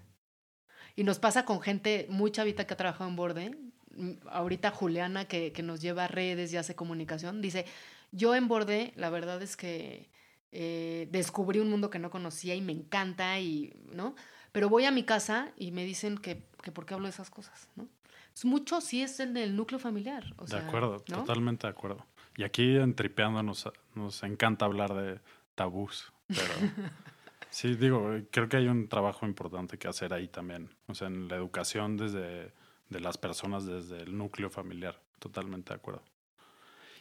Y 0.97 1.05
nos 1.05 1.17
pasa 1.17 1.45
con 1.45 1.61
gente 1.61 2.07
muy 2.09 2.31
chavita 2.31 2.67
que 2.67 2.73
ha 2.73 2.77
trabajado 2.83 3.09
en 3.09 3.15
Borde. 3.15 3.57
Mm, 3.95 4.15
Ahorita 4.29 4.69
Juliana, 4.69 5.29
que, 5.29 5.53
que 5.53 5.63
nos 5.63 5.79
lleva 5.79 6.03
a 6.03 6.07
redes 6.09 6.51
y 6.51 6.57
hace 6.57 6.75
comunicación, 6.75 7.41
dice, 7.41 7.65
yo 8.11 8.35
en 8.35 8.47
Borde, 8.47 8.93
la 8.95 9.09
verdad 9.09 9.41
es 9.41 9.57
que 9.57 10.09
eh, 10.51 11.07
descubrí 11.11 11.59
un 11.59 11.69
mundo 11.69 11.89
que 11.89 11.99
no 11.99 12.09
conocía 12.09 12.55
y 12.55 12.61
me 12.61 12.71
encanta, 12.71 13.39
y, 13.39 13.73
¿no? 13.91 14.15
Pero 14.51 14.69
voy 14.69 14.85
a 14.85 14.91
mi 14.91 15.03
casa 15.03 15.51
y 15.57 15.71
me 15.71 15.85
dicen 15.85 16.17
que, 16.17 16.43
que 16.63 16.71
por 16.71 16.85
qué 16.85 16.93
hablo 16.93 17.05
de 17.05 17.11
esas 17.11 17.29
cosas, 17.29 17.69
¿no? 17.75 17.87
Es 18.33 18.45
mucho 18.45 18.81
sí 18.81 19.01
es 19.01 19.19
el 19.19 19.55
núcleo 19.55 19.79
familiar. 19.79 20.33
O 20.37 20.45
de 20.45 20.51
sea, 20.51 20.67
acuerdo, 20.67 21.03
¿no? 21.09 21.19
totalmente 21.19 21.65
de 21.65 21.71
acuerdo. 21.71 22.05
Y 22.35 22.43
aquí 22.43 22.75
en 22.77 22.93
Tripeando 22.93 23.41
nos, 23.41 23.67
nos 23.95 24.21
encanta 24.21 24.65
hablar 24.65 24.93
de 24.93 25.19
tabús, 25.55 26.13
pero 26.27 26.53
sí, 27.49 27.75
digo, 27.75 28.15
creo 28.29 28.47
que 28.47 28.57
hay 28.57 28.67
un 28.67 28.87
trabajo 28.87 29.25
importante 29.25 29.79
que 29.79 29.87
hacer 29.87 30.13
ahí 30.13 30.27
también, 30.27 30.69
o 30.85 30.93
sea, 30.93 31.07
en 31.07 31.27
la 31.27 31.35
educación 31.35 31.97
desde 31.97 32.53
de 32.89 32.99
las 32.99 33.17
personas 33.17 33.65
desde 33.65 34.01
el 34.01 34.17
núcleo 34.17 34.49
familiar, 34.49 35.01
totalmente 35.19 35.69
de 35.69 35.75
acuerdo. 35.75 36.03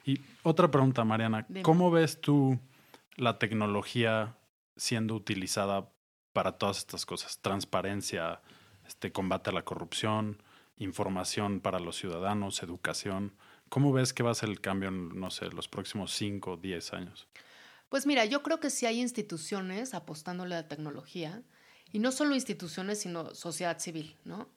Y 0.07 0.21
otra 0.45 0.71
pregunta, 0.71 1.05
Mariana, 1.05 1.45
Dime. 1.49 1.63
¿cómo 1.63 1.91
ves 1.91 2.21
tú 2.21 2.59
la 3.17 3.39
tecnología 3.39 4.39
siendo 4.77 5.15
utilizada 5.15 5.91
para 6.33 6.53
todas 6.53 6.79
estas 6.79 7.05
cosas? 7.05 7.41
Transparencia, 7.41 8.41
este 8.87 9.13
combate 9.13 9.51
a 9.51 9.53
la 9.53 9.65
corrupción, 9.65 10.43
información 10.79 11.61
para 11.61 11.81
los 11.81 11.97
ciudadanos, 11.97 12.63
educación. 12.63 13.35
¿Cómo 13.69 13.93
ves 13.93 14.13
que 14.13 14.23
va 14.23 14.31
a 14.31 14.35
ser 14.35 14.49
el 14.49 14.61
cambio 14.61 14.91
en, 14.91 15.19
no 15.19 15.31
sé, 15.31 15.47
los 15.47 15.67
próximos 15.67 16.13
5 16.13 16.53
o 16.53 16.57
10 16.57 16.93
años? 16.93 17.27
Pues 17.89 18.07
mira, 18.07 18.25
yo 18.25 18.43
creo 18.43 18.61
que 18.61 18.71
sí 18.71 18.87
hay 18.87 19.01
instituciones 19.01 19.93
apostándole 19.93 20.55
a 20.55 20.63
la 20.63 20.69
tecnología, 20.69 21.43
y 21.93 21.99
no 21.99 22.13
solo 22.13 22.35
instituciones, 22.35 23.01
sino 23.01 23.35
sociedad 23.35 23.79
civil, 23.79 24.17
¿no? 24.25 24.49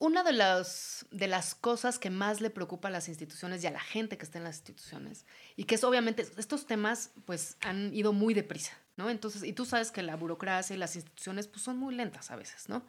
Una 0.00 0.22
de 0.22 0.32
las, 0.32 1.04
de 1.10 1.28
las 1.28 1.54
cosas 1.54 1.98
que 1.98 2.08
más 2.08 2.40
le 2.40 2.48
preocupa 2.48 2.88
a 2.88 2.90
las 2.90 3.06
instituciones 3.06 3.62
y 3.62 3.66
a 3.66 3.70
la 3.70 3.80
gente 3.80 4.16
que 4.16 4.24
está 4.24 4.38
en 4.38 4.44
las 4.44 4.56
instituciones, 4.56 5.26
y 5.56 5.64
que 5.64 5.74
es 5.74 5.84
obviamente, 5.84 6.26
estos 6.38 6.64
temas 6.66 7.10
pues 7.26 7.58
han 7.60 7.94
ido 7.94 8.14
muy 8.14 8.32
deprisa, 8.32 8.72
¿no? 8.96 9.10
Entonces, 9.10 9.44
y 9.44 9.52
tú 9.52 9.66
sabes 9.66 9.90
que 9.90 10.02
la 10.02 10.16
burocracia 10.16 10.74
y 10.74 10.78
las 10.78 10.96
instituciones 10.96 11.48
pues 11.48 11.62
son 11.62 11.76
muy 11.76 11.94
lentas 11.94 12.30
a 12.30 12.36
veces, 12.36 12.70
¿no? 12.70 12.82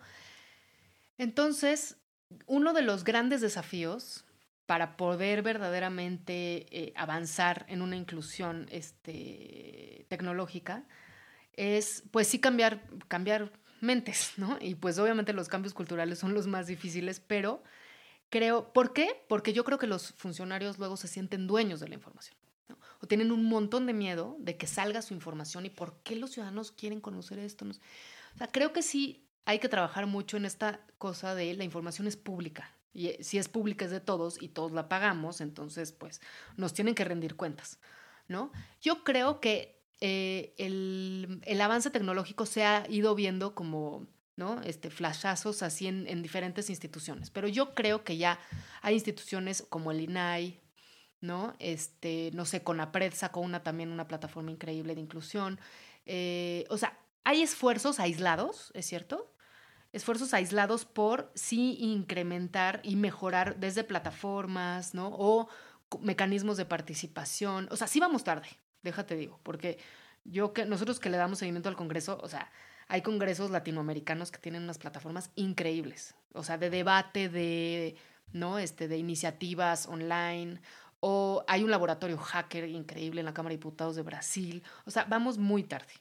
Entonces, 1.17 1.97
uno 2.45 2.71
de 2.71 2.82
los 2.82 3.04
grandes 3.04 3.41
desafíos 3.41 4.24
para 4.65 4.95
poder 4.95 5.41
verdaderamente 5.41 6.65
eh, 6.71 6.93
avanzar 6.95 7.65
en 7.67 7.82
una 7.82 7.97
inclusión 7.97 8.67
este, 8.71 10.06
tecnológica 10.08 10.86
es, 11.52 12.04
pues 12.12 12.30
sí, 12.30 12.39
cambiar, 12.39 12.82
cambiar 13.10 13.52
mentes, 13.81 14.33
¿no? 14.37 14.57
Y 14.61 14.75
pues 14.75 14.97
obviamente 14.99 15.33
los 15.33 15.47
cambios 15.47 15.73
culturales 15.73 16.19
son 16.19 16.33
los 16.33 16.47
más 16.47 16.67
difíciles, 16.67 17.19
pero 17.19 17.63
creo, 18.29 18.71
¿por 18.73 18.93
qué? 18.93 19.23
Porque 19.27 19.53
yo 19.53 19.63
creo 19.63 19.77
que 19.77 19.87
los 19.87 20.13
funcionarios 20.13 20.79
luego 20.79 20.97
se 20.97 21.07
sienten 21.07 21.47
dueños 21.47 21.79
de 21.79 21.89
la 21.89 21.95
información. 21.95 22.37
¿no? 22.69 22.77
O 23.01 23.07
tienen 23.07 23.31
un 23.31 23.45
montón 23.45 23.85
de 23.85 23.93
miedo 23.93 24.37
de 24.39 24.57
que 24.57 24.67
salga 24.67 25.01
su 25.01 25.13
información 25.13 25.65
y 25.65 25.69
por 25.69 26.01
qué 26.03 26.15
los 26.15 26.31
ciudadanos 26.31 26.71
quieren 26.71 27.01
conocer 27.01 27.39
esto. 27.39 27.65
O 27.65 28.37
sea, 28.37 28.47
creo 28.47 28.71
que 28.73 28.81
sí 28.81 29.27
hay 29.45 29.59
que 29.59 29.69
trabajar 29.69 30.07
mucho 30.07 30.37
en 30.37 30.45
esta 30.45 30.85
cosa 30.97 31.35
de 31.35 31.53
la 31.53 31.63
información 31.63 32.07
es 32.07 32.15
pública. 32.15 32.73
Y 32.93 33.07
eh, 33.07 33.17
si 33.21 33.37
es 33.37 33.47
pública 33.47 33.85
es 33.85 33.91
de 33.91 33.99
todos 33.99 34.41
y 34.41 34.49
todos 34.49 34.71
la 34.71 34.89
pagamos, 34.89 35.41
entonces 35.41 35.91
pues 35.91 36.21
nos 36.57 36.73
tienen 36.73 36.95
que 36.95 37.05
rendir 37.05 37.35
cuentas, 37.35 37.79
¿no? 38.27 38.51
Yo 38.81 39.03
creo 39.03 39.39
que 39.39 39.80
eh, 40.01 40.53
el, 40.57 41.61
avance 41.61 41.89
tecnológico 41.91 42.45
se 42.45 42.65
ha 42.65 42.85
ido 42.89 43.15
viendo 43.15 43.55
como, 43.55 44.07
¿no? 44.35 44.61
Este, 44.63 44.89
flashazos 44.89 45.63
así 45.63 45.87
en, 45.87 46.07
en 46.07 46.21
diferentes 46.21 46.69
instituciones, 46.69 47.29
pero 47.29 47.47
yo 47.47 47.73
creo 47.73 48.03
que 48.03 48.17
ya 48.17 48.39
hay 48.81 48.95
instituciones 48.95 49.63
como 49.69 49.91
el 49.91 50.01
INAI, 50.01 50.59
¿no? 51.21 51.53
Este, 51.59 52.31
no 52.33 52.45
sé, 52.45 52.63
Conapred 52.63 53.13
sacó 53.13 53.39
una 53.39 53.63
también 53.63 53.91
una 53.91 54.07
plataforma 54.07 54.51
increíble 54.51 54.95
de 54.95 55.01
inclusión. 55.01 55.59
Eh, 56.05 56.65
o 56.69 56.77
sea, 56.77 56.97
hay 57.23 57.43
esfuerzos 57.43 57.99
aislados, 57.99 58.71
¿es 58.73 58.87
cierto? 58.87 59.31
Esfuerzos 59.93 60.33
aislados 60.33 60.85
por 60.85 61.31
sí 61.35 61.77
incrementar 61.79 62.81
y 62.83 62.95
mejorar 62.95 63.59
desde 63.59 63.83
plataformas, 63.83 64.93
¿no? 64.93 65.09
O 65.13 65.47
mecanismos 65.99 66.57
de 66.57 66.65
participación. 66.65 67.67
O 67.71 67.75
sea, 67.75 67.87
sí 67.87 67.99
vamos 67.99 68.23
tarde, 68.23 68.47
déjate 68.83 69.15
digo, 69.15 69.39
porque 69.43 69.77
yo 70.23 70.53
que 70.53 70.65
nosotros 70.65 70.99
que 70.99 71.09
le 71.09 71.17
damos 71.17 71.39
seguimiento 71.39 71.69
al 71.69 71.75
Congreso, 71.75 72.19
o 72.21 72.27
sea, 72.27 72.51
hay 72.87 73.01
congresos 73.01 73.51
latinoamericanos 73.51 74.31
que 74.31 74.39
tienen 74.39 74.63
unas 74.63 74.77
plataformas 74.77 75.31
increíbles, 75.35 76.13
o 76.33 76.43
sea, 76.43 76.57
de 76.57 76.69
debate, 76.69 77.29
de, 77.29 77.95
¿no? 78.33 78.59
Este, 78.59 78.87
de 78.87 78.97
iniciativas 78.97 79.87
online, 79.87 80.61
o 80.99 81.43
hay 81.47 81.63
un 81.63 81.71
laboratorio 81.71 82.17
hacker 82.17 82.67
increíble 82.67 83.21
en 83.21 83.25
la 83.25 83.33
Cámara 83.33 83.51
de 83.51 83.57
Diputados 83.57 83.95
de 83.95 84.03
Brasil, 84.03 84.63
o 84.85 84.91
sea, 84.91 85.05
vamos 85.05 85.37
muy 85.37 85.63
tarde, 85.63 85.93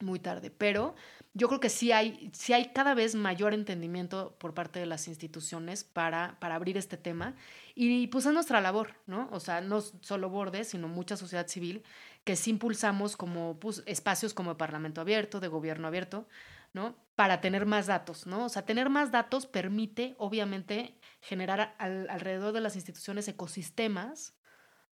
muy 0.00 0.18
tarde, 0.18 0.50
pero 0.50 0.94
yo 1.34 1.48
creo 1.48 1.60
que 1.60 1.68
sí 1.68 1.92
hay, 1.92 2.30
sí 2.32 2.52
hay 2.52 2.72
cada 2.72 2.94
vez 2.94 3.14
mayor 3.14 3.54
entendimiento 3.54 4.36
por 4.38 4.54
parte 4.54 4.78
de 4.78 4.86
las 4.86 5.08
instituciones 5.08 5.82
para, 5.82 6.36
para 6.40 6.54
abrir 6.54 6.76
este 6.76 6.96
tema 6.96 7.34
y 7.74 8.06
pues 8.08 8.26
es 8.26 8.32
nuestra 8.32 8.60
labor, 8.60 8.94
¿no? 9.06 9.28
O 9.32 9.40
sea, 9.40 9.60
no 9.60 9.80
solo 9.80 10.30
Bordes, 10.30 10.68
sino 10.68 10.88
mucha 10.88 11.16
sociedad 11.16 11.48
civil 11.48 11.82
que 12.24 12.36
sí 12.36 12.50
impulsamos 12.50 13.16
como 13.16 13.58
pues, 13.60 13.82
espacios 13.86 14.34
como 14.34 14.50
el 14.52 14.56
Parlamento 14.56 15.00
Abierto, 15.00 15.40
de 15.40 15.48
Gobierno 15.48 15.86
Abierto, 15.88 16.26
¿no? 16.72 16.96
Para 17.14 17.40
tener 17.40 17.66
más 17.66 17.86
datos, 17.86 18.26
¿no? 18.26 18.46
O 18.46 18.48
sea, 18.48 18.64
tener 18.64 18.88
más 18.90 19.12
datos 19.12 19.46
permite, 19.46 20.14
obviamente, 20.18 20.98
generar 21.20 21.74
al- 21.78 22.08
alrededor 22.10 22.52
de 22.52 22.60
las 22.60 22.76
instituciones 22.76 23.28
ecosistemas 23.28 24.34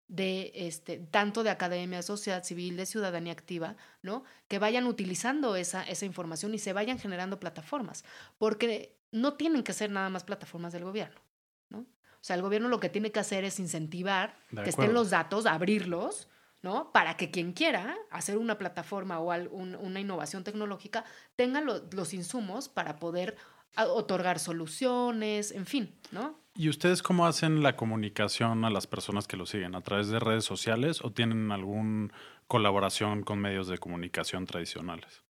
de 0.07 0.51
este 0.55 0.97
tanto 0.97 1.43
de 1.43 1.51
academia, 1.51 2.01
sociedad 2.01 2.43
civil, 2.43 2.75
de 2.77 2.88
ciudadanía 2.88 3.32
activa, 3.32 3.75
¿no? 4.01 4.23
Que 4.47 4.57
vayan 4.57 4.88
utilizando 4.88 5.55
esa, 5.55 5.84
esa 5.84 6.05
información 6.05 6.53
y 6.55 6.57
se 6.57 6.73
vayan 6.73 6.97
generando 6.97 7.39
plataformas, 7.39 8.03
porque 8.39 8.97
no 9.11 9.36
tienen 9.36 9.61
que 9.63 9.73
ser 9.73 9.91
nada 9.91 10.09
más 10.09 10.23
plataformas 10.23 10.73
del 10.73 10.84
gobierno, 10.84 11.21
¿no? 11.69 11.80
O 11.82 12.21
sea, 12.23 12.36
el 12.36 12.41
gobierno 12.41 12.69
lo 12.69 12.80
que 12.80 12.89
tiene 12.89 13.11
que 13.11 13.19
hacer 13.19 13.43
es 13.45 13.59
incentivar 13.59 14.36
que 14.63 14.71
estén 14.71 14.93
los 14.95 15.11
datos, 15.11 15.45
abrirlos, 15.45 16.27
¿no? 16.62 16.91
Para 16.91 17.16
que 17.18 17.32
quien 17.32 17.53
quiera 17.53 17.95
hacer 18.12 18.38
una 18.38 18.57
plataforma 18.57 19.20
o 19.20 19.32
una 19.32 19.99
innovación 19.99 20.43
tecnológica 20.43 21.05
tenga 21.36 21.62
lo- 21.62 21.84
los 21.91 22.14
insumos 22.14 22.70
para 22.70 22.99
poder 22.99 23.38
otorgar 23.78 24.39
soluciones, 24.39 25.51
en 25.51 25.66
fin, 25.66 25.95
¿no? 26.12 26.39
¿Y 26.55 26.68
ustedes 26.70 27.01
cómo 27.01 27.26
hacen 27.26 27.64
la 27.64 27.76
comunicación 27.76 28.66
a 28.66 28.70
las 28.70 28.86
personas 28.88 29.28
que 29.28 29.38
lo 29.38 29.45
siguen? 29.45 29.76
¿A 29.76 29.82
través 29.82 30.10
de 30.10 30.20
redes 30.20 30.43
sociales 30.43 31.01
o 31.03 31.12
tienen 31.12 31.51
alguna 31.51 32.14
colaboración 32.47 33.24
con 33.24 33.39
medios 33.39 33.68
de 33.68 33.78
comunicación 33.78 34.45
tradicionales? 34.45 35.24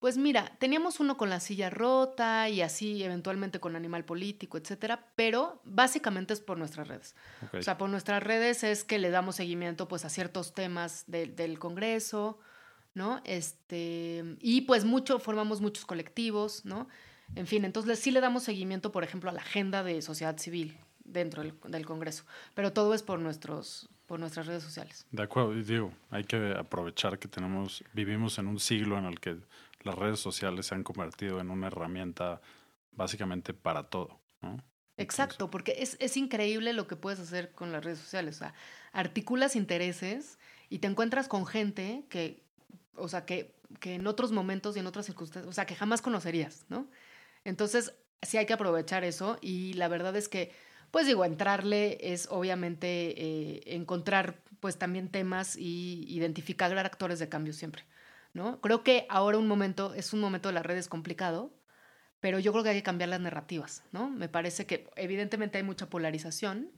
Pues 0.00 0.16
mira, 0.16 0.52
teníamos 0.60 1.00
uno 1.00 1.16
con 1.16 1.28
la 1.28 1.40
silla 1.40 1.70
rota 1.70 2.48
y 2.48 2.60
así 2.60 3.02
eventualmente 3.02 3.58
con 3.58 3.74
Animal 3.74 4.04
Político, 4.04 4.56
etcétera, 4.56 5.06
pero 5.16 5.60
básicamente 5.64 6.32
es 6.34 6.40
por 6.40 6.56
nuestras 6.56 6.86
redes. 6.86 7.16
O 7.52 7.62
sea, 7.62 7.76
por 7.78 7.90
nuestras 7.90 8.22
redes 8.22 8.62
es 8.62 8.84
que 8.84 8.98
le 8.98 9.10
damos 9.10 9.36
seguimiento 9.36 9.88
pues 9.88 10.04
a 10.04 10.08
ciertos 10.08 10.54
temas 10.54 11.02
del- 11.08 11.34
del 11.34 11.58
Congreso, 11.58 12.38
¿no? 12.94 13.20
Este, 13.24 14.36
y 14.40 14.60
pues 14.62 14.84
mucho, 14.84 15.18
formamos 15.18 15.60
muchos 15.60 15.84
colectivos, 15.84 16.64
¿no? 16.64 16.88
En 17.34 17.46
fin, 17.48 17.64
entonces 17.64 17.98
sí 17.98 18.10
le 18.12 18.20
damos 18.20 18.44
seguimiento, 18.44 18.92
por 18.92 19.02
ejemplo, 19.04 19.30
a 19.30 19.32
la 19.32 19.40
agenda 19.42 19.82
de 19.82 20.00
sociedad 20.00 20.38
civil 20.38 20.78
dentro 21.04 21.42
del, 21.42 21.54
del 21.66 21.84
Congreso, 21.86 22.24
pero 22.54 22.72
todo 22.72 22.94
es 22.94 23.02
por, 23.02 23.18
nuestros, 23.18 23.88
por 24.06 24.20
nuestras 24.20 24.46
redes 24.46 24.62
sociales. 24.62 25.06
De 25.10 25.22
acuerdo, 25.22 25.54
digo, 25.54 25.92
hay 26.10 26.22
que 26.24 26.54
aprovechar 26.56 27.18
que 27.18 27.26
tenemos, 27.28 27.82
vivimos 27.94 28.38
en 28.38 28.46
un 28.46 28.58
siglo 28.60 28.96
en 28.96 29.04
el 29.06 29.18
que 29.20 29.36
las 29.88 29.98
redes 29.98 30.20
sociales 30.20 30.66
se 30.66 30.74
han 30.74 30.84
convertido 30.84 31.40
en 31.40 31.50
una 31.50 31.68
herramienta 31.68 32.40
básicamente 32.92 33.54
para 33.54 33.84
todo, 33.84 34.20
¿no? 34.42 34.62
Exacto, 34.98 35.48
porque 35.48 35.76
es, 35.78 35.96
es 36.00 36.16
increíble 36.16 36.72
lo 36.72 36.88
que 36.88 36.96
puedes 36.96 37.20
hacer 37.20 37.52
con 37.52 37.70
las 37.70 37.84
redes 37.84 38.00
sociales. 38.00 38.36
O 38.36 38.38
sea, 38.40 38.54
articulas 38.92 39.54
intereses 39.54 40.38
y 40.68 40.80
te 40.80 40.88
encuentras 40.88 41.28
con 41.28 41.46
gente 41.46 42.04
que, 42.10 42.42
o 42.96 43.08
sea, 43.08 43.24
que, 43.24 43.54
que 43.80 43.94
en 43.94 44.06
otros 44.08 44.32
momentos 44.32 44.76
y 44.76 44.80
en 44.80 44.88
otras 44.88 45.06
circunstancias, 45.06 45.48
o 45.48 45.52
sea, 45.52 45.66
que 45.66 45.76
jamás 45.76 46.02
conocerías, 46.02 46.66
¿no? 46.68 46.88
Entonces, 47.44 47.94
sí 48.22 48.38
hay 48.38 48.46
que 48.46 48.54
aprovechar 48.54 49.04
eso 49.04 49.38
y 49.40 49.74
la 49.74 49.86
verdad 49.86 50.16
es 50.16 50.28
que, 50.28 50.52
pues 50.90 51.06
digo, 51.06 51.24
entrarle 51.24 51.98
es 52.00 52.26
obviamente 52.30 53.14
eh, 53.16 53.62
encontrar 53.76 54.42
pues 54.58 54.78
también 54.78 55.08
temas 55.08 55.56
y 55.56 56.04
identificar 56.08 56.76
actores 56.76 57.20
de 57.20 57.28
cambio 57.28 57.52
siempre, 57.52 57.84
¿no? 58.32 58.60
Creo 58.60 58.82
que 58.82 59.06
ahora 59.08 59.38
un 59.38 59.48
momento, 59.48 59.94
es 59.94 60.12
un 60.12 60.20
momento 60.20 60.48
de 60.48 60.54
las 60.54 60.66
redes 60.66 60.88
complicado, 60.88 61.52
pero 62.20 62.38
yo 62.38 62.52
creo 62.52 62.64
que 62.64 62.70
hay 62.70 62.76
que 62.76 62.82
cambiar 62.82 63.10
las 63.10 63.20
narrativas, 63.20 63.84
¿no? 63.92 64.10
Me 64.10 64.28
parece 64.28 64.66
que 64.66 64.88
evidentemente 64.96 65.58
hay 65.58 65.64
mucha 65.64 65.88
polarización. 65.88 66.70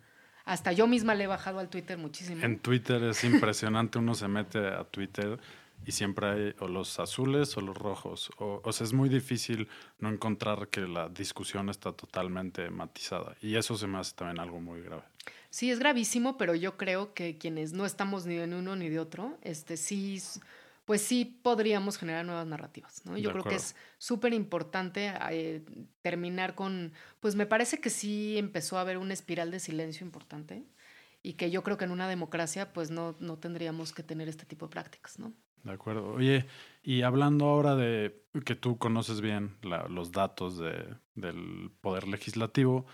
Hasta 0.45 0.73
yo 0.73 0.87
misma 0.87 1.15
le 1.15 1.25
he 1.25 1.27
bajado 1.27 1.59
al 1.59 1.69
Twitter 1.69 1.97
muchísimo. 1.99 2.43
En 2.43 2.59
Twitter 2.59 3.03
es 3.05 3.25
impresionante, 3.25 3.99
uno 3.99 4.15
se 4.15 4.29
mete 4.29 4.59
a 4.59 4.85
Twitter 4.85 5.39
y 5.87 5.93
siempre 5.93 6.27
hay 6.27 6.55
o 6.61 6.69
los 6.69 6.99
azules 6.99 7.57
o 7.57 7.61
los 7.61 7.77
rojos. 7.77 8.31
O, 8.39 8.61
o 8.65 8.73
sea, 8.73 8.85
es 8.85 8.93
muy 8.93 9.09
difícil 9.09 9.69
no 9.99 10.11
encontrar 10.11 10.69
que 10.69 10.83
la 10.83 11.09
discusión 11.09 11.69
está 11.69 11.93
totalmente 11.93 12.69
matizada. 12.71 13.35
Y 13.41 13.57
eso 13.57 13.77
se 13.77 13.87
me 13.87 13.99
hace 13.99 14.15
también 14.15 14.41
algo 14.41 14.61
muy 14.61 14.83
grave. 14.83 15.03
Sí, 15.51 15.71
es 15.71 15.79
gravísimo, 15.79 16.37
pero 16.37 16.55
yo 16.55 16.77
creo 16.77 17.13
que 17.13 17.37
quienes 17.37 17.73
no 17.73 17.85
estamos 17.85 18.25
ni 18.27 18.37
en 18.39 18.55
uno 18.55 18.77
ni 18.77 18.89
de 18.89 19.01
otro, 19.01 19.37
este 19.43 19.77
sí, 19.77 20.23
pues 20.85 21.03
sí 21.03 21.25
podríamos 21.25 21.99
generar 21.99 22.25
nuevas 22.25 22.47
narrativas, 22.47 23.05
¿no? 23.05 23.17
Yo 23.17 23.29
De 23.29 23.33
creo 23.33 23.45
que 23.45 23.55
es 23.57 23.77
súper 23.99 24.33
importante 24.35 25.13
eh, 25.31 25.63
terminar 26.03 26.55
con, 26.55 26.93
pues 27.21 27.35
me 27.37 27.47
parece 27.47 27.81
que 27.81 27.91
sí 27.91 28.39
empezó 28.39 28.79
a 28.79 28.81
haber 28.83 28.99
una 28.99 29.13
espiral 29.15 29.51
de 29.51 29.61
silencio 29.61 30.05
importante 30.05 30.65
y 31.23 31.35
que 31.35 31.51
yo 31.51 31.63
creo 31.63 31.77
que 31.77 31.85
en 31.85 31.91
una 31.91 32.09
democracia 32.09 32.73
pues 32.73 32.91
no, 32.91 33.15
no 33.21 33.39
tendríamos 33.39 33.93
que 33.93 34.03
tener 34.03 34.29
este 34.29 34.47
tipo 34.47 34.67
de 34.67 34.71
prácticas, 34.71 35.19
¿no? 35.19 35.33
De 35.63 35.73
acuerdo. 35.73 36.15
Oye, 36.15 36.47
y 36.83 37.03
hablando 37.03 37.45
ahora 37.45 37.77
de 37.77 38.25
que 38.47 38.55
tú 38.55 38.79
conoces 38.79 39.21
bien 39.21 39.59
la- 39.63 39.87
los 39.89 40.11
datos 40.11 40.57
de, 40.59 40.97
del 41.15 41.71
Poder 41.83 42.09
Legislativo, 42.09 42.87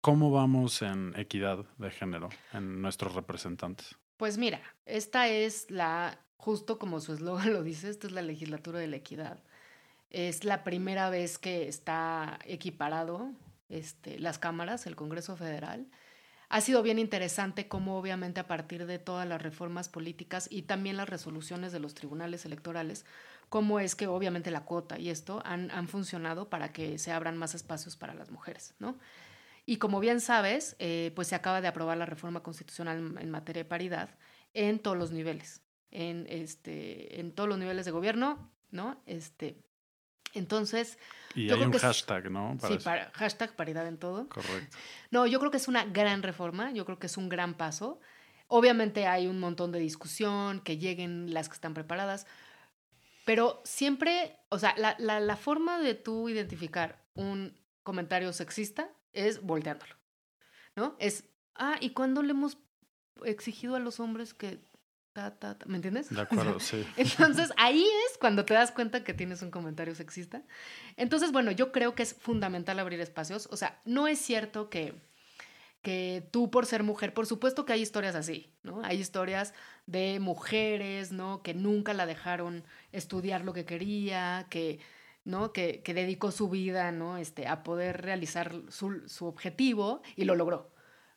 ¿cómo 0.00 0.30
vamos 0.30 0.82
en 0.82 1.12
equidad 1.16 1.66
de 1.78 1.90
género 1.90 2.28
en 2.52 2.80
nuestros 2.80 3.14
representantes? 3.16 3.96
Pues 4.16 4.38
mira, 4.38 4.60
esta 4.86 5.26
es 5.28 5.68
la, 5.70 6.24
justo 6.42 6.76
como 6.76 6.98
su 6.98 7.12
eslogan 7.12 7.52
lo 7.52 7.62
dice, 7.62 7.88
esta 7.88 8.08
es 8.08 8.12
la 8.12 8.20
legislatura 8.20 8.80
de 8.80 8.88
la 8.88 8.96
equidad. 8.96 9.38
Es 10.10 10.42
la 10.44 10.64
primera 10.64 11.08
vez 11.08 11.38
que 11.38 11.68
está 11.68 12.40
equiparado 12.44 13.30
este, 13.68 14.18
las 14.18 14.40
cámaras, 14.40 14.88
el 14.88 14.96
Congreso 14.96 15.36
Federal. 15.36 15.86
Ha 16.48 16.60
sido 16.60 16.82
bien 16.82 16.98
interesante 16.98 17.68
cómo 17.68 17.96
obviamente 17.96 18.40
a 18.40 18.48
partir 18.48 18.86
de 18.86 18.98
todas 18.98 19.26
las 19.26 19.40
reformas 19.40 19.88
políticas 19.88 20.48
y 20.50 20.62
también 20.62 20.96
las 20.96 21.08
resoluciones 21.08 21.70
de 21.70 21.78
los 21.78 21.94
tribunales 21.94 22.44
electorales, 22.44 23.06
cómo 23.48 23.78
es 23.78 23.94
que 23.94 24.08
obviamente 24.08 24.50
la 24.50 24.64
cuota 24.64 24.98
y 24.98 25.10
esto 25.10 25.42
han, 25.44 25.70
han 25.70 25.86
funcionado 25.86 26.50
para 26.50 26.72
que 26.72 26.98
se 26.98 27.12
abran 27.12 27.36
más 27.38 27.54
espacios 27.54 27.96
para 27.96 28.14
las 28.14 28.32
mujeres, 28.32 28.74
¿no? 28.80 28.98
Y 29.64 29.76
como 29.76 30.00
bien 30.00 30.20
sabes, 30.20 30.74
eh, 30.80 31.12
pues 31.14 31.28
se 31.28 31.36
acaba 31.36 31.60
de 31.60 31.68
aprobar 31.68 31.96
la 31.96 32.04
reforma 32.06 32.42
constitucional 32.42 33.16
en- 33.20 33.30
materia 33.30 33.62
de 33.62 33.68
paridad 33.68 34.10
en 34.54 34.80
todos 34.80 34.98
los 34.98 35.12
niveles, 35.12 35.62
en, 35.92 36.26
este, 36.28 37.20
en 37.20 37.32
todos 37.32 37.48
los 37.48 37.58
niveles 37.58 37.84
de 37.84 37.90
gobierno, 37.92 38.50
¿no? 38.70 39.00
Este, 39.06 39.56
entonces, 40.34 40.98
Y 41.34 41.46
Yo 41.46 41.52
hay 41.54 41.58
creo 41.58 41.66
un 41.66 41.70
que 41.72 41.76
es- 41.76 41.82
hashtag, 41.82 42.30
¿no? 42.30 42.56
Para 42.60 42.68
sí, 42.68 42.74
eso. 42.74 42.84
para, 42.84 43.10
hashtag 43.12 43.54
paridad 43.56 43.86
en 43.86 43.98
todo. 43.98 44.28
Correcto. 44.28 44.76
No, 45.10 45.26
yo 45.26 45.38
creo 45.38 45.50
que 45.50 45.56
es 45.58 45.68
una 45.68 45.84
gran 45.84 46.22
reforma, 46.22 46.72
yo 46.72 46.84
creo 46.84 46.98
que 46.98 47.06
es 47.06 47.16
un 47.16 47.28
gran 47.28 47.54
paso. 47.54 48.00
Obviamente 48.48 49.06
hay 49.06 49.26
un 49.26 49.38
montón 49.40 49.72
de 49.72 49.78
discusión, 49.78 50.60
que 50.60 50.76
lleguen 50.78 51.32
las 51.32 51.48
que 51.48 51.54
están 51.54 51.74
preparadas, 51.74 52.26
pero 53.24 53.60
siempre, 53.64 54.36
o 54.48 54.58
sea, 54.58 54.74
la, 54.76 54.96
la, 54.98 55.20
la 55.20 55.36
forma 55.36 55.78
de 55.80 55.94
tú 55.94 56.28
identificar 56.28 57.02
un 57.14 57.56
comentario 57.82 58.32
sexista 58.32 58.90
es 59.12 59.42
volteándolo, 59.42 59.94
¿no? 60.76 60.96
Es, 60.98 61.24
ah, 61.54 61.76
¿y 61.80 61.90
cuándo 61.90 62.22
le 62.22 62.30
hemos 62.32 62.58
exigido 63.24 63.76
a 63.76 63.80
los 63.80 64.00
hombres 64.00 64.34
que... 64.34 64.58
Ta, 65.12 65.30
ta, 65.30 65.58
ta? 65.58 65.66
¿Me 65.66 65.76
entiendes? 65.76 66.08
De 66.08 66.20
acuerdo, 66.22 66.58
sí. 66.58 66.86
Entonces 66.96 67.52
ahí 67.56 67.84
es 68.08 68.18
cuando 68.18 68.44
te 68.44 68.54
das 68.54 68.72
cuenta 68.72 69.04
que 69.04 69.14
tienes 69.14 69.42
un 69.42 69.50
comentario 69.50 69.94
sexista. 69.94 70.42
Entonces, 70.96 71.32
bueno, 71.32 71.50
yo 71.50 71.72
creo 71.72 71.94
que 71.94 72.02
es 72.02 72.14
fundamental 72.14 72.78
abrir 72.78 73.00
espacios. 73.00 73.48
O 73.50 73.56
sea, 73.56 73.80
no 73.84 74.08
es 74.08 74.18
cierto 74.18 74.70
que, 74.70 74.94
que 75.82 76.26
tú 76.30 76.50
por 76.50 76.64
ser 76.66 76.82
mujer, 76.82 77.12
por 77.12 77.26
supuesto 77.26 77.64
que 77.64 77.74
hay 77.74 77.82
historias 77.82 78.14
así, 78.14 78.52
¿no? 78.62 78.82
Hay 78.84 78.98
historias 78.98 79.52
de 79.86 80.18
mujeres, 80.20 81.12
¿no? 81.12 81.42
Que 81.42 81.54
nunca 81.54 81.92
la 81.92 82.06
dejaron 82.06 82.64
estudiar 82.92 83.44
lo 83.44 83.52
que 83.52 83.64
quería, 83.64 84.46
que, 84.48 84.78
¿no? 85.24 85.52
Que, 85.52 85.82
que 85.82 85.92
dedicó 85.92 86.30
su 86.30 86.48
vida, 86.48 86.90
¿no? 86.92 87.18
Este, 87.18 87.46
a 87.46 87.62
poder 87.62 88.00
realizar 88.00 88.54
su, 88.68 89.02
su 89.08 89.26
objetivo 89.26 90.02
y 90.16 90.24
lo 90.24 90.36
logró. 90.36 90.72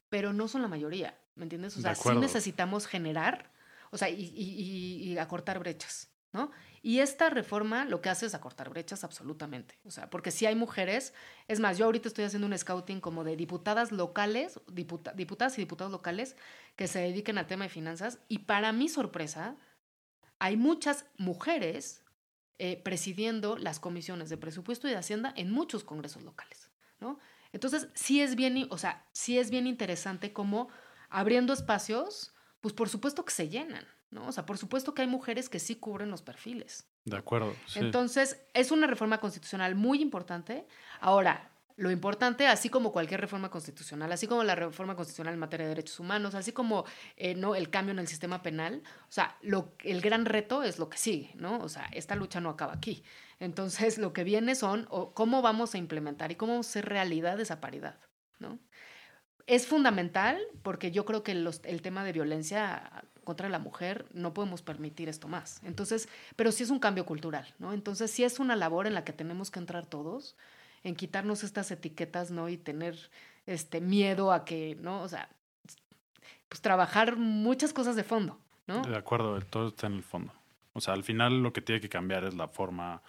Pero 0.10 0.34
no 0.34 0.48
son 0.48 0.62
la 0.62 0.68
mayoría, 0.68 1.18
¿me 1.36 1.43
entiendes? 1.43 1.78
O 1.78 1.82
sea, 1.82 1.96
sí 1.96 2.10
necesitamos 2.16 2.88
generar, 2.88 3.52
o 3.92 3.98
sea, 3.98 4.10
y, 4.10 4.16
y- 4.36 5.12
y- 5.12 5.18
acortar 5.18 5.60
brechas, 5.60 6.10
¿no? 6.34 6.52
Y 6.82 7.00
esta 7.00 7.30
reforma 7.30 7.86
lo 7.86 8.02
que 8.02 8.10
hace 8.10 8.26
es 8.28 8.36
acortar 8.36 8.70
brechas 8.70 9.04
absolutamente. 9.04 9.80
O 9.86 9.92
sea, 9.92 10.10
porque 10.10 10.32
si 10.32 10.46
hay 10.46 10.56
mujeres, 10.56 11.14
es 11.48 11.60
más, 11.60 11.78
yo 11.78 11.86
ahorita 11.86 12.08
estoy 12.08 12.26
haciendo 12.26 12.48
un 12.48 12.58
scouting 12.58 13.02
como 13.02 13.24
de 13.24 13.36
diputadas 13.36 13.92
locales, 13.92 14.60
diputa- 14.68 15.14
diputadas 15.14 15.58
y 15.58 15.62
diputados 15.62 15.92
locales 15.92 16.36
que 16.76 16.88
se 16.88 17.00
dediquen 17.00 17.38
al 17.38 17.48
tema 17.48 17.64
de 17.66 17.70
finanzas. 17.70 18.20
Y 18.28 18.40
para 18.40 18.72
mi 18.74 18.88
sorpresa, 18.90 19.58
hay 20.40 20.58
muchas 20.58 21.06
mujeres 21.18 22.04
eh, 22.60 22.82
presidiendo 22.84 23.58
las 23.58 23.80
comisiones 23.80 24.30
de 24.30 24.38
presupuesto 24.38 24.88
y 24.88 24.92
de 24.92 24.98
hacienda 24.98 25.34
en 25.36 25.52
muchos 25.52 25.84
congresos 25.84 26.24
locales, 26.24 26.72
¿no? 27.00 27.20
Entonces, 27.52 27.90
sí 27.96 28.22
es 28.22 28.36
bien, 28.36 28.68
o 28.70 28.78
sea, 28.78 29.08
sí 29.14 29.38
es 29.40 29.50
bien 29.50 29.68
interesante 29.68 30.34
cómo 30.34 30.70
abriendo 31.10 31.54
espacios, 31.54 32.35
pues 32.66 32.74
por 32.74 32.89
supuesto 32.89 33.24
que 33.24 33.32
se 33.32 33.47
llenan, 33.47 33.86
¿no? 34.09 34.26
O 34.26 34.32
sea, 34.32 34.43
por 34.47 34.57
supuesto 34.57 34.95
que 34.95 35.03
hay 35.03 35.07
mujeres 35.07 35.49
que 35.49 35.59
sí 35.59 35.76
cubren 35.76 36.09
los 36.09 36.24
perfiles. 36.24 36.88
De 37.03 37.16
acuerdo. 37.16 37.53
Sí. 37.68 37.78
Entonces, 37.78 38.41
es 38.55 38.72
una 38.72 38.88
reforma 38.88 39.20
constitucional 39.20 39.76
muy 39.76 40.01
importante. 40.01 40.66
Ahora, 40.99 41.51
lo 41.76 41.91
importante, 41.91 42.47
así 42.47 42.70
como 42.70 42.91
cualquier 42.91 43.22
reforma 43.22 43.51
constitucional, 43.51 44.11
así 44.11 44.26
como 44.26 44.43
la 44.43 44.55
reforma 44.55 44.95
constitucional 44.95 45.36
en 45.36 45.39
materia 45.39 45.68
de 45.68 45.76
derechos 45.76 45.99
humanos, 45.99 46.34
así 46.34 46.53
como 46.53 46.86
eh, 47.18 47.36
¿no? 47.36 47.53
el 47.53 47.70
cambio 47.70 47.91
en 47.91 47.99
el 47.99 48.07
sistema 48.07 48.41
penal, 48.41 48.82
o 49.07 49.11
sea, 49.11 49.38
lo, 49.43 49.76
el 49.84 50.01
gran 50.01 50.26
reto 50.26 50.63
es 50.63 50.80
lo 50.80 50.89
que 50.89 50.97
sigue, 50.97 51.34
¿no? 51.36 51.59
O 51.59 51.70
sea, 51.70 51.86
esta 51.93 52.16
lucha 52.16 52.41
no 52.41 52.49
acaba 52.49 52.74
aquí. 52.74 53.03
Entonces, 53.39 53.99
lo 53.99 54.11
que 54.11 54.24
viene 54.24 54.55
son 54.55 54.88
o, 54.89 55.13
cómo 55.13 55.43
vamos 55.43 55.76
a 55.76 55.78
implementar 55.78 56.32
y 56.32 56.36
cómo 56.36 56.53
vamos 56.53 56.66
a 56.66 56.70
hacer 56.72 56.86
realidad 56.86 57.39
esa 57.39 57.61
paridad, 57.61 57.99
¿no? 58.39 58.57
Es 59.48 59.68
fundamental 59.68 60.39
porque 60.64 60.91
yo 60.91 61.06
creo 61.06 61.24
que 61.24 61.36
los- 61.36 61.62
el 61.64 61.82
tema 61.82 62.04
de 62.04 62.12
violencia 62.14 63.04
contra 63.24 63.50
la 63.50 63.60
mujer 63.60 64.06
no 64.14 64.34
podemos 64.34 64.62
permitir 64.62 65.10
esto 65.10 65.28
más. 65.28 65.62
Entonces, 65.64 66.08
pero 66.36 66.52
sí 66.52 66.64
es 66.64 66.70
un 66.70 66.80
cambio 66.80 67.06
cultural, 67.06 67.54
¿no? 67.60 67.74
Entonces, 67.74 68.12
sí 68.12 68.24
es 68.24 68.39
una 68.39 68.56
labor 68.56 68.88
en 68.88 68.93
la 68.93 69.04
que 69.04 69.14
tenemos 69.14 69.52
que 69.52 69.60
entrar 69.60 69.86
todos. 69.86 70.36
en 70.84 70.96
quitarnos 70.96 71.43
estas 71.43 71.72
etiquetas, 71.72 72.30
¿no? 72.30 72.48
Y 72.48 72.58
tener 72.58 72.96
este 73.48 73.82
miedo 73.82 74.32
a 74.32 74.46
que, 74.46 74.78
¿no? 74.80 75.02
O 75.02 75.08
sea, 75.08 75.30
pues 76.48 76.62
trabajar 76.62 77.16
muchas 77.18 77.74
cosas 77.74 77.96
de 77.96 78.04
fondo, 78.04 78.39
¿no? 78.68 78.84
De 78.84 78.96
acuerdo, 78.96 79.39
todo 79.41 79.70
está 79.70 79.88
en 79.88 79.93
el 79.93 80.04
fondo. 80.04 80.32
O 80.74 80.82
sea, 80.82 80.93
al 80.93 81.04
final 81.04 81.41
lo 81.41 81.52
que 81.54 81.62
tiene 81.62 81.82
que 81.82 81.89
cambiar 81.89 82.24
es 82.24 82.36
la 82.36 82.48
forma 82.48 83.02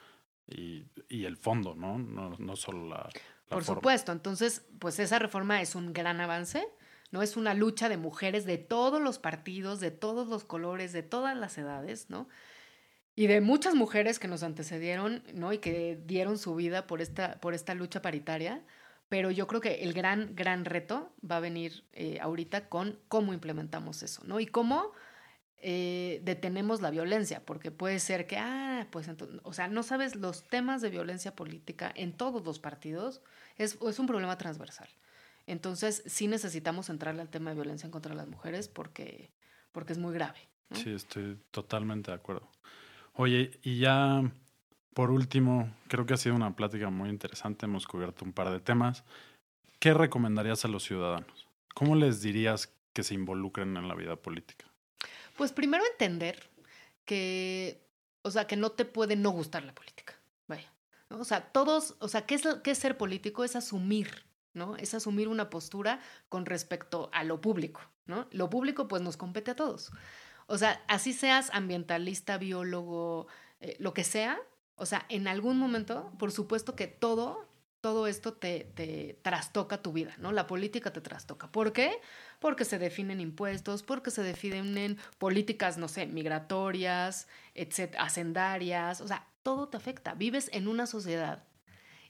y, 0.48 0.86
el 1.10 1.36
fondo, 1.36 1.74
¿no? 1.74 1.98
No, 1.98 2.34
no 2.38 2.56
solo 2.56 2.88
la 2.88 3.10
Por 3.48 3.64
forma. 3.64 3.80
supuesto, 3.80 4.12
entonces, 4.12 4.62
pues 4.78 4.98
esa 4.98 5.18
reforma 5.18 5.60
es 5.62 5.74
un 5.74 5.92
gran 5.92 6.20
avance, 6.20 6.66
¿no? 7.10 7.22
Es 7.22 7.36
una 7.36 7.54
lucha 7.54 7.88
de 7.88 7.96
mujeres 7.96 8.44
de 8.44 8.58
todos 8.58 9.00
los 9.00 9.18
partidos, 9.18 9.80
de 9.80 9.90
todos 9.90 10.28
los 10.28 10.44
colores, 10.44 10.92
de 10.92 11.02
todas 11.02 11.36
las 11.36 11.56
edades, 11.58 12.10
¿no? 12.10 12.28
Y 13.14 13.28
de 13.28 13.40
muchas 13.40 13.74
mujeres 13.74 14.18
que 14.18 14.28
nos 14.28 14.42
antecedieron, 14.42 15.22
¿no? 15.32 15.52
Y 15.52 15.58
que 15.58 15.98
dieron 16.04 16.38
su 16.38 16.54
vida 16.54 16.86
por 16.86 17.00
esta, 17.00 17.40
por 17.40 17.54
esta 17.54 17.74
lucha 17.74 18.02
paritaria. 18.02 18.62
Pero 19.08 19.30
yo 19.30 19.46
creo 19.46 19.60
que 19.60 19.84
el 19.84 19.92
gran, 19.92 20.34
gran 20.34 20.64
reto 20.64 21.12
va 21.28 21.36
a 21.36 21.40
venir 21.40 21.84
eh, 21.92 22.18
ahorita 22.20 22.68
con 22.68 22.98
cómo 23.08 23.32
implementamos 23.32 24.02
eso, 24.02 24.22
¿no? 24.24 24.40
Y 24.40 24.46
cómo 24.46 24.92
eh, 25.62 26.20
detenemos 26.24 26.80
la 26.80 26.90
violencia, 26.90 27.44
porque 27.44 27.70
puede 27.70 27.98
ser 27.98 28.26
que, 28.26 28.36
ah, 28.36 28.86
pues, 28.90 29.08
entonces, 29.08 29.40
o 29.42 29.52
sea, 29.52 29.68
no 29.68 29.82
sabes 29.82 30.16
los 30.16 30.46
temas 30.48 30.82
de 30.82 30.90
violencia 30.90 31.34
política 31.34 31.92
en 31.94 32.12
todos 32.12 32.44
los 32.44 32.58
partidos, 32.58 33.22
es, 33.56 33.78
es 33.80 33.98
un 33.98 34.06
problema 34.06 34.38
transversal. 34.38 34.88
Entonces, 35.46 36.02
sí 36.06 36.28
necesitamos 36.28 36.90
entrarle 36.90 37.22
al 37.22 37.28
tema 37.28 37.50
de 37.50 37.56
violencia 37.56 37.90
contra 37.90 38.14
las 38.14 38.28
mujeres 38.28 38.68
porque, 38.68 39.30
porque 39.72 39.92
es 39.92 39.98
muy 39.98 40.12
grave. 40.12 40.38
Sí, 40.72 40.92
estoy 40.92 41.38
totalmente 41.52 42.10
de 42.10 42.16
acuerdo. 42.16 42.48
Oye, 43.14 43.52
y 43.62 43.78
ya 43.78 44.22
por 44.96 45.10
último, 45.10 45.70
creo 45.88 46.06
que 46.06 46.14
ha 46.14 46.16
sido 46.16 46.34
una 46.34 46.56
plática 46.56 46.88
muy 46.88 47.10
interesante, 47.10 47.66
hemos 47.66 47.86
cubierto 47.86 48.24
un 48.24 48.32
par 48.32 48.48
de 48.48 48.60
temas. 48.60 49.04
¿Qué 49.78 49.92
recomendarías 49.92 50.64
a 50.64 50.68
los 50.68 50.84
ciudadanos? 50.84 51.46
¿Cómo 51.74 51.96
les 51.96 52.22
dirías 52.22 52.74
que 52.94 53.02
se 53.02 53.12
involucren 53.12 53.76
en 53.76 53.88
la 53.88 53.94
vida 53.94 54.16
política? 54.16 54.64
Pues 55.36 55.52
primero 55.52 55.84
entender 55.92 56.50
que, 57.04 57.86
o 58.22 58.30
sea, 58.30 58.46
que 58.46 58.56
no 58.56 58.72
te 58.72 58.84
puede 58.84 59.16
no 59.16 59.30
gustar 59.30 59.64
la 59.64 59.74
política. 59.74 60.14
Vaya. 60.46 60.72
O 61.10 61.24
sea, 61.24 61.52
todos, 61.52 61.96
o 62.00 62.08
sea, 62.08 62.26
¿qué 62.26 62.34
es, 62.34 62.42
qué 62.62 62.74
ser 62.74 62.96
político? 62.96 63.44
Es 63.44 63.56
asumir, 63.56 64.26
¿no? 64.54 64.76
Es 64.76 64.94
asumir 64.94 65.28
una 65.28 65.50
postura 65.50 66.00
con 66.28 66.46
respecto 66.46 67.10
a 67.12 67.24
lo 67.24 67.40
público, 67.40 67.80
¿no? 68.06 68.26
Lo 68.32 68.50
público 68.50 68.88
pues 68.88 69.02
nos 69.02 69.16
compete 69.16 69.52
a 69.52 69.56
todos. 69.56 69.92
O 70.46 70.58
sea, 70.58 70.82
así 70.88 71.12
seas 71.12 71.50
ambientalista, 71.52 72.38
biólogo, 72.38 73.26
eh, 73.60 73.76
lo 73.78 73.94
que 73.94 74.04
sea, 74.04 74.38
o 74.76 74.86
sea, 74.86 75.06
en 75.08 75.26
algún 75.26 75.58
momento, 75.58 76.12
por 76.18 76.32
supuesto 76.32 76.76
que 76.76 76.86
todo, 76.86 77.48
todo 77.86 78.08
esto 78.08 78.32
te, 78.32 79.16
trastoca 79.22 79.80
tu 79.80 79.92
vida, 79.92 80.12
¿no? 80.18 80.32
La 80.32 80.48
política 80.48 80.92
te 80.92 81.00
trastoca. 81.00 81.52
¿Por 81.52 81.72
qué? 81.72 82.00
Porque 82.40 82.64
se 82.64 82.80
definen 82.80 83.20
impuestos, 83.20 83.84
porque 83.84 84.10
se 84.10 84.24
definen 84.24 84.98
políticas, 85.18 85.78
no 85.78 85.86
sé, 85.86 86.04
migratorias, 86.06 87.28
etcétera, 87.54 88.02
hacendarias, 88.02 89.00
o 89.00 89.06
sea, 89.06 89.28
todo 89.44 89.68
te 89.68 89.76
afecta. 89.76 90.14
Vives 90.14 90.50
en 90.52 90.66
una 90.66 90.84
sociedad 90.88 91.44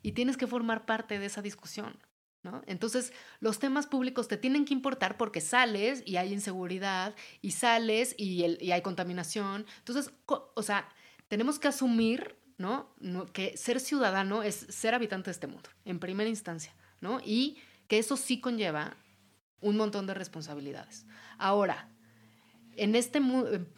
y 0.00 0.12
tienes 0.12 0.38
que 0.38 0.46
formar 0.46 0.86
parte 0.86 1.18
de 1.18 1.26
esa 1.26 1.42
discusión. 1.42 1.98
¿No? 2.42 2.62
Entonces, 2.66 3.12
los 3.40 3.58
temas 3.58 3.86
públicos 3.86 4.28
te 4.28 4.38
tienen 4.38 4.64
que 4.64 4.72
importar 4.72 5.18
porque 5.18 5.42
sales 5.42 6.02
y 6.06 6.16
hay 6.16 6.32
inseguridad, 6.32 7.14
y 7.42 7.50
sales 7.50 8.14
y, 8.16 8.46
y 8.64 8.72
hay 8.72 8.80
contaminación. 8.80 9.66
Entonces, 9.80 10.10
o 10.26 10.62
sea, 10.62 10.88
tenemos 11.28 11.58
que 11.58 11.68
asumir, 11.68 12.34
¿no? 12.58 12.94
Que 13.32 13.56
ser 13.56 13.80
ciudadano 13.80 14.42
es 14.42 14.54
ser 14.54 14.94
habitante 14.94 15.26
de 15.26 15.32
este 15.32 15.46
mundo, 15.46 15.68
en 15.84 15.98
primera 15.98 16.30
instancia, 16.30 16.74
¿no? 17.00 17.20
Y 17.24 17.58
que 17.88 17.98
eso 17.98 18.16
sí 18.16 18.40
conlleva 18.40 18.96
un 19.60 19.76
montón 19.76 20.06
de 20.06 20.14
responsabilidades. 20.14 21.06
Ahora, 21.38 21.90
en 22.76 22.94
este 22.94 23.20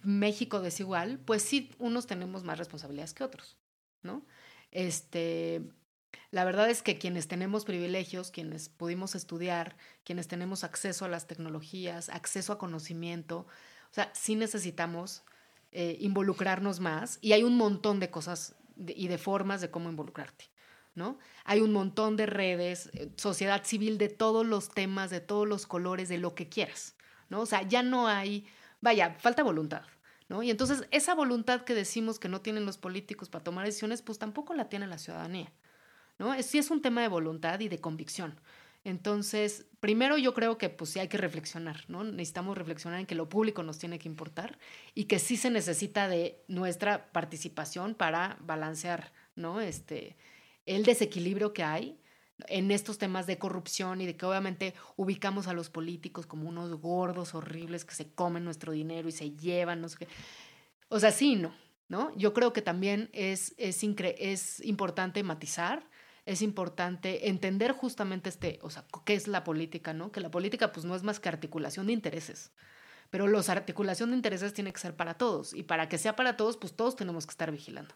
México 0.03 0.61
desigual, 0.61 1.19
pues 1.25 1.43
sí, 1.43 1.71
unos 1.79 2.07
tenemos 2.07 2.45
más 2.45 2.59
responsabilidades 2.59 3.15
que 3.15 3.25
otros, 3.25 3.57
¿no? 4.03 4.25
Este, 4.71 5.63
la 6.31 6.45
verdad 6.45 6.69
es 6.69 6.83
que 6.83 6.99
quienes 6.99 7.29
tenemos 7.29 7.65
privilegios, 7.65 8.31
quienes 8.31 8.69
pudimos 8.69 9.15
estudiar, 9.15 9.77
quienes 10.05 10.29
tenemos 10.29 10.65
acceso 10.65 11.05
a 11.05 11.09
las 11.09 11.27
tecnologías, 11.27 12.09
acceso 12.09 12.53
a 12.53 12.59
conocimiento, 12.59 13.47
o 13.91 13.95
sea, 13.95 14.11
sí 14.15 14.35
necesitamos 14.35 15.23
eh, 15.73 15.97
involucrarnos 16.01 16.81
más 16.81 17.19
y 17.23 17.33
hay 17.33 17.43
un 17.43 17.57
montón 17.57 18.01
de 18.01 18.11
cosas 18.11 18.57
y 18.87 19.09
de 19.09 19.19
formas 19.19 19.61
de 19.61 19.71
cómo 19.71 19.91
involucrarte. 19.91 20.47
¿no? 20.99 21.17
Hay 21.45 21.61
un 21.61 21.73
montón 21.73 22.17
de 22.17 22.27
redes, 22.27 22.91
eh, 22.93 23.11
sociedad 23.17 23.65
civil 23.65 23.97
de 23.97 24.09
todos 24.09 24.45
los 24.45 24.69
temas, 24.69 25.11
de 25.11 25.21
todos 25.21 25.49
los 25.49 25.67
colores, 25.67 26.09
de 26.09 26.19
lo 26.19 26.35
que 26.35 26.49
quieras, 26.49 26.97
¿no? 27.31 27.41
O 27.41 27.47
sea, 27.47 27.63
ya 27.63 27.83
no 27.83 28.09
hay, 28.09 28.47
vaya, 28.81 29.15
falta 29.21 29.45
voluntad, 29.45 29.83
¿no? 30.29 30.43
Y 30.43 30.51
entonces 30.51 30.87
esa 30.91 31.15
voluntad 31.15 31.63
que 31.63 31.75
decimos 31.75 32.19
que 32.19 32.29
no 32.29 32.41
tienen 32.41 32.67
los 32.67 32.79
políticos 32.79 33.29
para 33.29 33.45
tomar 33.45 33.65
decisiones, 33.65 34.03
pues 34.03 34.19
tampoco 34.19 34.55
la 34.55 34.69
tiene 34.69 34.89
la 34.89 34.99
ciudadanía, 34.99 35.53
¿no? 36.19 36.35
Sí 36.43 36.59
es 36.59 36.71
un 36.71 36.83
tema 36.83 37.01
de 37.01 37.09
voluntad 37.09 37.61
y 37.61 37.69
de 37.69 37.81
convicción. 37.81 38.39
Entonces, 38.85 39.67
primero 39.81 40.17
yo 40.19 40.35
creo 40.35 40.57
que 40.57 40.71
pues 40.71 40.91
sí 40.91 40.99
hay 40.99 41.09
que 41.09 41.19
reflexionar, 41.19 41.85
¿no? 41.89 42.05
Necesitamos 42.05 42.57
reflexionar 42.57 43.01
en 43.01 43.07
que 43.07 43.15
lo 43.15 43.29
público 43.29 43.63
nos 43.63 43.79
tiene 43.79 43.99
que 43.99 44.09
importar 44.09 44.59
y 44.95 45.05
que 45.05 45.19
sí 45.19 45.37
se 45.37 45.51
necesita 45.51 46.09
de 46.09 46.43
nuestra 46.49 47.13
participación 47.13 47.95
para 47.95 48.39
balancear, 48.41 49.13
¿no? 49.35 49.61
Este, 49.61 50.17
el 50.65 50.85
desequilibrio 50.85 51.53
que 51.53 51.65
hay 51.65 52.01
en 52.47 52.71
estos 52.71 52.99
temas 52.99 53.27
de 53.27 53.39
corrupción 53.39 54.01
y 54.01 54.07
de 54.07 54.17
que 54.17 54.27
obviamente 54.27 54.75
ubicamos 54.97 55.49
a 55.49 55.53
los 55.53 55.71
políticos 55.71 56.27
como 56.27 56.49
unos 56.49 56.73
gordos 56.81 57.35
horribles 57.35 57.85
que 57.85 57.95
se 57.95 58.13
comen 58.13 58.45
nuestro 58.45 58.73
dinero 58.73 59.09
y 59.09 59.13
se 59.13 59.33
llevan, 59.33 59.81
no 59.81 59.89
sé 59.89 59.99
qué. 59.99 60.09
O 60.89 61.01
sea, 61.01 61.11
sí, 61.11 61.37
no, 61.37 61.53
¿no? 61.89 62.17
Yo 62.17 62.33
creo 62.33 62.53
que 62.53 62.63
también 62.63 63.11
es, 63.13 63.55
es, 63.59 63.83
es 63.83 64.65
importante 64.65 65.23
matizar, 65.23 65.89
es 66.31 66.43
importante 66.43 67.29
entender 67.29 67.73
justamente 67.73 68.29
este, 68.29 68.59
o 68.63 68.71
sea, 68.71 68.85
qué 69.05 69.15
es 69.15 69.29
la 69.29 69.45
política, 69.45 69.93
¿no? 69.95 70.13
Que 70.13 70.21
la 70.21 70.31
política 70.31 70.73
pues 70.73 70.85
no 70.85 70.95
es 70.95 71.03
más 71.03 71.21
que 71.21 71.29
articulación 71.29 71.87
de 71.87 71.93
intereses. 71.95 72.53
Pero 73.11 73.27
la 73.27 73.41
articulación 73.41 74.11
de 74.11 74.17
intereses 74.17 74.53
tiene 74.53 74.73
que 74.73 74.79
ser 74.81 74.95
para 74.95 75.15
todos 75.15 75.55
y 75.55 75.63
para 75.63 75.89
que 75.89 75.97
sea 75.99 76.15
para 76.15 76.37
todos, 76.37 76.57
pues 76.59 76.75
todos 76.77 76.95
tenemos 76.97 77.27
que 77.27 77.31
estar 77.31 77.51
vigilando, 77.51 77.95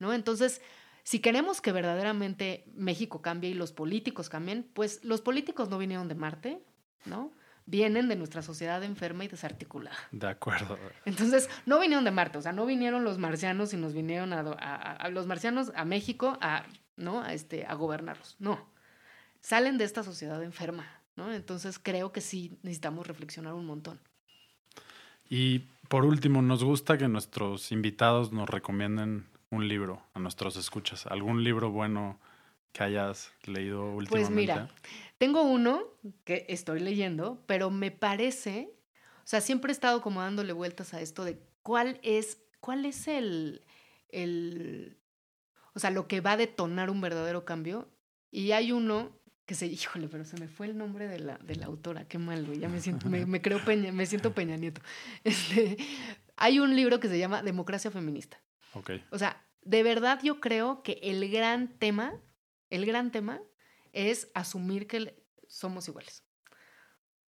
¿no? 0.00 0.12
Entonces, 0.12 0.60
si 1.04 1.20
queremos 1.20 1.60
que 1.60 1.70
verdaderamente 1.72 2.64
México 2.74 3.22
cambie 3.22 3.50
y 3.50 3.54
los 3.54 3.72
políticos 3.72 4.28
cambien, 4.28 4.68
pues 4.74 5.04
los 5.04 5.20
políticos 5.20 5.68
no 5.70 5.78
vinieron 5.78 6.08
de 6.08 6.16
Marte, 6.16 6.60
¿no? 7.04 7.30
Vienen 7.66 8.08
de 8.08 8.16
nuestra 8.16 8.42
sociedad 8.42 8.82
enferma 8.82 9.24
y 9.24 9.28
desarticulada. 9.28 9.96
De 10.10 10.26
acuerdo. 10.26 10.76
Entonces, 11.04 11.48
no 11.66 11.78
vinieron 11.78 12.04
de 12.04 12.10
Marte, 12.10 12.38
o 12.38 12.42
sea, 12.42 12.52
no 12.52 12.66
vinieron 12.66 13.04
los 13.04 13.18
marcianos 13.18 13.72
y 13.72 13.76
nos 13.76 13.92
vinieron 13.94 14.32
a, 14.32 14.40
a- 14.40 14.92
a 14.96 15.08
los 15.10 15.26
marcianos 15.28 15.70
a 15.76 15.84
México 15.84 16.36
a, 16.40 16.64
¿no? 16.98 17.22
a, 17.22 17.32
este, 17.32 17.64
a 17.66 17.74
gobernarlos. 17.74 18.36
No. 18.38 18.68
Salen 19.40 19.78
de 19.78 19.84
esta 19.84 20.02
sociedad 20.02 20.42
enferma, 20.42 20.86
¿no? 21.16 21.32
Entonces, 21.32 21.78
creo 21.78 22.12
que 22.12 22.20
sí 22.20 22.58
necesitamos 22.62 23.06
reflexionar 23.06 23.54
un 23.54 23.66
montón. 23.66 24.00
Y 25.30 25.60
por 25.88 26.04
último, 26.04 26.42
nos 26.42 26.64
gusta 26.64 26.98
que 26.98 27.08
nuestros 27.08 27.72
invitados 27.72 28.32
nos 28.32 28.48
recomienden 28.48 29.26
un 29.50 29.68
libro 29.68 30.02
a 30.14 30.20
nuestros 30.20 30.56
escuchas. 30.56 31.06
¿Algún 31.06 31.44
libro 31.44 31.70
bueno 31.70 32.18
que 32.72 32.82
hayas 32.82 33.32
leído 33.44 33.94
últimamente? 33.94 34.10
Pues 34.10 34.30
mira, 34.30 34.68
tengo 35.16 35.42
uno 35.42 35.82
que 36.24 36.44
estoy 36.48 36.80
leyendo, 36.80 37.42
pero 37.46 37.70
me 37.70 37.90
parece, 37.90 38.70
o 39.18 39.26
sea, 39.26 39.40
siempre 39.40 39.70
he 39.70 39.72
estado 39.72 40.02
como 40.02 40.20
dándole 40.20 40.52
vueltas 40.52 40.92
a 40.92 41.00
esto 41.00 41.24
de 41.24 41.38
cuál 41.62 41.98
es, 42.02 42.42
cuál 42.60 42.84
es 42.84 43.08
el, 43.08 43.62
el, 44.10 44.97
o 45.74 45.78
sea, 45.78 45.90
lo 45.90 46.08
que 46.08 46.20
va 46.20 46.32
a 46.32 46.36
detonar 46.36 46.90
un 46.90 47.00
verdadero 47.00 47.44
cambio. 47.44 47.88
Y 48.30 48.52
hay 48.52 48.72
uno 48.72 49.18
que 49.46 49.54
se, 49.54 49.66
híjole, 49.66 50.08
pero 50.08 50.24
se 50.24 50.38
me 50.38 50.48
fue 50.48 50.66
el 50.66 50.76
nombre 50.76 51.08
de 51.08 51.20
la, 51.20 51.38
de 51.38 51.56
la 51.56 51.66
autora, 51.66 52.06
qué 52.06 52.18
mal, 52.18 52.44
güey, 52.44 52.58
ya 52.58 52.68
me 52.68 52.80
siento, 52.80 53.08
me, 53.08 53.24
me 53.24 53.40
creo 53.40 53.64
Peña, 53.64 53.92
me 53.92 54.04
siento 54.04 54.34
Peña 54.34 54.56
Nieto. 54.56 54.82
Este, 55.24 55.78
hay 56.36 56.60
un 56.60 56.76
libro 56.76 57.00
que 57.00 57.08
se 57.08 57.18
llama 57.18 57.42
Democracia 57.42 57.90
Feminista. 57.90 58.38
Ok. 58.74 58.90
O 59.10 59.18
sea, 59.18 59.42
de 59.62 59.82
verdad 59.82 60.20
yo 60.22 60.40
creo 60.40 60.82
que 60.82 61.00
el 61.02 61.30
gran 61.30 61.78
tema, 61.78 62.12
el 62.68 62.84
gran 62.84 63.10
tema 63.10 63.40
es 63.92 64.30
asumir 64.34 64.86
que 64.86 65.24
somos 65.46 65.88
iguales. 65.88 66.24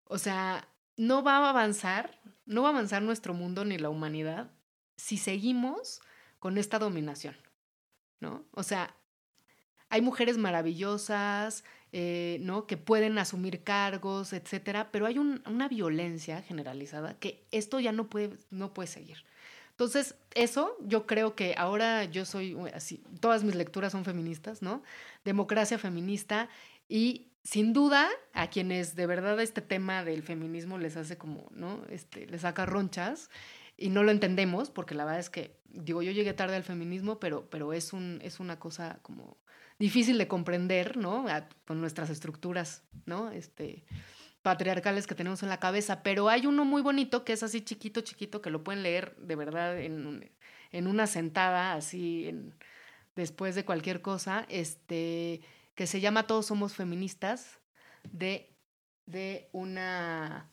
O 0.05 0.17
sea, 0.17 0.69
no 0.95 1.23
va 1.23 1.37
a 1.37 1.49
avanzar, 1.49 2.19
no 2.45 2.61
va 2.61 2.69
a 2.69 2.71
avanzar 2.71 3.01
nuestro 3.01 3.33
mundo 3.33 3.65
ni 3.65 3.77
la 3.77 3.89
humanidad 3.89 4.51
si 4.97 5.17
seguimos 5.17 6.01
con 6.39 6.57
esta 6.57 6.79
dominación, 6.79 7.35
¿no? 8.19 8.45
O 8.51 8.63
sea, 8.63 8.95
hay 9.89 10.01
mujeres 10.01 10.37
maravillosas, 10.37 11.63
eh, 11.91 12.37
¿no? 12.41 12.67
Que 12.67 12.77
pueden 12.77 13.17
asumir 13.17 13.63
cargos, 13.63 14.33
etcétera, 14.33 14.91
pero 14.91 15.05
hay 15.05 15.17
un- 15.19 15.41
una 15.45 15.67
violencia 15.69 16.41
generalizada 16.41 17.17
que 17.19 17.45
esto 17.51 17.79
ya 17.79 17.91
no 17.91 18.09
puede, 18.09 18.37
no 18.49 18.73
puede 18.73 18.87
seguir. 18.87 19.17
Entonces, 19.71 20.15
eso 20.33 20.75
yo 20.81 21.05
creo 21.05 21.35
que 21.35 21.53
ahora 21.57 22.05
yo 22.05 22.25
soy 22.25 22.57
así, 22.73 23.03
todas 23.19 23.43
mis 23.43 23.55
lecturas 23.55 23.91
son 23.91 24.05
feministas, 24.05 24.61
¿no? 24.61 24.83
Democracia 25.25 25.77
feminista 25.77 26.49
y 26.87 27.27
sin 27.43 27.73
duda 27.73 28.09
a 28.33 28.49
quienes 28.49 28.95
de 28.95 29.05
verdad 29.05 29.39
este 29.39 29.61
tema 29.61 30.03
del 30.03 30.23
feminismo 30.23 30.77
les 30.77 30.97
hace 30.97 31.17
como, 31.17 31.47
¿no? 31.51 31.83
Este, 31.89 32.25
les 32.27 32.41
saca 32.41 32.65
ronchas 32.65 33.29
y 33.77 33.89
no 33.89 34.03
lo 34.03 34.11
entendemos 34.11 34.69
porque 34.69 34.95
la 34.95 35.05
verdad 35.05 35.19
es 35.19 35.29
que, 35.29 35.59
digo, 35.65 36.01
yo 36.01 36.11
llegué 36.11 36.33
tarde 36.33 36.55
al 36.55 36.63
feminismo, 36.63 37.19
pero, 37.19 37.49
pero 37.49 37.73
es, 37.73 37.93
un, 37.93 38.19
es 38.23 38.39
una 38.39 38.59
cosa 38.59 38.99
como 39.01 39.37
difícil 39.79 40.17
de 40.17 40.27
comprender, 40.27 40.97
¿no? 40.97 41.25
con 41.65 41.81
nuestras 41.81 42.09
estructuras, 42.09 42.83
¿no? 43.05 43.31
Este, 43.31 43.83
patriarcales 44.41 45.07
que 45.07 45.15
tenemos 45.15 45.43
en 45.43 45.49
la 45.49 45.59
cabeza, 45.59 46.03
pero 46.03 46.29
hay 46.29 46.45
uno 46.45 46.65
muy 46.65 46.81
bonito 46.81 47.25
que 47.25 47.33
es 47.33 47.43
así 47.43 47.61
chiquito, 47.61 48.01
chiquito, 48.01 48.41
que 48.41 48.51
lo 48.51 48.63
pueden 48.63 48.83
leer 48.83 49.15
de 49.17 49.35
verdad 49.35 49.79
en, 49.79 50.31
en 50.71 50.87
una 50.87 51.07
sentada, 51.07 51.73
así 51.73 52.27
en, 52.27 52.53
después 53.15 53.55
de 53.55 53.65
cualquier 53.65 54.01
cosa, 54.01 54.45
este, 54.49 55.41
que 55.73 55.87
se 55.87 55.99
llama 55.99 56.27
Todos 56.27 56.45
somos 56.45 56.75
feministas, 56.75 57.59
de, 58.03 58.55
de 59.07 59.49
una 59.51 60.51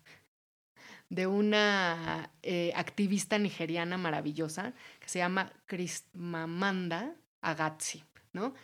de 1.13 1.27
una 1.27 2.31
eh, 2.43 2.73
activista 2.75 3.37
nigeriana 3.37 3.99
maravillosa 3.99 4.73
que 4.99 5.11
se 5.11 5.19
llama 5.19 5.53
Krismamanda 5.67 7.15
Agatsi, 7.43 8.03
¿no? 8.33 8.55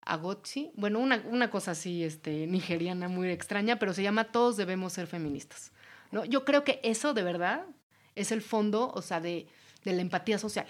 Agotzi, 0.00 0.72
bueno, 0.76 0.98
una, 0.98 1.22
una, 1.26 1.50
cosa 1.50 1.72
así 1.72 2.02
este, 2.02 2.46
nigeriana 2.46 3.08
muy 3.08 3.28
extraña, 3.28 3.78
pero 3.78 3.92
se 3.92 4.02
llama 4.02 4.32
Todos 4.32 4.56
debemos 4.56 4.94
ser 4.94 5.08
feministas. 5.08 5.72
¿no? 6.10 6.24
Yo 6.24 6.46
creo 6.46 6.64
que 6.64 6.80
eso 6.82 7.12
de 7.12 7.22
verdad 7.22 7.66
es 8.14 8.32
el 8.32 8.40
fondo, 8.40 8.90
o 8.94 9.02
sea, 9.02 9.20
de, 9.20 9.46
de 9.84 9.92
la 9.92 10.00
empatía 10.00 10.38
social. 10.38 10.68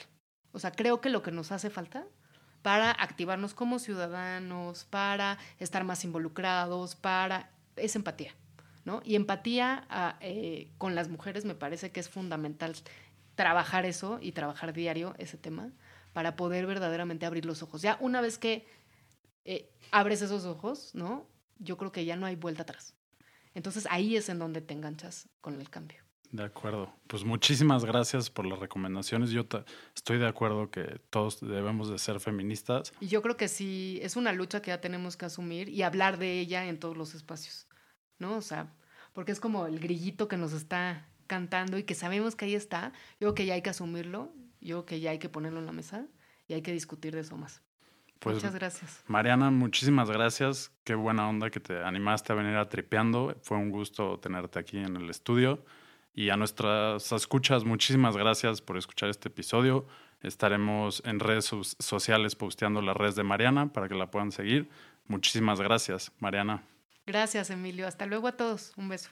O 0.51 0.59
sea, 0.59 0.73
creo 0.73 1.01
que 1.01 1.11
lo 1.11 1.23
que 1.23 1.31
nos 1.31 1.53
hace 1.53 1.71
falta 1.71 2.09
para 2.63 2.91
activarnos 2.91 3.55
como 3.55 3.79
ciudadanos, 3.79 4.85
para 4.85 5.39
estar 5.61 5.85
más 5.85 6.03
involucrados, 6.03 6.97
para... 6.97 7.53
es 7.77 7.95
empatía, 7.95 8.35
¿no? 8.85 9.03
Y 9.05 9.15
empatía 9.17 9.87
ah, 9.91 10.17
eh, 10.21 10.71
con 10.79 10.95
las 10.95 11.09
mujeres 11.09 11.45
me 11.45 11.55
parece 11.55 11.91
que 11.91 12.01
es 12.01 12.09
fundamental 12.09 12.75
trabajar 13.35 13.87
eso 13.87 14.19
y 14.21 14.33
trabajar 14.33 14.73
diario 14.73 15.15
ese 15.19 15.39
tema 15.39 15.73
para 16.13 16.37
poder 16.37 16.67
verdaderamente 16.67 17.27
abrir 17.27 17.47
los 17.47 17.63
ojos. 17.63 17.83
Ya 17.83 17.97
una 18.01 18.21
vez 18.21 18.39
que 18.39 18.67
eh, 19.45 19.71
abres 19.91 20.23
esos 20.23 20.45
ojos, 20.45 20.95
¿no? 20.95 21.27
Yo 21.59 21.77
creo 21.77 21.93
que 21.93 22.05
ya 22.05 22.17
no 22.17 22.27
hay 22.27 22.37
vuelta 22.37 22.63
atrás. 22.63 22.95
Entonces 23.55 23.87
ahí 23.91 24.17
es 24.17 24.29
en 24.29 24.39
donde 24.39 24.61
te 24.61 24.75
enganchas 24.75 25.29
con 25.41 25.61
el 25.61 25.71
cambio. 25.71 26.03
De 26.33 26.45
acuerdo. 26.45 26.93
Pues 27.09 27.25
muchísimas 27.25 27.85
gracias 27.85 28.31
por 28.31 28.47
las 28.47 28.61
recomendaciones. 28.61 29.31
Yo 29.31 29.47
estoy 29.97 30.19
de 30.19 30.29
acuerdo 30.29 30.71
que 30.71 31.01
todos 31.11 31.41
debemos 31.41 31.91
de 31.91 31.99
ser 31.99 32.21
feministas. 32.21 32.93
Y 33.01 33.09
yo 33.09 33.21
creo 33.21 33.37
que 33.37 33.49
sí, 33.49 33.99
es 34.03 34.15
una 34.15 34.33
lucha 34.33 34.63
que 34.63 34.69
ya 34.69 34.81
tenemos 34.81 35.17
que 35.17 35.27
asumir 35.27 35.69
y 35.69 35.83
hablar 35.83 36.19
de 36.19 36.39
ella 36.39 36.67
en 36.67 36.79
todos 36.79 36.97
los 36.97 37.15
espacios, 37.15 37.67
¿no? 38.21 38.37
O 38.37 38.43
sea, 38.43 38.73
porque 39.13 39.33
es 39.33 39.41
como 39.41 39.67
el 39.67 39.81
grillito 39.81 40.29
que 40.29 40.37
nos 40.37 40.53
está 40.53 41.07
cantando 41.27 41.79
y 41.79 41.83
que 41.83 41.95
sabemos 41.95 42.37
que 42.37 42.45
ahí 42.45 42.55
está. 42.55 42.93
Yo 43.19 43.29
creo 43.29 43.35
que 43.35 43.47
ya 43.47 43.55
hay 43.55 43.63
que 43.63 43.71
asumirlo, 43.71 44.33
yo 44.61 44.77
creo 44.77 44.87
que 44.87 45.01
ya 45.01 45.11
hay 45.11 45.19
que 45.19 45.29
ponerlo 45.29 45.59
en 45.59 45.67
la 45.67 45.73
mesa 45.73 46.07
y 46.47 46.55
hay 46.55 46.63
que 46.63 46.73
discutir 46.73 47.15
de 47.15 47.21
eso 47.21 47.37
más. 47.37 47.63
Pues, 48.21 48.37
Muchas 48.37 48.55
gracias. 48.55 49.03
Mariana, 49.07 49.51
muchísimas 49.51 50.11
gracias. 50.11 50.73
Qué 50.85 50.95
buena 50.95 51.27
onda 51.29 51.51
que 51.51 51.59
te 51.59 51.83
animaste 51.83 52.33
a 52.33 52.37
venir 52.37 52.57
a 52.57 52.69
Tripeando. 52.69 53.35
Fue 53.43 53.57
un 53.57 53.71
gusto 53.71 54.19
tenerte 54.19 54.59
aquí 54.59 54.77
en 54.77 54.97
el 54.97 55.09
estudio. 55.09 55.65
Y 56.15 56.29
a 56.29 56.37
nuestras 56.37 57.13
escuchas, 57.13 57.65
muchísimas 57.65 58.17
gracias 58.17 58.61
por 58.61 58.77
escuchar 58.77 59.09
este 59.09 59.29
episodio. 59.29 59.87
Estaremos 60.21 61.03
en 61.07 61.19
redes 61.19 61.47
sociales 61.79 62.37
posteando 62.37 62.83
las 62.83 62.95
redes 62.95 63.15
de 63.15 63.23
Mariana 63.23 63.73
para 63.73 63.89
que 63.89 63.95
la 63.95 64.11
puedan 64.11 64.33
seguir. 64.33 64.69
Muchísimas 65.07 65.61
gracias, 65.61 66.13
Mariana. 66.19 66.63
Gracias, 67.11 67.51
Emilio. 67.51 67.89
Hasta 67.89 68.07
luego 68.07 68.29
a 68.29 68.37
todos. 68.37 68.73
Un 68.77 68.89
beso. 68.89 69.11